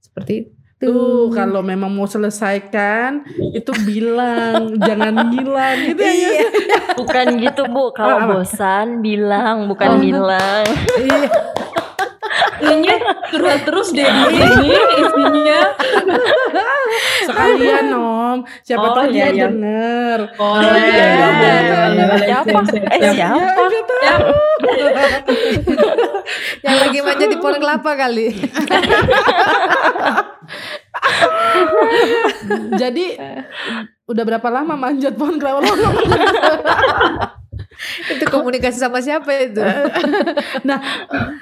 seperti 0.00 0.32
itu 0.46 0.52
Tuh 0.76 1.32
kalau 1.32 1.64
memang 1.64 1.88
mau 1.88 2.04
selesaikan 2.04 3.24
itu 3.50 3.72
bilang 3.88 4.72
jangan 4.88 5.32
ngilang 5.32 5.88
gitu 5.88 6.04
ya. 6.04 6.12
Iya 6.12 6.48
Bukan 7.00 7.26
gitu 7.40 7.64
bu, 7.64 7.92
kalau 7.92 8.36
bosan 8.36 9.00
bilang, 9.00 9.68
bukan 9.68 9.88
Oh. 9.88 10.00
bilang. 10.00 10.68
iya 11.00 11.32
Kayaknya 12.56 12.96
curhat 13.28 13.60
terus 13.64 13.88
deh 13.92 14.06
di 14.06 14.24
sini 14.32 14.70
isinya. 14.96 15.60
Sekalian 17.26 17.86
Om, 17.92 18.38
siapa 18.62 18.86
Oh, 18.86 18.94
tahu 18.94 19.06
iya, 19.10 19.12
dia 19.12 19.26
iya. 19.34 19.46
denger. 19.50 20.18
Oh, 20.38 20.56
iya, 20.62 20.74
iya, 20.76 21.06
iya, 21.10 21.52
iya. 21.92 22.06
Siapa? 22.22 22.58
Eh, 22.90 23.00
siapa? 23.12 23.36
Ya, 23.36 23.64
siapa 23.68 23.96
yang 26.64 26.76
lagi 26.80 26.98
manja 27.02 27.26
di 27.26 27.36
pohon 27.38 27.58
kelapa 27.60 27.90
kali 27.94 28.26
Jadi 32.76 33.06
udah 34.06 34.24
berapa 34.24 34.48
lama 34.50 34.74
manjat 34.78 35.14
pohon 35.14 35.36
kelapa? 35.38 35.66
itu 38.12 38.24
komunikasi 38.26 38.76
sama 38.76 38.98
siapa 38.98 39.28
itu 39.36 39.60
nah, 40.68 40.78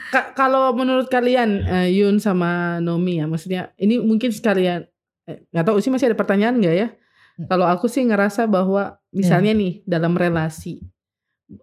ka- 0.09 0.33
kalau 0.33 0.73
menurut 0.73 1.07
kalian 1.07 1.63
eh, 1.65 1.89
Yun 1.95 2.19
sama 2.19 2.79
Nomi 2.79 3.19
ya, 3.19 3.27
maksudnya 3.27 3.71
ini 3.77 3.99
mungkin 3.99 4.31
sekalian 4.31 4.85
eh, 5.25 5.47
nggak 5.51 5.65
tahu 5.65 5.79
sih 5.79 5.89
masih 5.89 6.11
ada 6.11 6.19
pertanyaan 6.19 6.59
nggak 6.59 6.77
ya? 6.77 6.89
Hmm. 7.35 7.47
Kalau 7.49 7.67
aku 7.67 7.87
sih 7.87 8.03
ngerasa 8.03 8.47
bahwa 8.47 8.99
misalnya 9.11 9.51
nih 9.51 9.83
dalam 9.83 10.15
relasi 10.15 10.79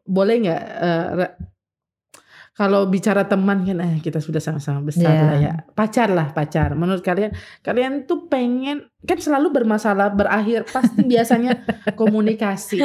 boleh 0.04 0.36
nggak 0.42 0.62
eh, 0.62 1.08
re- 1.16 1.38
kalau 2.52 2.84
bicara 2.86 3.24
teman 3.24 3.64
kan 3.64 3.80
eh 3.80 4.04
kita 4.04 4.20
sudah 4.20 4.44
sama-sama 4.44 4.84
besar 4.84 5.08
Iya. 5.08 5.24
lah 5.24 5.38
ya 5.40 5.54
pacar 5.72 6.12
lah 6.12 6.36
pacar 6.36 6.76
menurut 6.76 7.00
kalian 7.00 7.32
kalian 7.64 8.04
tuh 8.04 8.28
pengen 8.28 8.92
kan 9.02 9.18
selalu 9.18 9.56
bermasalah 9.56 10.12
berakhir 10.12 10.68
pasti 10.68 11.00
biasanya 11.02 11.64
komunikasi 12.00 12.84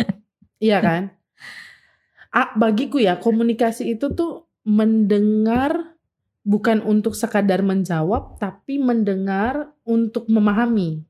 iya 0.63 0.79
kan 0.79 1.16
bagiku 2.57 3.01
ya 3.01 3.17
komunikasi 3.17 3.97
itu 3.97 4.13
tuh 4.13 4.45
mendengar 4.67 5.97
bukan 6.47 6.85
untuk 6.85 7.17
sekadar 7.17 7.65
menjawab 7.65 8.39
tapi 8.39 8.79
mendengar 8.79 9.73
untuk 9.83 10.29
memahami 10.29 11.03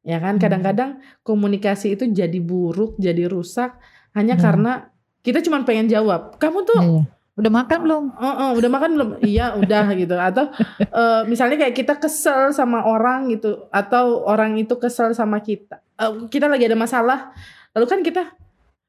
ya 0.00 0.16
kan 0.16 0.40
Hmm. 0.40 0.42
kadang-kadang 0.42 0.90
komunikasi 1.22 1.94
itu 1.94 2.08
jadi 2.08 2.40
buruk 2.40 2.96
jadi 2.96 3.28
rusak 3.28 3.76
hanya 4.16 4.34
Hmm. 4.34 4.42
karena 4.42 4.72
kita 5.20 5.44
cuma 5.44 5.62
pengen 5.62 5.86
jawab 5.86 6.40
kamu 6.40 6.58
tuh 6.64 6.80
Iya. 6.80 7.04
Udah 7.38 7.48
makan 7.48 7.78
belum? 7.88 8.04
Oh, 8.20 8.34
oh, 8.36 8.50
udah 8.52 8.68
makan 8.68 8.90
belum? 9.00 9.10
Iya, 9.24 9.56
udah 9.56 9.88
gitu. 10.02 10.12
Atau 10.12 10.52
eh, 10.76 11.22
misalnya 11.24 11.56
kayak 11.56 11.72
kita 11.72 11.96
kesel 11.96 12.52
sama 12.52 12.84
orang 12.84 13.32
gitu, 13.32 13.64
atau 13.72 14.28
orang 14.28 14.60
itu 14.60 14.76
kesel 14.76 15.16
sama 15.16 15.40
kita. 15.40 15.80
Eh, 15.96 16.28
kita 16.28 16.52
lagi 16.52 16.68
ada 16.68 16.76
masalah, 16.76 17.32
lalu 17.72 17.86
kan 17.88 18.04
kita 18.04 18.36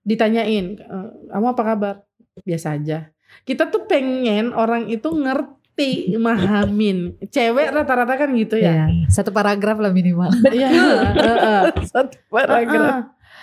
ditanyain, 0.02 0.66
eh, 0.78 1.08
kamu 1.30 1.48
apa 1.52 1.64
kabar? 1.64 1.96
Biasa 2.42 2.78
aja. 2.78 3.10
Kita 3.44 3.70
tuh 3.70 3.88
pengen 3.88 4.52
orang 4.52 4.88
itu 4.88 5.08
ngerti, 5.08 6.14
mahamin. 6.18 7.16
Cewek 7.32 7.72
rata-rata 7.72 8.14
kan 8.18 8.30
gitu 8.36 8.60
ya. 8.60 8.92
Iya. 8.92 9.08
Satu 9.08 9.32
paragraf 9.32 9.80
lah 9.80 9.92
minimal. 9.94 10.30
Iya. 10.52 10.68
eh, 11.16 11.38
eh. 11.40 11.64
Satu 11.88 12.18
Eh, 12.32 13.02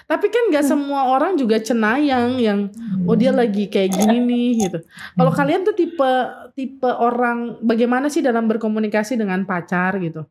Tapi 0.09 0.33
kan 0.33 0.49
gak 0.49 0.65
semua 0.65 1.13
orang 1.13 1.37
juga 1.37 1.61
cenayang 1.61 2.41
yang 2.41 2.73
oh 3.05 3.13
dia 3.13 3.29
lagi 3.29 3.69
kayak 3.69 3.93
gini 3.93 4.17
nih 4.25 4.49
gitu. 4.65 4.79
Kalau 5.13 5.29
Hmm. 5.29 5.39
kalian 5.45 5.61
tuh 5.69 5.77
tipe 5.77 6.11
tipe 6.57 6.89
orang 6.89 7.61
bagaimana 7.61 8.09
sih 8.09 8.25
dalam 8.25 8.49
berkomunikasi 8.49 9.21
dengan 9.21 9.45
pacar 9.45 10.01
gitu? 10.01 10.25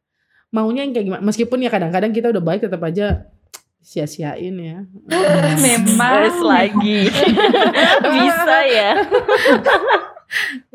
Maunya 0.50 0.82
yang 0.82 0.98
kayak 0.98 1.06
gimana? 1.06 1.22
Meskipun 1.22 1.62
ya 1.62 1.70
kadang-kadang 1.70 2.10
kita 2.10 2.34
udah 2.34 2.42
baik 2.42 2.66
tetap 2.66 2.82
aja 2.82 3.30
sia-siain 3.88 4.56
ya. 4.60 4.78
Memang. 5.64 6.12
Terus 6.28 6.40
lagi. 6.44 7.00
Bisa 8.20 8.58
ya. 8.68 8.92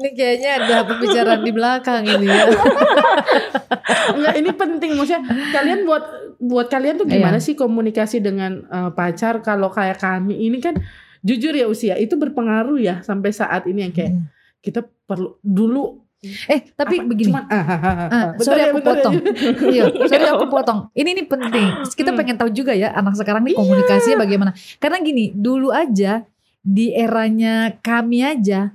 Ini 0.00 0.08
kayaknya 0.16 0.50
ada 0.64 0.76
pembicaraan 0.88 1.44
di 1.44 1.52
belakang 1.52 2.08
ini 2.08 2.24
ya. 2.24 2.48
Enggak, 4.16 4.34
ini 4.40 4.50
penting 4.56 4.90
maksudnya 4.96 5.28
kalian 5.52 5.84
buat 5.84 6.04
buat 6.40 6.66
kalian 6.72 6.96
tuh 6.96 7.06
gimana 7.06 7.36
sih 7.36 7.52
komunikasi 7.52 8.24
dengan 8.24 8.64
eh, 8.64 8.90
pacar 8.96 9.44
kalau 9.44 9.68
kayak 9.68 10.00
kami 10.00 10.48
ini 10.48 10.58
kan 10.58 10.80
jujur 11.20 11.52
ya 11.52 11.68
usia 11.68 12.00
itu 12.00 12.16
berpengaruh 12.16 12.80
ya 12.80 13.04
sampai 13.04 13.30
saat 13.30 13.68
ini 13.68 13.86
yang 13.86 13.94
kayak 13.94 14.12
kita 14.64 14.88
perlu 15.06 15.36
dulu 15.44 16.01
Eh, 16.22 16.70
tapi 16.72 17.02
apa, 17.02 17.06
begini. 17.08 17.28
cuman, 17.28 17.44
ah, 17.46 17.58
ah, 17.58 17.66
ah, 17.66 17.82
ah. 17.82 17.98
Ah, 18.06 18.26
Bentar 18.32 18.46
sorry 18.46 18.60
ya, 18.60 18.66
aku 18.68 18.78
ya. 18.78 18.86
potong. 18.86 19.14
Iya, 19.74 19.82
sorry 20.06 20.26
aku 20.28 20.46
potong. 20.46 20.78
Ini 20.92 21.08
ini 21.10 21.22
penting. 21.24 21.66
Kita 21.90 22.10
Hmm. 22.10 22.18
pengen 22.18 22.36
tahu 22.38 22.50
juga 22.50 22.72
ya 22.72 22.94
anak 22.94 23.18
sekarang 23.18 23.42
Iya. 23.42 23.50
nih 23.50 23.54
komunikasinya 23.58 24.16
bagaimana. 24.20 24.50
Karena 24.78 24.98
gini, 24.98 25.24
dulu 25.32 25.68
aja 25.68 26.22
di 26.58 26.94
eranya 26.94 27.54
kami 27.76 28.22
aja 28.22 28.70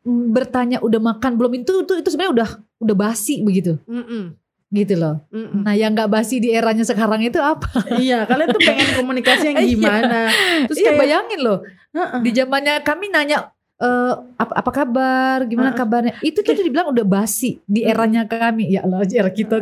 mm, 0.00 0.24
bertanya 0.30 0.80
udah 0.80 0.96
makan 0.96 1.36
belum 1.36 1.52
itu 1.54 1.84
itu 1.84 1.92
itu 1.94 2.08
sebenarnya 2.08 2.32
udah 2.32 2.48
udah 2.80 2.96
basi 2.96 3.44
begitu. 3.44 3.76
Mm-mm, 3.84 4.32
Gitu 4.70 4.96
loh. 4.96 5.20
mm-mm. 5.28 5.60
Nah, 5.60 5.76
yang 5.76 5.92
nggak 5.92 6.08
basi 6.08 6.40
di 6.40 6.48
eranya 6.48 6.80
sekarang 6.82 7.20
itu 7.20 7.36
apa? 7.36 7.68
iya, 8.00 8.24
kalian 8.24 8.48
tuh 8.48 8.62
pengen 8.62 8.88
komunikasi 8.96 9.52
yang 9.52 9.60
Iya. 9.60 9.68
gimana? 9.68 10.20
Terus 10.64 10.78
iya, 10.78 10.86
kayak 10.88 10.96
bayangin 10.98 11.40
loh. 11.42 11.58
Heeh. 11.92 12.20
Di 12.22 12.30
zamannya 12.32 12.80
kami 12.80 13.12
nanya 13.12 13.52
eh, 13.80 14.12
apa, 14.36 14.52
apa 14.60 14.70
kabar, 14.70 15.36
gimana 15.44 15.72
kabarnya? 15.72 16.14
Itu 16.20 16.40
tuh 16.40 16.52
dibilang 16.54 16.92
udah 16.92 17.02
basi 17.02 17.64
di 17.64 17.80
eranya 17.82 18.24
kami. 18.24 18.68
Ya 18.68 18.84
Allah, 18.84 19.00
era 19.02 19.32
kita. 19.32 19.56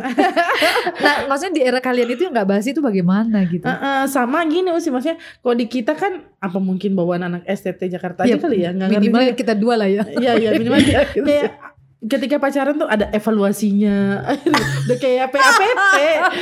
nah, 1.03 1.15
maksudnya 1.25 1.53
di 1.55 1.61
era 1.63 1.79
kalian 1.79 2.09
itu 2.11 2.27
yang 2.27 2.35
nggak 2.35 2.49
basi 2.51 2.75
itu 2.75 2.83
bagaimana 2.83 3.47
gitu? 3.47 3.63
Heeh, 3.63 4.03
sama 4.11 4.43
gini 4.43 4.67
sih 4.77 4.91
maksudnya 4.91 5.15
kalau 5.39 5.55
di 5.55 5.65
kita 5.65 5.95
kan 5.95 6.19
apa 6.37 6.59
mungkin 6.59 6.93
bawaan 6.93 7.23
anak 7.25 7.43
STT 7.47 7.87
Jakarta 7.89 8.23
aja 8.23 8.35
Iya, 8.35 8.37
kali 8.37 8.57
ya 8.59 8.69
nggak 8.71 8.87
ngerti 8.91 9.01
minimal 9.01 9.21
juga. 9.23 9.35
kita 9.35 9.53
dua 9.55 9.73
lah 9.79 9.87
ya. 9.87 10.03
Iya 10.05 10.31
iya 10.35 10.49
minimal 10.55 10.79
kayak 11.27 11.51
ketika 11.99 12.39
pacaran 12.39 12.79
tuh 12.79 12.87
ada 12.87 13.11
evaluasinya 13.11 14.23
udah 14.87 14.97
kayak 14.97 15.35
PAPT 15.35 15.95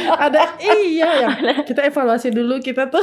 ada 0.06 0.54
iya 0.62 1.10
ya 1.18 1.30
kita 1.66 1.82
evaluasi 1.82 2.30
dulu 2.30 2.62
kita 2.62 2.86
tuh 2.86 3.02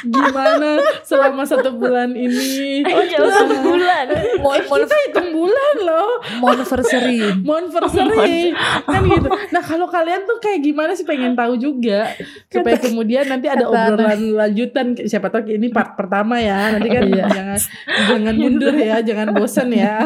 gimana 0.00 0.76
selama 1.02 1.42
satu 1.42 1.72
bulan 1.72 2.10
ini 2.10 2.80
Oh 2.88 3.02
jauh 3.02 3.30
sebulan. 3.30 4.06
Mon 4.38 4.58
mon 4.62 4.80
kita 4.80 4.96
hitung 5.04 5.28
bulan 5.32 5.74
loh 5.80 6.10
monversary. 6.38 7.20
Monversary 7.40 8.52
kan 8.84 9.02
gitu. 9.04 9.28
Nah 9.48 9.60
kalau 9.60 9.86
kalian 9.86 10.24
tuh 10.24 10.38
kayak 10.38 10.60
gimana 10.60 10.92
sih 10.92 11.02
pengen 11.02 11.32
tahu 11.32 11.56
juga 11.56 12.14
supaya 12.46 12.76
kemudian 12.76 13.24
nanti 13.24 13.46
ada 13.46 13.62
Kata- 13.62 13.74
obrolan 13.90 14.20
lanjutan 14.34 14.86
siapa 15.00 15.28
tahu 15.28 15.50
ini 15.50 15.68
part 15.68 15.94
pertama 15.94 16.38
ya 16.38 16.72
nanti 16.72 16.88
kan 16.88 17.02
Iya. 17.04 17.24
jangan 17.26 17.58
jangan 18.06 18.34
mundur 18.34 18.74
ya 18.74 18.96
jangan 19.00 19.28
bosen 19.32 19.68
ya. 19.70 20.04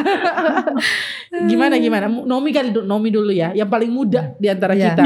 gimana 1.51 1.77
gimana 1.77 2.07
Nomi 2.09 2.51
kali 2.51 2.71
Nomi 2.73 3.09
dulu 3.09 3.33
ya 3.33 3.51
yang 3.53 3.67
paling 3.67 3.89
muda 3.89 4.35
di 4.37 4.47
antara 4.47 4.73
Iya. 4.73 4.93
kita 4.93 5.05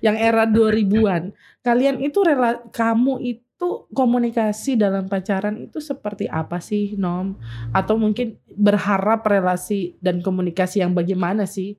yang 0.00 0.16
era 0.16 0.44
2000-an. 0.44 1.32
Kalian 1.58 2.00
itu 2.00 2.18
rela 2.22 2.62
kamu 2.70 3.14
itu 3.20 3.42
komunikasi 3.88 4.74
dalam 4.74 5.06
pacaran 5.06 5.58
itu 5.58 5.78
seperti 5.78 6.26
apa 6.26 6.58
sih 6.58 6.94
Nom? 6.94 7.34
Atau 7.70 7.96
mungkin 7.96 8.38
berharap 8.48 9.22
relasi 9.22 9.98
dan 9.98 10.20
komunikasi 10.20 10.78
yang 10.78 10.92
bagaimana 10.92 11.42
sih? 11.42 11.74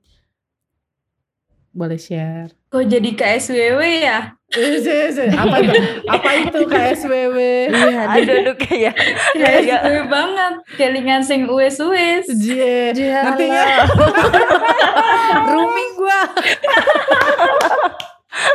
Boleh 1.70 1.96
share. 1.96 2.50
Kok 2.66 2.82
jadi 2.82 3.10
KSWW 3.14 3.80
ya? 4.02 4.34
Eh, 4.50 4.82
se- 4.82 5.14
se- 5.14 5.30
apa 5.30 5.62
itu? 5.62 5.78
Apa 6.04 6.30
itu 6.36 6.58
KSWW? 6.66 7.38
Iya, 7.70 8.10
Aduh 8.10 8.34
aduh 8.42 8.56
kayak 8.58 8.94
KSWW 9.32 10.10
banget. 10.10 10.52
Kelingan 10.74 11.22
sing 11.22 11.46
uwes-uwes. 11.46 12.26
Jie. 12.26 12.90
Jalan. 12.90 13.22
Artinya 13.24 13.62
rooming 15.54 15.90
gua. 15.94 16.20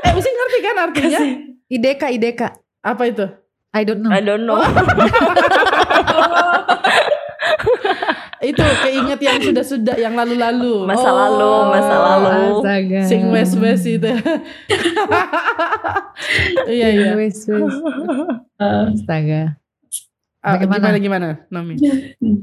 eh 0.01 0.11
mesti 0.11 0.29
ngerti 0.29 0.57
kan 0.59 0.75
artinya? 0.83 1.19
IDK 1.67 2.01
IDK. 2.11 2.41
Apa 2.85 3.09
itu? 3.09 3.25
I 3.73 3.81
don't 3.81 4.05
know. 4.05 4.13
I 4.13 4.21
don't 4.21 4.45
know. 4.45 4.61
Itu 8.45 8.61
keinget 8.61 9.19
yang 9.25 9.41
sudah-sudah 9.41 9.97
yang 9.97 10.13
lalu-lalu. 10.13 10.85
Masa 10.85 11.09
lalu, 11.09 11.53
masa 11.73 11.95
lalu. 11.97 12.61
Astaga. 12.61 13.01
Sing 13.09 13.33
wes 13.33 13.51
wes 13.57 13.81
itu. 13.89 14.05
Iya 16.65 16.87
iya. 16.95 17.11
Wes, 17.19 17.43
wes. 17.45 17.73
Eh, 18.55 18.83
Astaga. 18.95 19.59
Ah, 20.45 20.61
Bagaimana? 20.61 20.93
gimana 20.93 20.97
gimana 21.01 21.27
Nomi? 21.49 21.73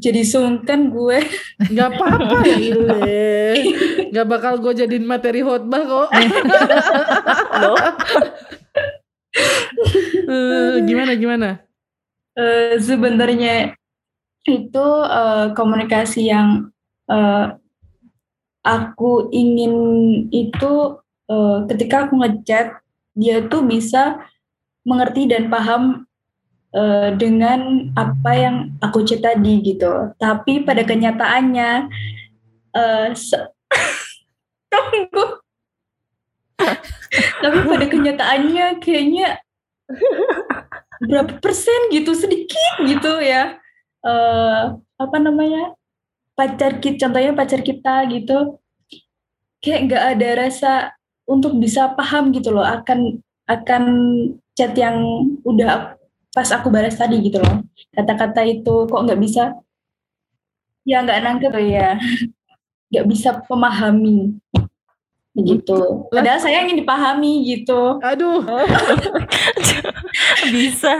jadi 0.03 0.26
sungkan 0.26 0.90
gue. 0.90 1.22
Gak 1.70 1.88
apa-apa. 1.95 2.43
Gak 4.14 4.26
bakal 4.26 4.59
gue 4.59 4.72
jadiin 4.74 5.07
materi 5.07 5.40
khotbah 5.47 5.82
kok. 5.86 6.09
Loh. 7.62 7.78
Eh, 10.33 10.74
gimana 10.87 11.12
gimana? 11.18 11.49
Eh, 12.39 12.78
sebenarnya 12.80 13.74
itu 14.47 14.87
eh, 15.07 15.47
komunikasi 15.55 16.30
yang 16.33 16.70
eh, 17.11 17.47
aku 18.62 19.28
ingin 19.35 19.74
itu 20.30 20.72
eh, 21.28 21.59
ketika 21.70 22.07
aku 22.09 22.14
ngechat 22.22 22.78
dia 23.18 23.45
tuh 23.51 23.66
bisa 23.66 24.22
mengerti 24.89 25.28
dan 25.28 25.51
paham 25.53 26.09
eh, 26.74 27.11
dengan 27.18 27.93
apa 27.99 28.30
yang 28.35 28.57
aku 28.80 29.05
chat 29.05 29.20
tadi 29.22 29.61
gitu. 29.62 30.14
Tapi 30.16 30.64
pada 30.64 30.83
kenyataannya 30.87 31.70
se- 33.12 33.53
Tunggu. 34.72 35.24
Tapi 37.12 37.59
pada 37.68 37.87
kenyataannya 37.93 38.66
kayaknya 38.80 39.41
berapa 41.09 41.32
persen 41.38 41.90
gitu? 41.93 42.12
Sedikit 42.14 42.74
gitu 42.84 43.20
ya. 43.22 43.59
Eh 44.05 44.62
apa 44.76 45.16
namanya? 45.18 45.74
Pacar 46.32 46.80
kita 46.80 47.07
contohnya 47.09 47.32
pacar 47.36 47.61
kita 47.61 48.09
gitu. 48.09 48.59
Kayak 49.62 49.80
nggak 49.88 50.05
ada 50.16 50.28
rasa 50.47 50.72
untuk 51.28 51.57
bisa 51.61 51.93
paham 51.95 52.34
gitu 52.34 52.51
loh 52.51 52.66
akan 52.66 53.22
akan 53.47 53.82
chat 54.59 54.74
yang 54.74 54.99
udah 55.47 55.95
pas 56.32 56.49
aku 56.51 56.72
balas 56.72 56.97
tadi 56.99 57.20
gitu 57.22 57.38
loh. 57.38 57.62
Kata-kata 57.93 58.43
itu 58.49 58.88
kok 58.88 59.03
nggak 59.07 59.20
bisa? 59.20 59.55
Ya 60.82 61.05
nggak 61.05 61.20
nangkep 61.22 61.53
ya. 61.62 61.99
Nggak 62.93 63.09
bisa 63.09 63.40
memahami 63.49 64.36
gitu. 65.33 66.09
Padahal 66.12 66.41
saya 66.41 66.61
ingin 66.61 66.85
dipahami 66.85 67.41
gitu. 67.49 67.97
Aduh, 68.05 68.45
Bisa. 70.53 70.93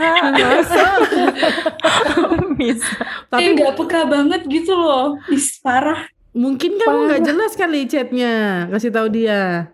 Bisa. 2.57 2.93
Tapi 3.29 3.29
tapi 3.29 3.45
nggak 3.57 3.73
peka 3.77 4.01
banget 4.09 4.41
gitu 4.49 4.73
loh. 4.73 5.17
Is, 5.29 5.57
parah. 5.61 6.09
mungkin 6.33 6.81
kamu 6.81 7.13
nggak 7.13 7.23
jelas 7.29 7.53
kali 7.53 7.85
chatnya. 7.85 8.65
Kasih 8.73 8.89
tahu 8.89 9.07
dia. 9.09 9.69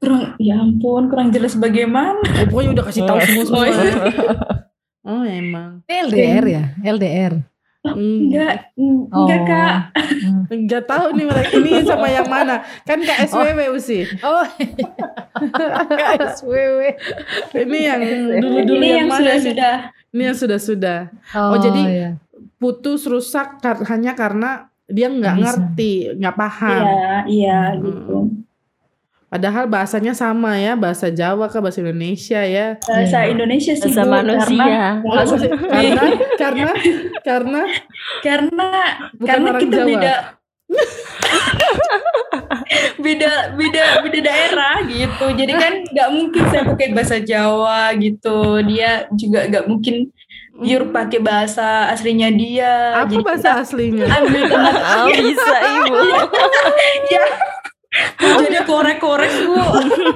Kurang, 0.00 0.36
ya 0.36 0.60
ampun, 0.60 1.08
kurang 1.08 1.32
jelas 1.32 1.56
bagaimana. 1.56 2.20
Oh, 2.20 2.44
pokoknya 2.52 2.70
udah 2.76 2.84
kasih 2.84 3.02
tahu 3.08 3.18
semua 3.24 3.44
semua. 3.48 3.66
Oh, 5.04 5.20
emang. 5.20 5.84
Ini 5.84 6.08
LDR 6.08 6.44
ya, 6.48 6.64
LDR. 6.80 7.32
Hmm. 7.84 8.32
Enggak, 8.32 8.72
enggak 8.74 9.12
Oh. 9.12 9.44
kak. 9.44 9.76
Hmm. 10.24 10.42
Enggak 10.48 10.82
tahu 10.84 11.06
nih 11.12 11.26
mereka 11.28 11.52
ini 11.54 11.84
sama 11.84 12.08
yang 12.08 12.24
mana. 12.26 12.64
Kan 12.82 12.98
KSWW 12.98 13.60
Usi. 13.70 14.08
Oh, 14.24 14.40
KSWW. 15.90 16.80
Ini 17.60 17.78
yang 17.78 18.00
dulu-dulu 18.40 18.78
Ini 18.78 18.86
yang, 18.86 18.98
yang 18.98 19.08
mana 19.10 19.20
sudah-sudah. 19.20 19.74
Ini 20.08 20.22
yang 20.22 20.36
sudah-sudah. 20.36 20.98
Oh, 21.34 21.56
jadi 21.58 21.82
iya. 21.84 22.10
Putus 22.56 23.04
rusak 23.04 23.60
kar- 23.60 23.84
hanya 23.84 24.14
karena 24.14 24.50
dia 24.86 25.08
nggak 25.08 25.36
ngerti, 25.36 25.92
nggak 26.16 26.34
paham. 26.34 26.80
Iya, 26.80 27.12
iya 27.26 27.58
Hmm. 27.74 28.43
Padahal 29.34 29.66
bahasanya 29.66 30.14
sama 30.14 30.54
ya, 30.54 30.78
bahasa 30.78 31.10
Jawa 31.10 31.50
ke 31.50 31.58
bahasa 31.58 31.82
Indonesia 31.82 32.38
ya. 32.38 32.78
Bahasa 32.78 33.26
Iya. 33.26 33.34
Indonesia 33.34 33.74
sih 33.74 33.90
Bahasa 33.90 34.06
Bu, 34.06 34.14
manusia. 34.14 34.78
Karena, 35.02 35.34
karena 35.66 36.06
karena 36.38 36.70
karena 37.26 37.60
karena 38.22 38.68
bukan 39.12 39.26
karena 39.26 39.48
orang 39.50 39.60
kita 39.60 39.74
Jawa. 39.74 39.88
beda 39.90 40.14
beda 42.98 43.30
beda 43.54 43.82
beda 44.02 44.18
daerah 44.22 44.74
gitu 44.86 45.26
jadi 45.34 45.52
kan 45.52 45.72
nggak 45.84 46.08
mungkin 46.10 46.42
saya 46.48 46.62
pakai 46.64 46.88
bahasa 46.90 47.16
Jawa 47.20 47.92
gitu 47.98 48.38
dia 48.64 49.06
juga 49.12 49.46
nggak 49.46 49.66
mungkin 49.66 50.10
pure 50.54 50.86
pakai 50.88 51.18
bahasa 51.20 51.90
aslinya 51.90 52.30
dia 52.30 52.94
Apa 52.96 53.10
jadi 53.10 53.22
bahasa 53.22 53.48
aslinya? 53.60 54.06
ambil 54.08 54.42
tengah 54.46 54.74
Oh, 55.04 55.08
bisa 55.10 55.56
ibu. 55.82 55.98
ya 57.10 57.24
jadi 58.18 58.66
korek-korek 58.66 59.32
bu 59.46 59.54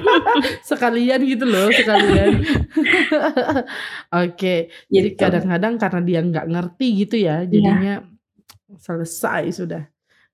sekalian 0.69 1.21
gitu 1.23 1.45
loh, 1.47 1.71
sekalian. 1.71 2.43
Oke, 4.25 4.67
jadi 4.87 5.09
Gitu. 5.13 5.19
kadang-kadang 5.19 5.79
karena 5.79 6.01
dia 6.03 6.19
nggak 6.21 6.47
ngerti 6.49 6.87
gitu 7.05 7.15
ya, 7.19 7.43
jadinya 7.47 8.03
selesai 8.77 9.43
sudah. 9.55 9.83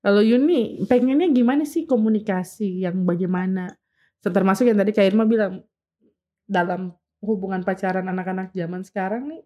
Kalau 0.00 0.22
Yuni 0.22 0.86
pengennya 0.86 1.26
gimana 1.30 1.66
sih 1.66 1.86
komunikasi 1.86 2.82
yang 2.82 3.02
bagaimana? 3.02 3.74
Termasuk 4.20 4.66
yang 4.66 4.78
tadi 4.78 4.90
Kak 4.90 5.06
Irma 5.06 5.22
bilang 5.22 5.62
dalam 6.46 6.94
hubungan 7.22 7.62
pacaran 7.62 8.06
anak-anak 8.06 8.50
zaman 8.54 8.82
sekarang 8.82 9.26
nih 9.30 9.42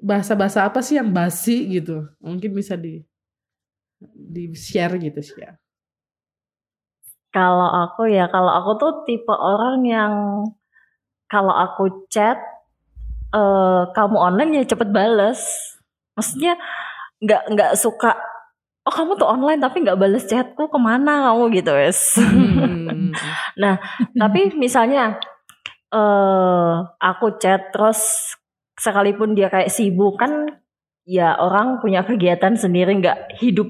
bahasa-bahasa 0.00 0.64
apa 0.64 0.80
sih 0.80 0.96
yang 0.96 1.12
basi 1.12 1.80
gitu? 1.80 2.08
Mungkin 2.20 2.52
bisa 2.52 2.76
di 2.76 3.04
di 4.12 4.52
share 4.56 4.96
gitu 4.96 5.20
share. 5.20 5.60
Kalau 7.30 7.70
aku 7.70 8.10
ya, 8.10 8.26
kalau 8.26 8.50
aku 8.50 8.70
tuh 8.78 8.92
tipe 9.06 9.30
orang 9.30 9.86
yang 9.86 10.12
kalau 11.30 11.54
aku 11.54 12.06
chat 12.10 12.38
eh 13.30 13.82
kamu 13.94 14.16
online 14.18 14.50
ya 14.62 14.74
cepet 14.74 14.90
bales. 14.90 15.40
Maksudnya 16.18 16.58
nggak 17.22 17.42
nggak 17.54 17.72
suka 17.78 18.16
oh 18.88 18.92
kamu 18.92 19.12
tuh 19.20 19.28
online 19.28 19.60
tapi 19.60 19.84
nggak 19.84 20.00
bales 20.00 20.24
chatku 20.26 20.66
ke 20.66 20.78
mana 20.80 21.30
kamu 21.30 21.44
gitu 21.60 21.70
wes. 21.70 22.18
Hmm. 22.18 23.12
tapi 24.16 24.56
misalnya 24.56 25.20
eh 25.92 26.74
aku 26.98 27.38
chat 27.38 27.70
terus 27.74 28.32
sekalipun 28.80 29.36
dia 29.36 29.52
kayak 29.52 29.68
sibuk 29.68 30.16
kan 30.16 30.62
ya 31.04 31.36
orang 31.36 31.82
punya 31.82 32.06
kegiatan 32.06 32.56
sendiri 32.56 32.96
nggak 32.96 33.36
hidup 33.42 33.68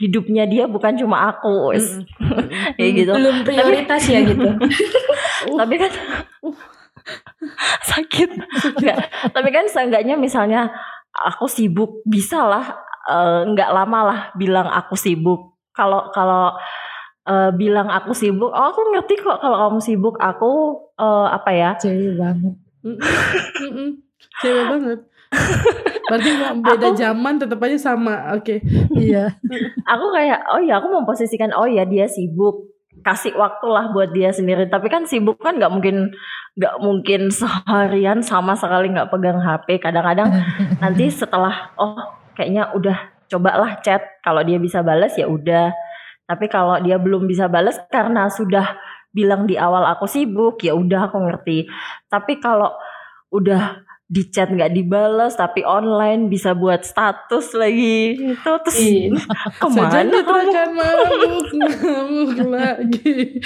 hidupnya 0.00 0.48
dia 0.48 0.64
bukan 0.64 0.96
cuma 0.96 1.28
aku. 1.28 1.76
Mm-mm. 1.76 2.08
kayak 2.80 2.92
gitu. 2.96 3.12
belum 3.12 3.36
prioritas 3.44 4.02
ya 4.08 4.24
gitu 4.24 4.48
tapi 5.60 5.74
kan 5.76 5.92
sakit 7.84 8.30
Nggak, 8.80 8.98
tapi 9.32 9.48
kan 9.52 9.64
seenggaknya 9.68 10.16
misalnya 10.16 10.72
aku 11.12 11.44
sibuk 11.50 12.00
bisa 12.08 12.44
lah 12.44 12.64
nggak 13.44 13.70
lama 13.74 14.00
lah 14.06 14.20
bilang 14.38 14.70
aku 14.70 14.94
sibuk 14.94 15.58
kalau 15.74 16.12
kalau 16.14 16.54
eh, 17.26 17.50
bilang 17.56 17.88
aku 17.90 18.12
sibuk 18.14 18.52
oh 18.52 18.66
aku 18.70 18.94
ngerti 18.94 19.18
kok 19.18 19.40
kalau 19.42 19.56
kamu 19.66 19.80
sibuk 19.82 20.14
aku 20.20 20.78
eh, 21.00 21.28
apa 21.32 21.50
ya 21.50 21.70
Cewek 21.80 22.14
banget. 22.20 22.54
Cewek 24.44 24.64
banget. 24.72 24.98
Berarti 26.10 26.30
beda 26.66 26.88
Aku- 26.90 26.98
zaman 26.98 27.34
tetap 27.38 27.58
aja 27.62 27.78
sama. 27.78 28.34
Oke. 28.34 28.58
Iya. 28.98 29.38
aku 29.94 30.06
kayak 30.10 30.42
oh 30.50 30.60
ya 30.60 30.82
aku 30.82 30.90
memposisikan 30.90 31.54
oh 31.54 31.70
ya 31.70 31.86
dia 31.86 32.10
sibuk 32.10 32.70
kasih 33.00 33.32
waktu 33.32 33.66
lah 33.70 33.88
buat 33.96 34.12
dia 34.12 34.28
sendiri 34.28 34.68
tapi 34.68 34.92
kan 34.92 35.08
sibuk 35.08 35.40
kan 35.40 35.56
nggak 35.56 35.72
mungkin 35.72 36.12
nggak 36.60 36.76
mungkin 36.84 37.32
seharian 37.32 38.20
sama 38.20 38.52
sekali 38.52 38.92
nggak 38.92 39.08
pegang 39.08 39.40
HP 39.40 39.80
kadang-kadang 39.80 40.28
nanti 40.82 41.08
setelah 41.08 41.72
oh 41.80 41.96
kayaknya 42.36 42.68
udah 42.76 42.98
cobalah 43.30 43.80
chat 43.80 44.02
kalau 44.20 44.44
dia 44.44 44.60
bisa 44.60 44.84
balas 44.84 45.16
ya 45.16 45.24
udah 45.30 45.72
tapi 46.28 46.46
kalau 46.52 46.78
dia 46.82 47.00
belum 47.00 47.24
bisa 47.24 47.48
balas 47.48 47.78
karena 47.88 48.28
sudah 48.28 48.76
bilang 49.10 49.46
di 49.48 49.58
awal 49.58 49.82
aku 49.90 50.06
sibuk 50.06 50.62
ya 50.62 50.76
udah 50.76 51.10
aku 51.10 51.18
ngerti 51.24 51.66
tapi 52.06 52.38
kalau 52.38 52.70
udah 53.30 53.82
di 54.10 54.26
chat 54.26 54.50
nggak 54.50 54.74
dibalas 54.74 55.38
tapi 55.38 55.62
online 55.62 56.26
bisa 56.26 56.50
buat 56.52 56.82
status 56.82 57.54
lagi 57.54 58.18
itu 58.18 58.50
terus 58.66 58.74
Iya. 58.74 59.14
ke 59.62 59.66
mana 59.70 60.18
kamu 60.18 60.50
mabuk, 60.74 61.46
mabuk 61.86 62.38
lagi. 62.50 63.38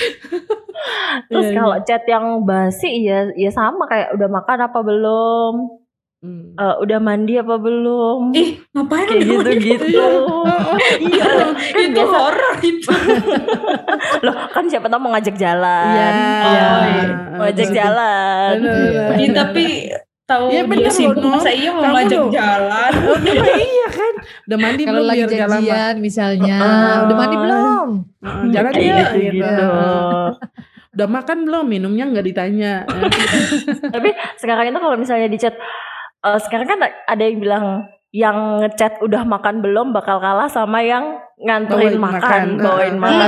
terus 1.29 1.45
Iya, 1.45 1.53
iya. 1.53 1.59
kalau 1.61 1.77
chat 1.85 2.03
yang 2.07 2.25
basi 2.43 3.05
ya 3.05 3.29
ya 3.31 3.51
sama 3.51 3.85
kayak 3.85 4.17
udah 4.17 4.29
makan 4.31 4.59
apa 4.63 4.79
belum 4.81 5.55
Hmm. 6.25 6.57
Eh, 6.57 6.75
udah 6.81 7.05
mandi 7.05 7.37
apa 7.37 7.61
belum 7.61 8.33
ih 8.33 8.57
ngapain 8.73 9.05
kayak 9.05 9.29
gitu 9.29 9.51
gitu 9.61 9.85
Iya. 11.05 11.21
kan 11.21 11.53
itu 11.77 11.89
biasa 11.93 12.17
horor 12.17 12.55
itu 12.65 12.89
loh 14.25 14.37
kan 14.49 14.65
siapa 14.65 14.89
tahu 14.89 15.05
mau 15.05 15.13
ngajak 15.13 15.37
jalan 15.37 15.85
Iya. 15.85 16.09
Oh, 16.09 16.81
iya. 16.81 17.05
mau 17.29 17.45
ngajak 17.45 17.69
jalan. 17.69 18.55
Ih, 19.21 19.31
tapi 19.37 19.65
tahu 20.25 20.45
Iya, 20.49 20.61
dia 20.61 20.71
bener 20.71 20.85
loh, 20.85 20.95
sibuk 20.95 21.25
masa 21.29 21.51
iya 21.51 21.71
mau 21.71 21.83
Kamu 21.83 21.95
ngajak 21.95 22.23
jalan 22.33 22.93
Oh, 23.05 23.19
iya, 23.21 23.55
iya 23.61 23.87
kan. 23.89 24.15
Udah 24.45 24.59
mandi 24.59 24.83
Kalau 24.83 24.93
belum 24.97 25.07
lagi 25.07 25.19
biar 25.21 25.31
jalan 25.31 25.61
janjian 25.61 25.95
misalnya, 25.99 26.57
Heeh. 26.59 26.97
udah 27.05 27.17
mandi 27.17 27.37
belum? 27.37 27.87
Heeh, 28.21 28.45
Jalan 28.51 28.71
kayak 28.73 28.85
ya. 28.85 28.97
gitu, 28.97 29.19
gitu. 29.37 29.69
Udah 30.95 31.09
makan 31.09 31.39
belum? 31.45 31.65
Minumnya 31.67 32.05
nggak 32.07 32.27
ditanya. 32.27 32.75
tapi 33.95 34.09
sekarang 34.37 34.65
itu 34.69 34.79
kalau 34.79 34.97
misalnya 34.97 35.27
di 35.27 35.37
chat 35.37 35.55
eh, 36.21 36.39
sekarang 36.41 36.67
kan 36.67 36.79
ada 36.85 37.23
yang 37.23 37.39
bilang 37.39 37.65
yang 38.15 38.63
ngechat 38.63 39.03
udah 39.03 39.27
makan 39.27 39.59
belum 39.59 39.91
bakal 39.91 40.23
kalah 40.23 40.47
sama 40.47 40.79
yang 40.81 41.19
nganterin 41.37 41.99
Bawain 41.99 41.99
makan, 41.99 42.21
makan. 42.23 42.47
bawain 42.63 42.95
makan 42.95 43.21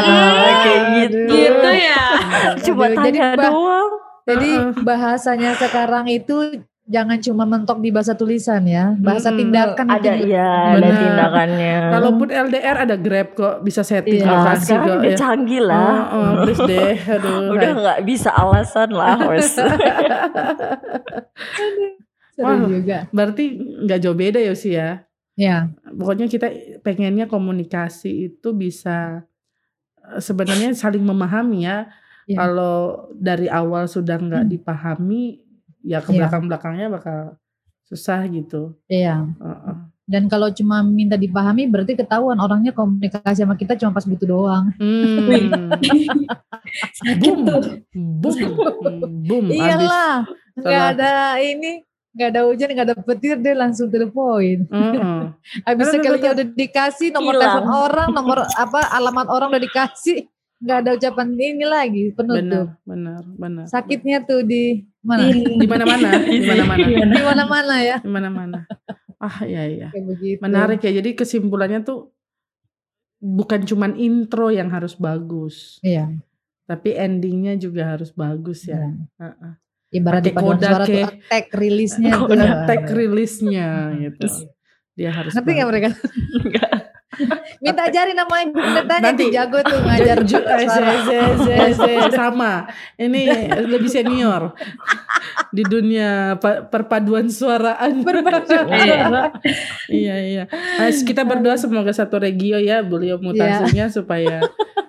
kayak 0.62 0.82
gitu. 0.94 1.26
gitu 1.26 1.70
ya 1.74 2.02
Cuma 2.62 2.86
tanya 2.94 3.34
jadi 3.34 3.50
doang. 3.50 3.90
Jadi 4.26 4.50
bahasanya 4.82 5.54
sekarang 5.54 6.06
itu 6.06 6.62
jangan 6.86 7.18
cuma 7.18 7.42
mentok 7.42 7.78
di 7.78 7.90
bahasa 7.90 8.14
tulisan 8.14 8.62
ya, 8.62 8.94
bahasa 8.96 9.28
Mm-mm. 9.28 9.40
tindakan 9.42 9.86
Ada 9.88 10.12
itu. 10.14 10.30
ya, 10.30 10.50
ada 10.72 10.88
tindakannya. 10.88 11.74
Kalaupun 11.90 12.28
LDR 12.30 12.76
ada 12.80 12.94
Grab 12.94 13.28
kok 13.32 13.54
bisa 13.60 13.82
setting 13.82 14.22
Iya. 14.22 14.30
Lokasi 14.32 14.62
sekarang 14.64 14.86
kok 14.86 14.96
udah 14.96 15.10
ya. 15.10 15.16
canggih 15.16 15.62
lah. 15.62 15.90
Oh, 16.08 16.16
oh, 16.16 16.30
please 16.42 16.62
deh. 16.62 16.94
Aduh. 17.18 17.52
udah 17.52 17.70
nggak 17.76 18.00
bisa 18.02 18.30
alasan 18.30 18.88
lah 18.90 19.18
wes. 19.24 19.50
Seru 22.32 22.44
Wah. 22.44 22.68
juga. 22.68 22.98
Berarti 23.10 23.44
nggak 23.82 23.98
jauh 23.98 24.14
beda 24.14 24.38
ya 24.38 24.52
sih 24.52 24.76
ya. 24.76 25.02
Ya, 25.36 25.68
Pokoknya 25.84 26.26
kita 26.26 26.48
pengennya 26.80 27.28
komunikasi 27.28 28.32
itu 28.32 28.48
bisa 28.52 29.28
eh, 30.02 30.20
sebenarnya 30.20 30.72
saling 30.72 31.02
memahami 31.02 31.64
ya. 31.64 31.88
Iya. 32.26 32.36
Kalau 32.36 32.76
dari 33.12 33.46
awal 33.46 33.86
sudah 33.86 34.16
nggak 34.16 34.44
Hmm. 34.44 34.50
dipahami, 34.50 35.45
ya 35.86 36.02
ke 36.02 36.10
Iya. 36.10 36.26
belakang-belakangnya 36.26 36.86
bakal 36.90 37.18
susah 37.84 38.26
gitu. 38.26 38.74
iya. 38.90 39.22
Heeh. 39.38 39.76
Dan 40.06 40.30
kalau 40.30 40.50
cuma 40.50 40.82
minta 40.82 41.14
dipahami 41.14 41.66
berarti 41.66 41.94
ketahuan 41.94 42.38
orangnya 42.38 42.70
komunikasi 42.70 43.42
sama 43.42 43.54
kita 43.54 43.74
cuma 43.74 43.90
pas 43.90 44.06
butuh 44.06 44.28
doang. 44.28 44.70
Hmm. 44.78 45.74
Boom. 47.18 47.38
boom, 47.94 48.34
boom. 49.26 49.44
Iyalah, 49.50 50.26
nggak 50.54 50.84
ada 50.94 51.10
ini, 51.38 51.82
nggak 52.14 52.28
ada 52.30 52.40
hujan, 52.46 52.68
nggak 52.70 52.86
ada 52.86 52.96
petir, 52.98 53.36
dia 53.38 53.54
langsung 53.54 53.90
to 53.90 53.98
the 53.98 54.06
point. 54.06 54.66
Heeh. 54.66 55.34
Habis 55.62 55.86
Betul, 55.86 55.94
sekalinya 55.98 56.30
betul. 56.30 56.36
udah 56.38 56.46
dikasih 56.54 57.08
nomor 57.10 57.32
Hilang. 57.34 57.42
telepon 57.46 57.66
orang, 57.68 58.08
nomor 58.10 58.38
apa 58.46 58.80
alamat 58.94 59.26
orang 59.26 59.48
udah 59.50 59.62
dikasih, 59.62 60.18
nggak 60.56 60.78
ada 60.82 60.90
ucapan 60.94 61.26
ini 61.34 61.64
lagi 61.66 62.04
penutup. 62.14 62.40
benar 62.40 62.66
benar 62.82 63.22
benar 63.36 63.64
Sakitnya 63.68 64.22
tuh 64.22 64.40
di 64.40 64.86
mana? 65.06 65.22
Di 65.30 65.66
mana 65.66 65.84
mana 65.86 66.08
di 66.20 66.40
mana 66.42 66.62
mana 66.68 66.82
Di 66.84 67.22
mana-mana 67.22 67.74
ya. 67.80 67.96
di 67.98 68.10
mana 68.10 68.28
mana 68.28 68.58
ah 69.16 69.36
iya 69.42 69.62
iya 69.64 69.88
Kayak 69.88 70.06
begitu. 70.06 70.38
menarik 70.42 70.80
ya 70.82 70.92
jadi 70.92 71.10
kesimpulannya 71.14 71.80
tuh 71.80 72.12
bukan 73.16 73.64
cuman 73.64 73.96
intro 73.96 74.50
yang 74.50 74.68
harus 74.68 74.92
bagus 74.92 75.80
Iya. 75.80 76.12
tapi 76.64 76.92
endingnya 76.92 77.56
juga 77.56 77.96
harus 77.96 78.12
bagus 78.12 78.66
ya 78.66 78.76
iya. 78.76 79.56
Ibarat 79.88 80.20
di 80.20 80.34
paduan 80.34 80.58
suara 80.58 80.84
tuh 80.84 80.92
ya. 80.92 81.06
attack 81.08 81.46
rilisnya 81.54 82.10
tuh. 82.12 82.26
Udah 82.28 82.50
tag 82.66 82.84
rilisnya 82.90 83.66
gitu 83.96 84.26
dia 84.92 85.10
harus 85.12 85.32
Ngerti 85.32 85.50
nggak 85.54 85.68
mereka? 85.68 85.88
Minta 87.66 87.82
ajarin 87.84 88.14
namanya 88.14 88.46
tanya 88.84 89.10
Nanti. 89.10 89.24
jago 89.28 89.58
tuh 89.60 89.78
ngajar 89.80 90.18
Ju- 90.22 90.38
eh, 90.38 90.64
suara. 90.64 90.92
ze- 91.02 91.34
ze- 91.36 91.36
ze- 91.36 91.74
ze- 91.74 92.12
sama 92.12 92.66
ini 92.96 93.26
lebih 93.66 93.88
senior 93.88 94.54
di 95.50 95.62
dunia 95.62 96.10
pa- 96.36 96.62
perpaduan 96.62 97.26
suaraan 97.26 98.00
Berpaduan 98.00 98.66
iya 99.88 100.16
iya 100.16 100.44
Nah, 100.48 100.88
kita 100.88 101.22
berdoa 101.22 101.56
semoga 101.56 101.90
satu 101.90 102.16
regio 102.16 102.56
ya 102.56 102.80
beliau 102.80 103.18
mutasinya 103.18 103.88
supaya 103.88 104.46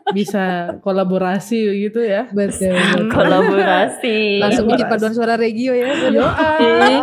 bisa 0.07 0.77
kolaborasi 0.79 1.57
gitu 1.81 1.99
ya 1.99 2.29
Betul. 2.29 3.09
Kolaborasi. 3.09 4.39
Langsung 4.39 4.65
bikin 4.65 4.87
paduan 4.87 5.11
suara 5.11 5.35
regio 5.35 5.73
ya. 5.73 5.91
Yo, 6.07 6.23
Ih, 6.23 6.99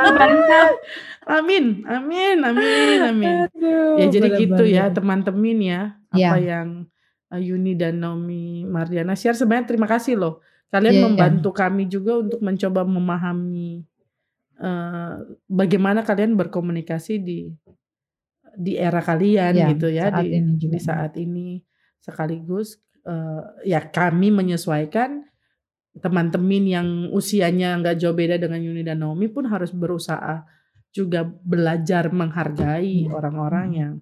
amin 1.27 1.83
amin 1.85 2.37
amin 2.41 2.99
amin 3.01 3.37
ya 4.01 4.07
jadi 4.09 4.29
gitu 4.37 4.65
ya 4.65 4.93
teman-teman 4.93 5.59
ya 5.61 5.81
apa 6.13 6.37
Ya. 6.39 6.61
yang 6.61 6.87
uh, 7.33 7.41
Yuni 7.41 7.75
dan 7.75 7.99
Naomi 7.99 8.63
Mardiana 8.63 9.17
share 9.17 9.35
sebenarnya 9.35 9.67
terima 9.75 9.89
kasih 9.89 10.15
loh 10.15 10.39
kalian 10.71 10.91
Iya, 10.91 11.01
iya. 11.01 11.07
membantu 11.07 11.51
kami 11.55 11.87
juga 11.87 12.19
untuk 12.19 12.43
mencoba 12.43 12.83
memahami 12.83 13.87
uh, 14.59 15.23
bagaimana 15.47 16.03
kalian 16.03 16.35
berkomunikasi 16.35 17.15
di 17.19 17.39
di 18.55 18.79
era 18.79 19.03
kalian 19.03 19.53
Ya, 19.55 19.67
gitu 19.75 19.91
ya 19.91 20.11
saat 20.11 20.23
di, 20.23 20.27
ini 20.39 20.53
juga. 20.59 20.71
di 20.71 20.79
saat 20.79 21.13
ini 21.19 21.49
sekaligus 21.99 22.79
uh, 23.07 23.43
ya 23.67 23.83
kami 23.83 24.31
menyesuaikan 24.31 25.25
teman-teman 25.95 26.65
yang 26.67 26.89
usianya 27.11 27.79
nggak 27.79 27.99
jauh 27.99 28.15
beda 28.15 28.35
dengan 28.35 28.59
Yuni 28.59 28.83
dan 28.83 28.99
Naomi 28.99 29.31
pun 29.31 29.47
harus 29.47 29.71
berusaha 29.71 30.43
juga 30.95 31.27
belajar 31.27 32.07
menghargai 32.09 33.05
Hmm. 33.05 33.13
orang-orang 33.13 33.69
yang 33.75 33.93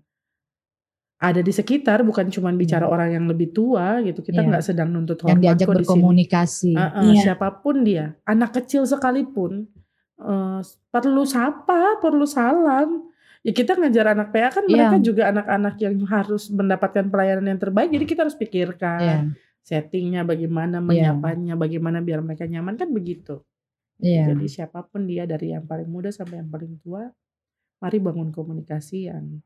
ada 1.17 1.39
di 1.39 1.49
sekitar 1.49 2.03
bukan 2.03 2.29
cuma 2.29 2.51
bicara 2.51 2.83
orang 2.85 3.15
yang 3.15 3.25
lebih 3.25 3.55
tua 3.55 4.03
gitu 4.03 4.21
kita 4.21 4.43
Iya. 4.43 4.49
nggak 4.51 4.65
sedang 4.65 4.91
nuntut 4.91 5.17
Yang 5.17 5.27
hormat 5.31 5.41
diajak 5.41 5.67
kok 5.67 5.73
di 5.73 5.79
sini. 5.79 5.87
berkomunikasi. 5.87 6.73
Uh-uh, 6.75 7.03
Iya. 7.09 7.23
siapa 7.23 7.49
pun 7.57 7.77
dia 7.81 8.05
anak 8.25 8.51
kecil 8.53 8.83
sekalipun 8.85 9.71
uh, 10.19 10.59
perlu 10.91 11.23
sapa 11.23 11.97
perlu 11.97 12.27
salam 12.27 13.07
ya 13.41 13.51
kita 13.51 13.75
ngajar 13.75 14.13
anak 14.13 14.29
PA 14.31 14.51
kan 14.51 14.67
Iya. 14.67 14.75
mereka 14.91 14.99
juga 15.01 15.23
anak-anak 15.31 15.75
yang 15.79 15.95
harus 16.05 16.51
mendapatkan 16.51 17.07
pelayanan 17.07 17.47
yang 17.55 17.61
terbaik 17.61 17.89
jadi 17.89 18.05
kita 18.05 18.21
harus 18.27 18.35
pikirkan 18.35 19.01
Iya. 19.01 19.19
settingnya 19.63 20.27
bagaimana 20.27 20.83
Iya. 20.83 20.87
menyapanya 21.15 21.55
bagaimana 21.55 22.03
biar 22.03 22.19
mereka 22.21 22.45
nyaman 22.45 22.75
kan 22.75 22.91
begitu 22.91 23.47
Iya. 24.03 24.35
jadi 24.35 24.47
siapa 24.51 24.83
pun 24.83 25.07
dia 25.07 25.23
dari 25.31 25.55
yang 25.55 25.63
paling 25.63 25.87
muda 25.87 26.11
sampai 26.11 26.43
yang 26.43 26.51
paling 26.51 26.75
tua, 26.83 27.07
mari 27.79 28.03
bangun 28.03 28.35
komunikasi 28.35 29.07
yang 29.07 29.39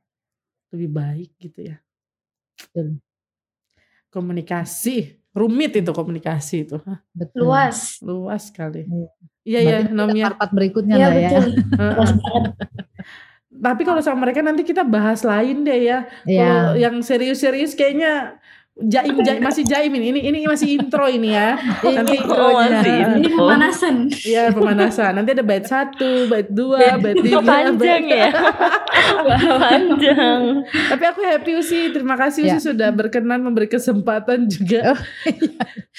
lebih 0.73 0.91
baik 0.97 1.31
gitu 1.37 1.61
ya. 1.71 1.77
Betul. 2.57 2.97
Komunikasi 4.09 5.21
rumit 5.37 5.77
itu 5.77 5.93
komunikasi 5.93 6.65
itu, 6.65 6.81
Hah, 6.89 7.05
Betul. 7.13 7.53
luas. 7.53 8.01
luas 8.01 8.49
sekali. 8.49 8.89
Iya. 8.89 9.09
Iya 9.47 9.61
ya, 9.63 9.77
ada 9.87 9.93
Nomia. 9.95 10.25
part-part 10.33 10.53
berikutnya 10.57 10.97
Iya 10.99 11.07
lah 11.07 11.15
ya. 11.21 11.31
Tapi 13.67 13.83
kalau 13.87 14.03
sama 14.03 14.27
mereka 14.27 14.43
nanti 14.43 14.67
kita 14.67 14.83
bahas 14.83 15.23
lain 15.23 15.63
deh 15.63 15.81
ya. 15.87 15.99
Iya. 16.27 16.43
Kalau 16.43 16.73
yang 16.81 16.97
serius-serius 17.05 17.77
kayaknya 17.79 18.41
jaim, 18.77 19.17
jaim 19.21 19.41
masih 19.41 19.65
jaim 19.65 19.89
ini. 19.91 20.13
Ini 20.13 20.21
ini 20.29 20.39
masih 20.45 20.77
intro 20.77 21.09
ini 21.09 21.33
ya. 21.33 21.57
Nanti 21.81 22.21
Oh, 22.23 22.53
masih 22.53 23.17
Ini 23.17 23.29
pemanasan. 23.33 23.97
ya 24.23 24.53
pemanasan. 24.53 25.17
Nanti 25.17 25.33
ada 25.33 25.41
bait 25.41 25.65
satu, 25.65 26.29
bait 26.29 26.45
dua, 26.47 27.01
bait 27.01 27.17
tiga, 27.17 27.41
panjang 27.41 28.05
bait- 28.05 28.21
ya. 28.21 28.29
panjang. 29.65 30.41
Tapi 30.67 31.05
aku 31.05 31.21
happy 31.23 31.53
Usi, 31.57 31.89
terima 31.91 32.15
kasih 32.15 32.45
Usi 32.45 32.53
Ya. 32.53 32.61
sudah 32.61 32.89
berkenan 32.91 33.41
memberi 33.41 33.67
kesempatan 33.67 34.45
juga. 34.47 34.93
Oh, 34.93 34.99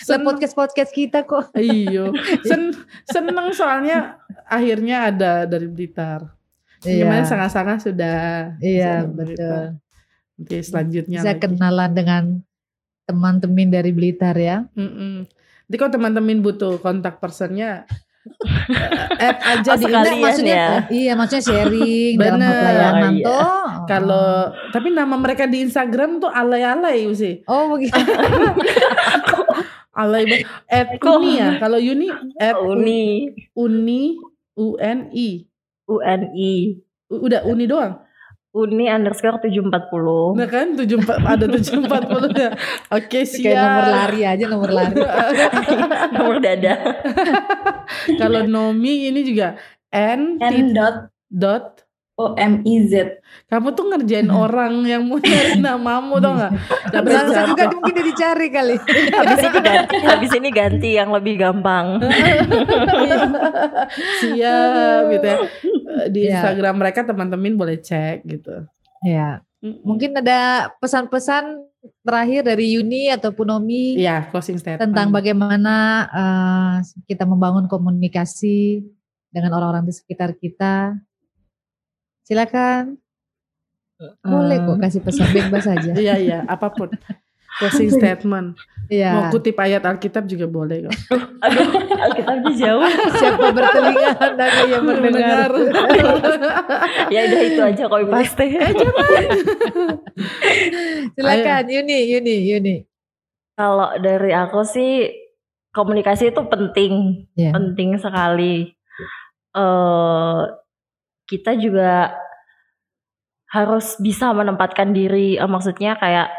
Lah 0.07 0.19
podcast-podcast 0.23 0.91
kita 0.91 1.25
kok. 1.25 1.51
Iyo, 1.53 2.13
Sen, 2.45 2.71
seneng 3.03 3.49
soalnya 3.51 4.21
akhirnya 4.45 5.09
ada 5.09 5.31
dari 5.43 5.65
Blitar. 5.65 6.37
Gimana 6.77 7.25
Iya. 7.25 7.27
sangat-sangat 7.27 7.77
sudah. 7.83 8.53
Iya, 8.61 9.01
betul. 9.03 9.81
Nanti 10.37 10.57
selanjutnya 10.61 11.19
Bisa 11.19 11.33
lagi. 11.33 11.41
kenalan 11.41 11.91
dengan 11.91 12.23
teman-teman 13.07 13.71
dari 13.71 13.89
Blitar 13.89 14.35
ya. 14.35 14.67
Mm-mm. 14.73 15.23
Jadi 15.65 15.75
kalau 15.75 15.91
teman-teman 15.91 16.39
butuh 16.39 16.77
kontak 16.77 17.17
personnya, 17.17 17.87
eh, 19.15 19.31
add 19.47 19.63
aja 19.63 19.71
Oh, 19.71 19.79
di 19.79 19.87
Insta. 19.87 20.15
maksudnya 20.17 20.55
ya. 20.55 20.79
iya 20.89 21.13
maksudnya 21.13 21.43
sharing 21.45 22.13
dalam 22.15 22.37
Bener. 22.37 22.51
pelayanan 22.53 23.03
Oh, 23.05 23.11
iya. 23.13 23.25
tuh. 23.25 23.67
Kalau 23.85 24.29
tapi 24.69 24.87
nama 24.89 25.15
mereka 25.15 25.43
di 25.43 25.57
Instagram 25.61 26.19
tuh 26.19 26.27
alay-alay 26.29 27.03
Usi. 27.03 27.39
Oh 27.45 27.71
begitu. 27.71 27.95
Alay 29.93 30.23
banget. 30.23 30.45
At 30.67 30.87
Kok- 30.95 31.17
Uni 31.17 31.31
ya. 31.35 31.57
Kalau 31.57 31.79
Uni 31.79 32.07
at 32.37 32.55
Uni, 32.55 33.03
Uni 33.55 34.01
U 34.53 34.77
N 34.77 35.09
I. 35.09 35.49
UNI, 35.87 36.53
U- 37.07 37.21
Udah 37.23 37.41
Uni 37.43 37.65
doang. 37.65 38.03
Uni 38.57 38.89
underscore 38.89 39.37
740. 39.45 40.33
Nah 40.33 40.47
kan 40.49 40.73
74 40.73 41.21
ada 41.21 41.45
740 41.45 42.33
ya. 42.33 42.51
Oke 42.89 43.19
siap. 43.23 43.45
Kayak 43.45 43.61
nomor 43.61 43.85
lari 43.93 44.21
aja 44.25 44.45
nomor 44.49 44.69
lari. 44.73 44.95
Nomor 46.17 46.35
dada. 46.41 46.73
Kalau 48.17 48.41
Nomi 48.49 49.13
ini 49.13 49.21
juga 49.21 49.55
N 49.93 50.41
N 50.41 50.73
dot 50.73 51.13
dot 51.29 51.86
O 52.17 52.33
M 52.33 52.65
I 52.65 52.75
Z. 52.83 53.21
kamu 53.45 53.71
tuh 53.71 53.87
ngerjain 53.87 54.27
orang 54.43 54.83
yang 54.83 55.05
mau 55.05 55.17
nyari 55.17 55.55
namamu 55.55 56.17
tau 56.17 56.33
gak? 56.33 56.51
Tapi 56.89 57.07
Langsung 57.07 57.45
juga 57.47 57.63
mungkin 57.69 57.93
dia 57.93 58.03
dicari 58.03 58.47
kali. 58.49 58.75
Habis 59.13 59.39
ini 59.39 59.59
ganti, 59.61 59.95
habis 60.01 60.31
ini 60.33 60.49
ganti 60.49 60.89
yang 60.93 61.09
lebih 61.13 61.33
gampang. 61.37 62.01
siap 64.19 65.01
gitu 65.11 65.25
ya. 65.25 65.37
Di 66.07 66.19
Iya. 66.25 66.31
Instagram 66.35 66.73
mereka 66.77 66.99
teman-teman 67.03 67.53
boleh 67.53 67.77
cek 67.77 68.23
gitu. 68.25 68.65
Ya. 69.03 69.41
Mungkin 69.61 70.13
ada 70.15 70.71
pesan-pesan 70.77 71.65
terakhir 72.01 72.43
dari 72.43 72.77
Yuni 72.77 73.07
ataupun 73.09 73.47
Nomi 73.47 73.95
Iya 73.95 74.27
closing 74.27 74.57
statement. 74.57 74.81
tentang 74.83 75.07
bagaimana 75.09 75.75
eh, 76.07 76.75
kita 77.05 77.23
membangun 77.23 77.65
komunikasi 77.65 78.81
dengan 79.29 79.53
orang-orang 79.53 79.85
di 79.85 79.93
sekitar 79.93 80.33
kita. 80.33 80.97
Silakan. 82.27 82.99
Boleh 84.21 84.59
kok 84.59 84.77
kasih 84.77 85.01
pesan 85.01 85.31
bebas 85.31 85.63
saja. 85.63 85.95
Iya 85.95 86.15
iya 86.19 86.39
apa 86.45 86.67
pun. 86.69 86.91
Closing 87.57 87.89
statement. 87.89 88.53
Mau 88.53 88.93
Iya. 88.93 89.33
kutip 89.33 89.57
ayat 89.57 89.81
Alkitab 89.81 90.29
juga 90.29 90.45
boleh 90.45 90.85
kok. 90.85 90.93
Aduh, 91.43 91.65
Alkitabnya 91.97 92.51
jauh. 92.53 92.85
Siapa 93.17 93.49
bertelinga 93.49 94.11
hendaknya 94.13 94.63
yang 94.69 94.83
mendengar. 94.85 95.49
Ya 97.07 97.19
udah 97.23 97.41
itu 97.41 97.61
aja 97.63 97.83
copy 97.87 98.05
paste. 98.05 98.45
Silakan 101.13 101.63
Yuni, 101.67 101.97
Yuni, 102.07 102.35
Yuni. 102.45 102.75
Kalau 103.57 103.97
dari 103.97 104.31
aku 104.31 104.61
sih 104.61 105.09
komunikasi 105.71 106.29
itu 106.29 106.41
penting, 106.45 106.93
Iya. 107.33 107.51
penting 107.53 107.97
sekali. 107.97 108.75
eh 109.49 110.39
kita 111.27 111.59
juga 111.59 112.15
harus 113.51 113.95
bisa 113.99 114.31
menempatkan 114.35 114.91
diri, 114.91 115.39
eh, 115.39 115.47
maksudnya 115.47 115.95
kayak 115.95 116.31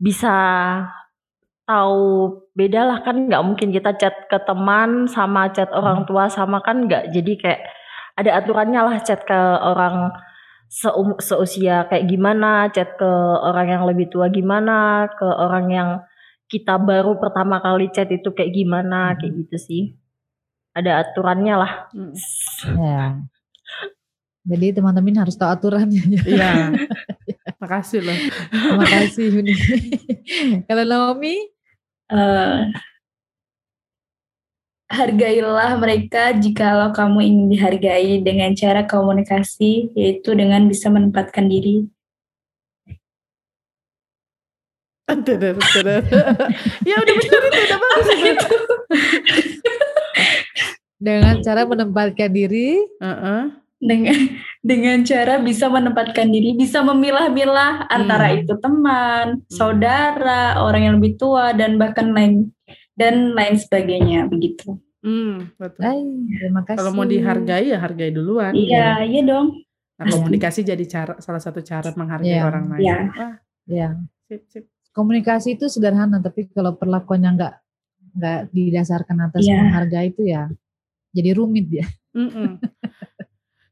bisa 0.00 0.34
tahu 1.68 2.34
beda 2.58 2.82
lah 2.82 2.98
kan 3.06 3.30
nggak 3.30 3.44
mungkin 3.46 3.70
kita 3.70 3.94
chat 3.94 4.26
ke 4.26 4.38
teman 4.42 5.06
sama 5.06 5.54
chat 5.54 5.70
orang 5.70 6.02
tua 6.08 6.26
sama 6.26 6.58
kan 6.64 6.88
nggak. 6.88 7.14
Jadi 7.14 7.32
kayak 7.38 7.62
ada 8.18 8.42
aturannya 8.42 8.80
lah 8.82 8.96
chat 9.06 9.22
ke 9.22 9.40
orang 9.62 10.10
seum- 10.66 11.20
seusia 11.22 11.86
kayak 11.86 12.10
gimana 12.10 12.70
chat 12.74 12.98
ke 12.98 13.10
orang 13.42 13.70
yang 13.70 13.82
lebih 13.86 14.10
tua 14.10 14.26
gimana 14.30 15.06
ke 15.14 15.26
orang 15.26 15.66
yang 15.70 15.90
kita 16.50 16.82
baru 16.82 17.14
pertama 17.22 17.62
kali 17.62 17.94
chat 17.94 18.10
itu 18.10 18.34
kayak 18.34 18.50
gimana 18.50 19.14
kayak 19.14 19.46
gitu 19.46 19.56
sih. 19.58 19.82
Ada 20.74 21.06
aturannya 21.06 21.54
lah. 21.54 21.72
Mm. 21.94 22.14
Ya. 22.78 23.02
Jadi 24.40 24.66
teman-teman 24.72 25.20
harus 25.20 25.36
tahu 25.36 25.50
aturannya. 25.52 26.00
Iya. 26.24 26.72
makasih 27.62 28.00
loh. 28.00 28.16
Terima 28.48 28.86
kasih 28.88 29.24
Yuni. 29.36 29.54
Kalau 30.68 30.84
Naomi? 30.88 31.36
Eh, 32.10 32.58
hargailah 34.90 35.78
mereka 35.78 36.34
jikalau 36.34 36.90
kamu 36.90 37.18
ingin 37.22 37.46
dihargai 37.52 38.12
dengan 38.24 38.50
cara 38.56 38.82
komunikasi, 38.88 39.92
yaitu 39.94 40.34
dengan 40.34 40.66
bisa 40.66 40.88
menempatkan 40.90 41.46
diri. 41.46 41.86
Ya 46.86 46.94
udah 47.02 47.14
bener 47.18 47.42
itu 47.50 47.58
udah 47.66 47.78
bagus 47.82 48.08
itu. 48.14 48.56
Dengan 51.02 51.34
cara 51.42 51.66
menempatkan 51.66 52.30
diri. 52.30 52.78
Heeh. 53.02 53.42
Dengan 53.80 54.12
dengan 54.70 54.98
cara 55.02 55.40
bisa 55.40 55.66
menempatkan 55.66 56.28
diri, 56.28 56.52
bisa 56.54 56.84
memilah-milah 56.84 57.88
antara 57.88 58.30
Hmm. 58.30 58.38
itu 58.38 58.54
teman, 58.60 59.26
saudara, 59.48 60.60
orang 60.60 60.82
yang 60.84 60.94
lebih 61.00 61.16
tua 61.16 61.50
dan 61.50 61.80
bahkan 61.80 62.12
lain 62.12 62.52
dan 62.94 63.32
lain 63.32 63.56
sebagainya 63.56 64.28
begitu. 64.28 64.76
Hmm, 65.00 65.48
betul. 65.56 65.80
Hai, 65.80 66.04
terima 66.28 66.60
kasih. 66.60 66.76
Kalau 66.76 66.92
mau 66.92 67.08
dihargai 67.08 67.72
ya 67.72 67.80
hargai 67.80 68.12
duluan. 68.12 68.52
Iya, 68.52 69.00
iya 69.02 69.20
dong. 69.24 69.64
Nah, 69.96 70.04
komunikasi 70.06 70.60
jadi 70.60 70.84
cara 70.84 71.16
salah 71.18 71.40
satu 71.40 71.60
cara 71.60 71.88
menghargai 71.92 72.36
Iya. 72.36 72.44
orang 72.44 72.64
lain. 72.68 72.80
Iya. 72.84 72.96
Wah, 73.10 73.34
Ya, 73.64 73.88
sip, 74.26 74.44
sip. 74.48 74.64
komunikasi 74.90 75.54
itu 75.54 75.68
sederhana, 75.68 76.18
tapi 76.18 76.50
kalau 76.50 76.74
perlakuannya 76.74 77.30
nggak 77.32 77.54
nggak 78.10 78.40
didasarkan 78.50 79.16
atas 79.24 79.40
Iya. 79.40 79.56
menghargai 79.56 80.08
itu 80.10 80.22
ya 80.26 80.50
jadi 81.10 81.30
rumit 81.32 81.66
ya. 81.70 81.86
Mm-mm. 82.10 82.58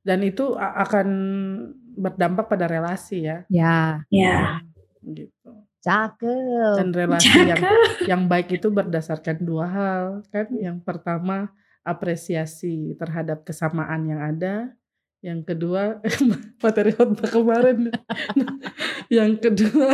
Dan 0.09 0.24
itu 0.24 0.56
akan 0.56 1.09
berdampak 1.94 2.48
pada 2.48 2.64
relasi 2.64 3.28
ya. 3.28 3.44
Ya, 3.52 4.00
Ya, 4.09 4.64
Gitu. 5.04 5.50
cakep. 5.78 6.80
Dan 6.80 6.88
relasi 6.90 7.28
yang 7.44 7.61
yang 8.09 8.22
baik 8.24 8.56
itu 8.56 8.72
berdasarkan 8.72 9.44
dua 9.44 9.66
hal 9.68 10.04
kan. 10.32 10.48
Yang 10.56 10.80
pertama 10.80 11.52
apresiasi 11.84 12.96
terhadap 12.96 13.44
kesamaan 13.44 14.09
yang 14.09 14.20
ada. 14.24 14.72
Yang 15.20 15.40
kedua 15.50 15.98
materi 16.64 16.94
khotbah 16.94 17.28
kemarin. 17.28 17.92
yang 19.18 19.36
kedua 19.36 19.92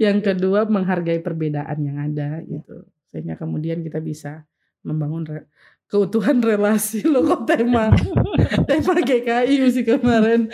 yang 0.00 0.18
kedua 0.20 0.64
menghargai 0.64 1.20
perbedaan 1.20 1.78
yang 1.82 1.98
ada 2.00 2.40
gitu. 2.46 2.86
Sehingga 3.10 3.34
kemudian 3.36 3.82
kita 3.82 3.98
bisa 3.98 4.46
membangun 4.80 5.26
re- 5.26 5.46
keutuhan 5.90 6.38
relasi 6.38 7.02
lo 7.02 7.26
kok 7.26 7.50
tema 7.50 7.90
tema 8.70 8.94
GKI 8.94 9.54
sih 9.68 9.82
kemarin. 9.82 10.46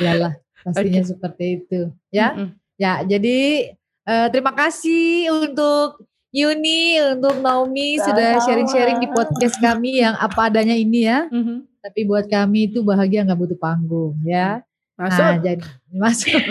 Iyalah, 0.00 0.32
pastinya 0.64 1.02
Oke. 1.04 1.10
seperti 1.12 1.44
itu. 1.60 1.80
Ya, 2.08 2.32
Mm-mm. 2.32 2.48
ya. 2.80 3.04
Jadi 3.04 3.68
eh, 4.06 4.26
terima 4.32 4.52
kasih 4.56 5.28
untuk 5.28 6.08
Yuni, 6.30 6.94
untuk 7.18 7.42
Naomi 7.42 7.98
sudah 7.98 8.38
Sama-sama. 8.38 8.44
sharing-sharing 8.46 8.98
di 9.02 9.08
podcast 9.10 9.58
kami 9.58 9.98
yang 10.00 10.14
apa 10.16 10.46
adanya 10.48 10.78
ini 10.78 11.04
ya. 11.04 11.26
Mhm. 11.28 11.66
Tapi 11.80 12.00
buat 12.06 12.28
kami 12.28 12.70
itu 12.70 12.84
bahagia 12.84 13.24
nggak 13.26 13.40
butuh 13.40 13.58
panggung 13.58 14.14
ya. 14.24 14.62
Masuk. 15.00 15.24
Nah, 15.24 15.36
jadi 15.40 15.64
masuk. 15.96 16.42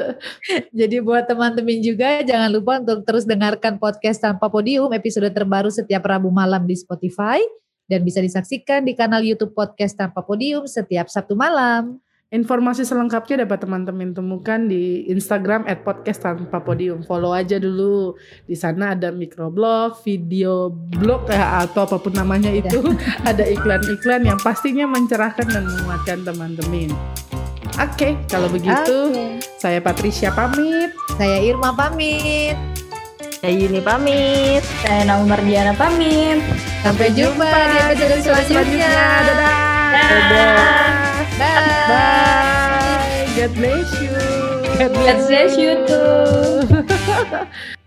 jadi 0.84 0.96
buat 1.00 1.24
teman-teman 1.24 1.80
juga 1.80 2.20
jangan 2.20 2.52
lupa 2.52 2.76
untuk 2.76 3.08
terus 3.08 3.24
dengarkan 3.24 3.80
podcast 3.80 4.20
tanpa 4.20 4.52
podium 4.52 4.92
episode 4.92 5.32
terbaru 5.32 5.72
setiap 5.72 6.04
Rabu 6.04 6.28
malam 6.28 6.68
di 6.68 6.76
Spotify 6.76 7.40
dan 7.88 8.04
bisa 8.04 8.20
disaksikan 8.20 8.84
di 8.84 8.92
kanal 8.92 9.24
YouTube 9.24 9.56
podcast 9.56 9.96
tanpa 9.96 10.20
podium 10.20 10.68
setiap 10.68 11.08
Sabtu 11.08 11.32
malam. 11.32 11.96
Informasi 12.30 12.86
selengkapnya 12.86 13.42
dapat 13.42 13.66
teman-teman 13.66 14.14
temukan 14.14 14.62
di 14.62 15.02
Instagram 15.10 15.66
@podcast 15.82 16.22
tanpa 16.22 16.62
podium. 16.62 17.02
Follow 17.02 17.34
aja 17.34 17.58
dulu. 17.58 18.14
Di 18.46 18.54
sana 18.54 18.94
ada 18.94 19.10
microblog, 19.10 19.98
video 20.06 20.70
blog 20.70 21.26
ya 21.26 21.66
atau 21.66 21.88
apa 21.90 21.98
pun 21.98 22.14
namanya 22.14 22.54
itu. 22.54 22.94
ada 23.26 23.42
iklan-iklan 23.42 24.22
yang 24.22 24.38
pastinya 24.38 24.86
mencerahkan 24.86 25.48
dan 25.48 25.64
menguatkan 25.66 26.22
teman-teman. 26.22 26.94
Oke, 27.78 28.18
kalau 28.26 28.48
begitu 28.50 28.96
Oke. 29.12 29.38
saya 29.60 29.78
Patricia 29.78 30.34
pamit. 30.34 30.90
Saya 31.14 31.38
Irma 31.44 31.70
pamit. 31.70 32.56
Ya 33.40 33.48
Yuni 33.48 33.80
pamit. 33.80 34.60
saya 34.84 35.08
Naomi 35.08 35.32
Mardiana 35.32 35.72
pamit. 35.72 36.44
Sampai 36.84 37.08
jumpa 37.16 37.48
di 37.48 37.76
episode 37.96 38.20
selanjutnya. 38.20 38.92
Dadah. 39.24 39.56
Dadah. 39.96 40.88
Bye. 41.40 41.88
Bye. 41.88 43.24
God 43.32 43.52
bless 43.56 43.88
you. 44.02 44.12
God 44.76 44.92
God 44.92 45.18
bless 45.24 45.52
you 45.56 45.72
too. 45.88 46.68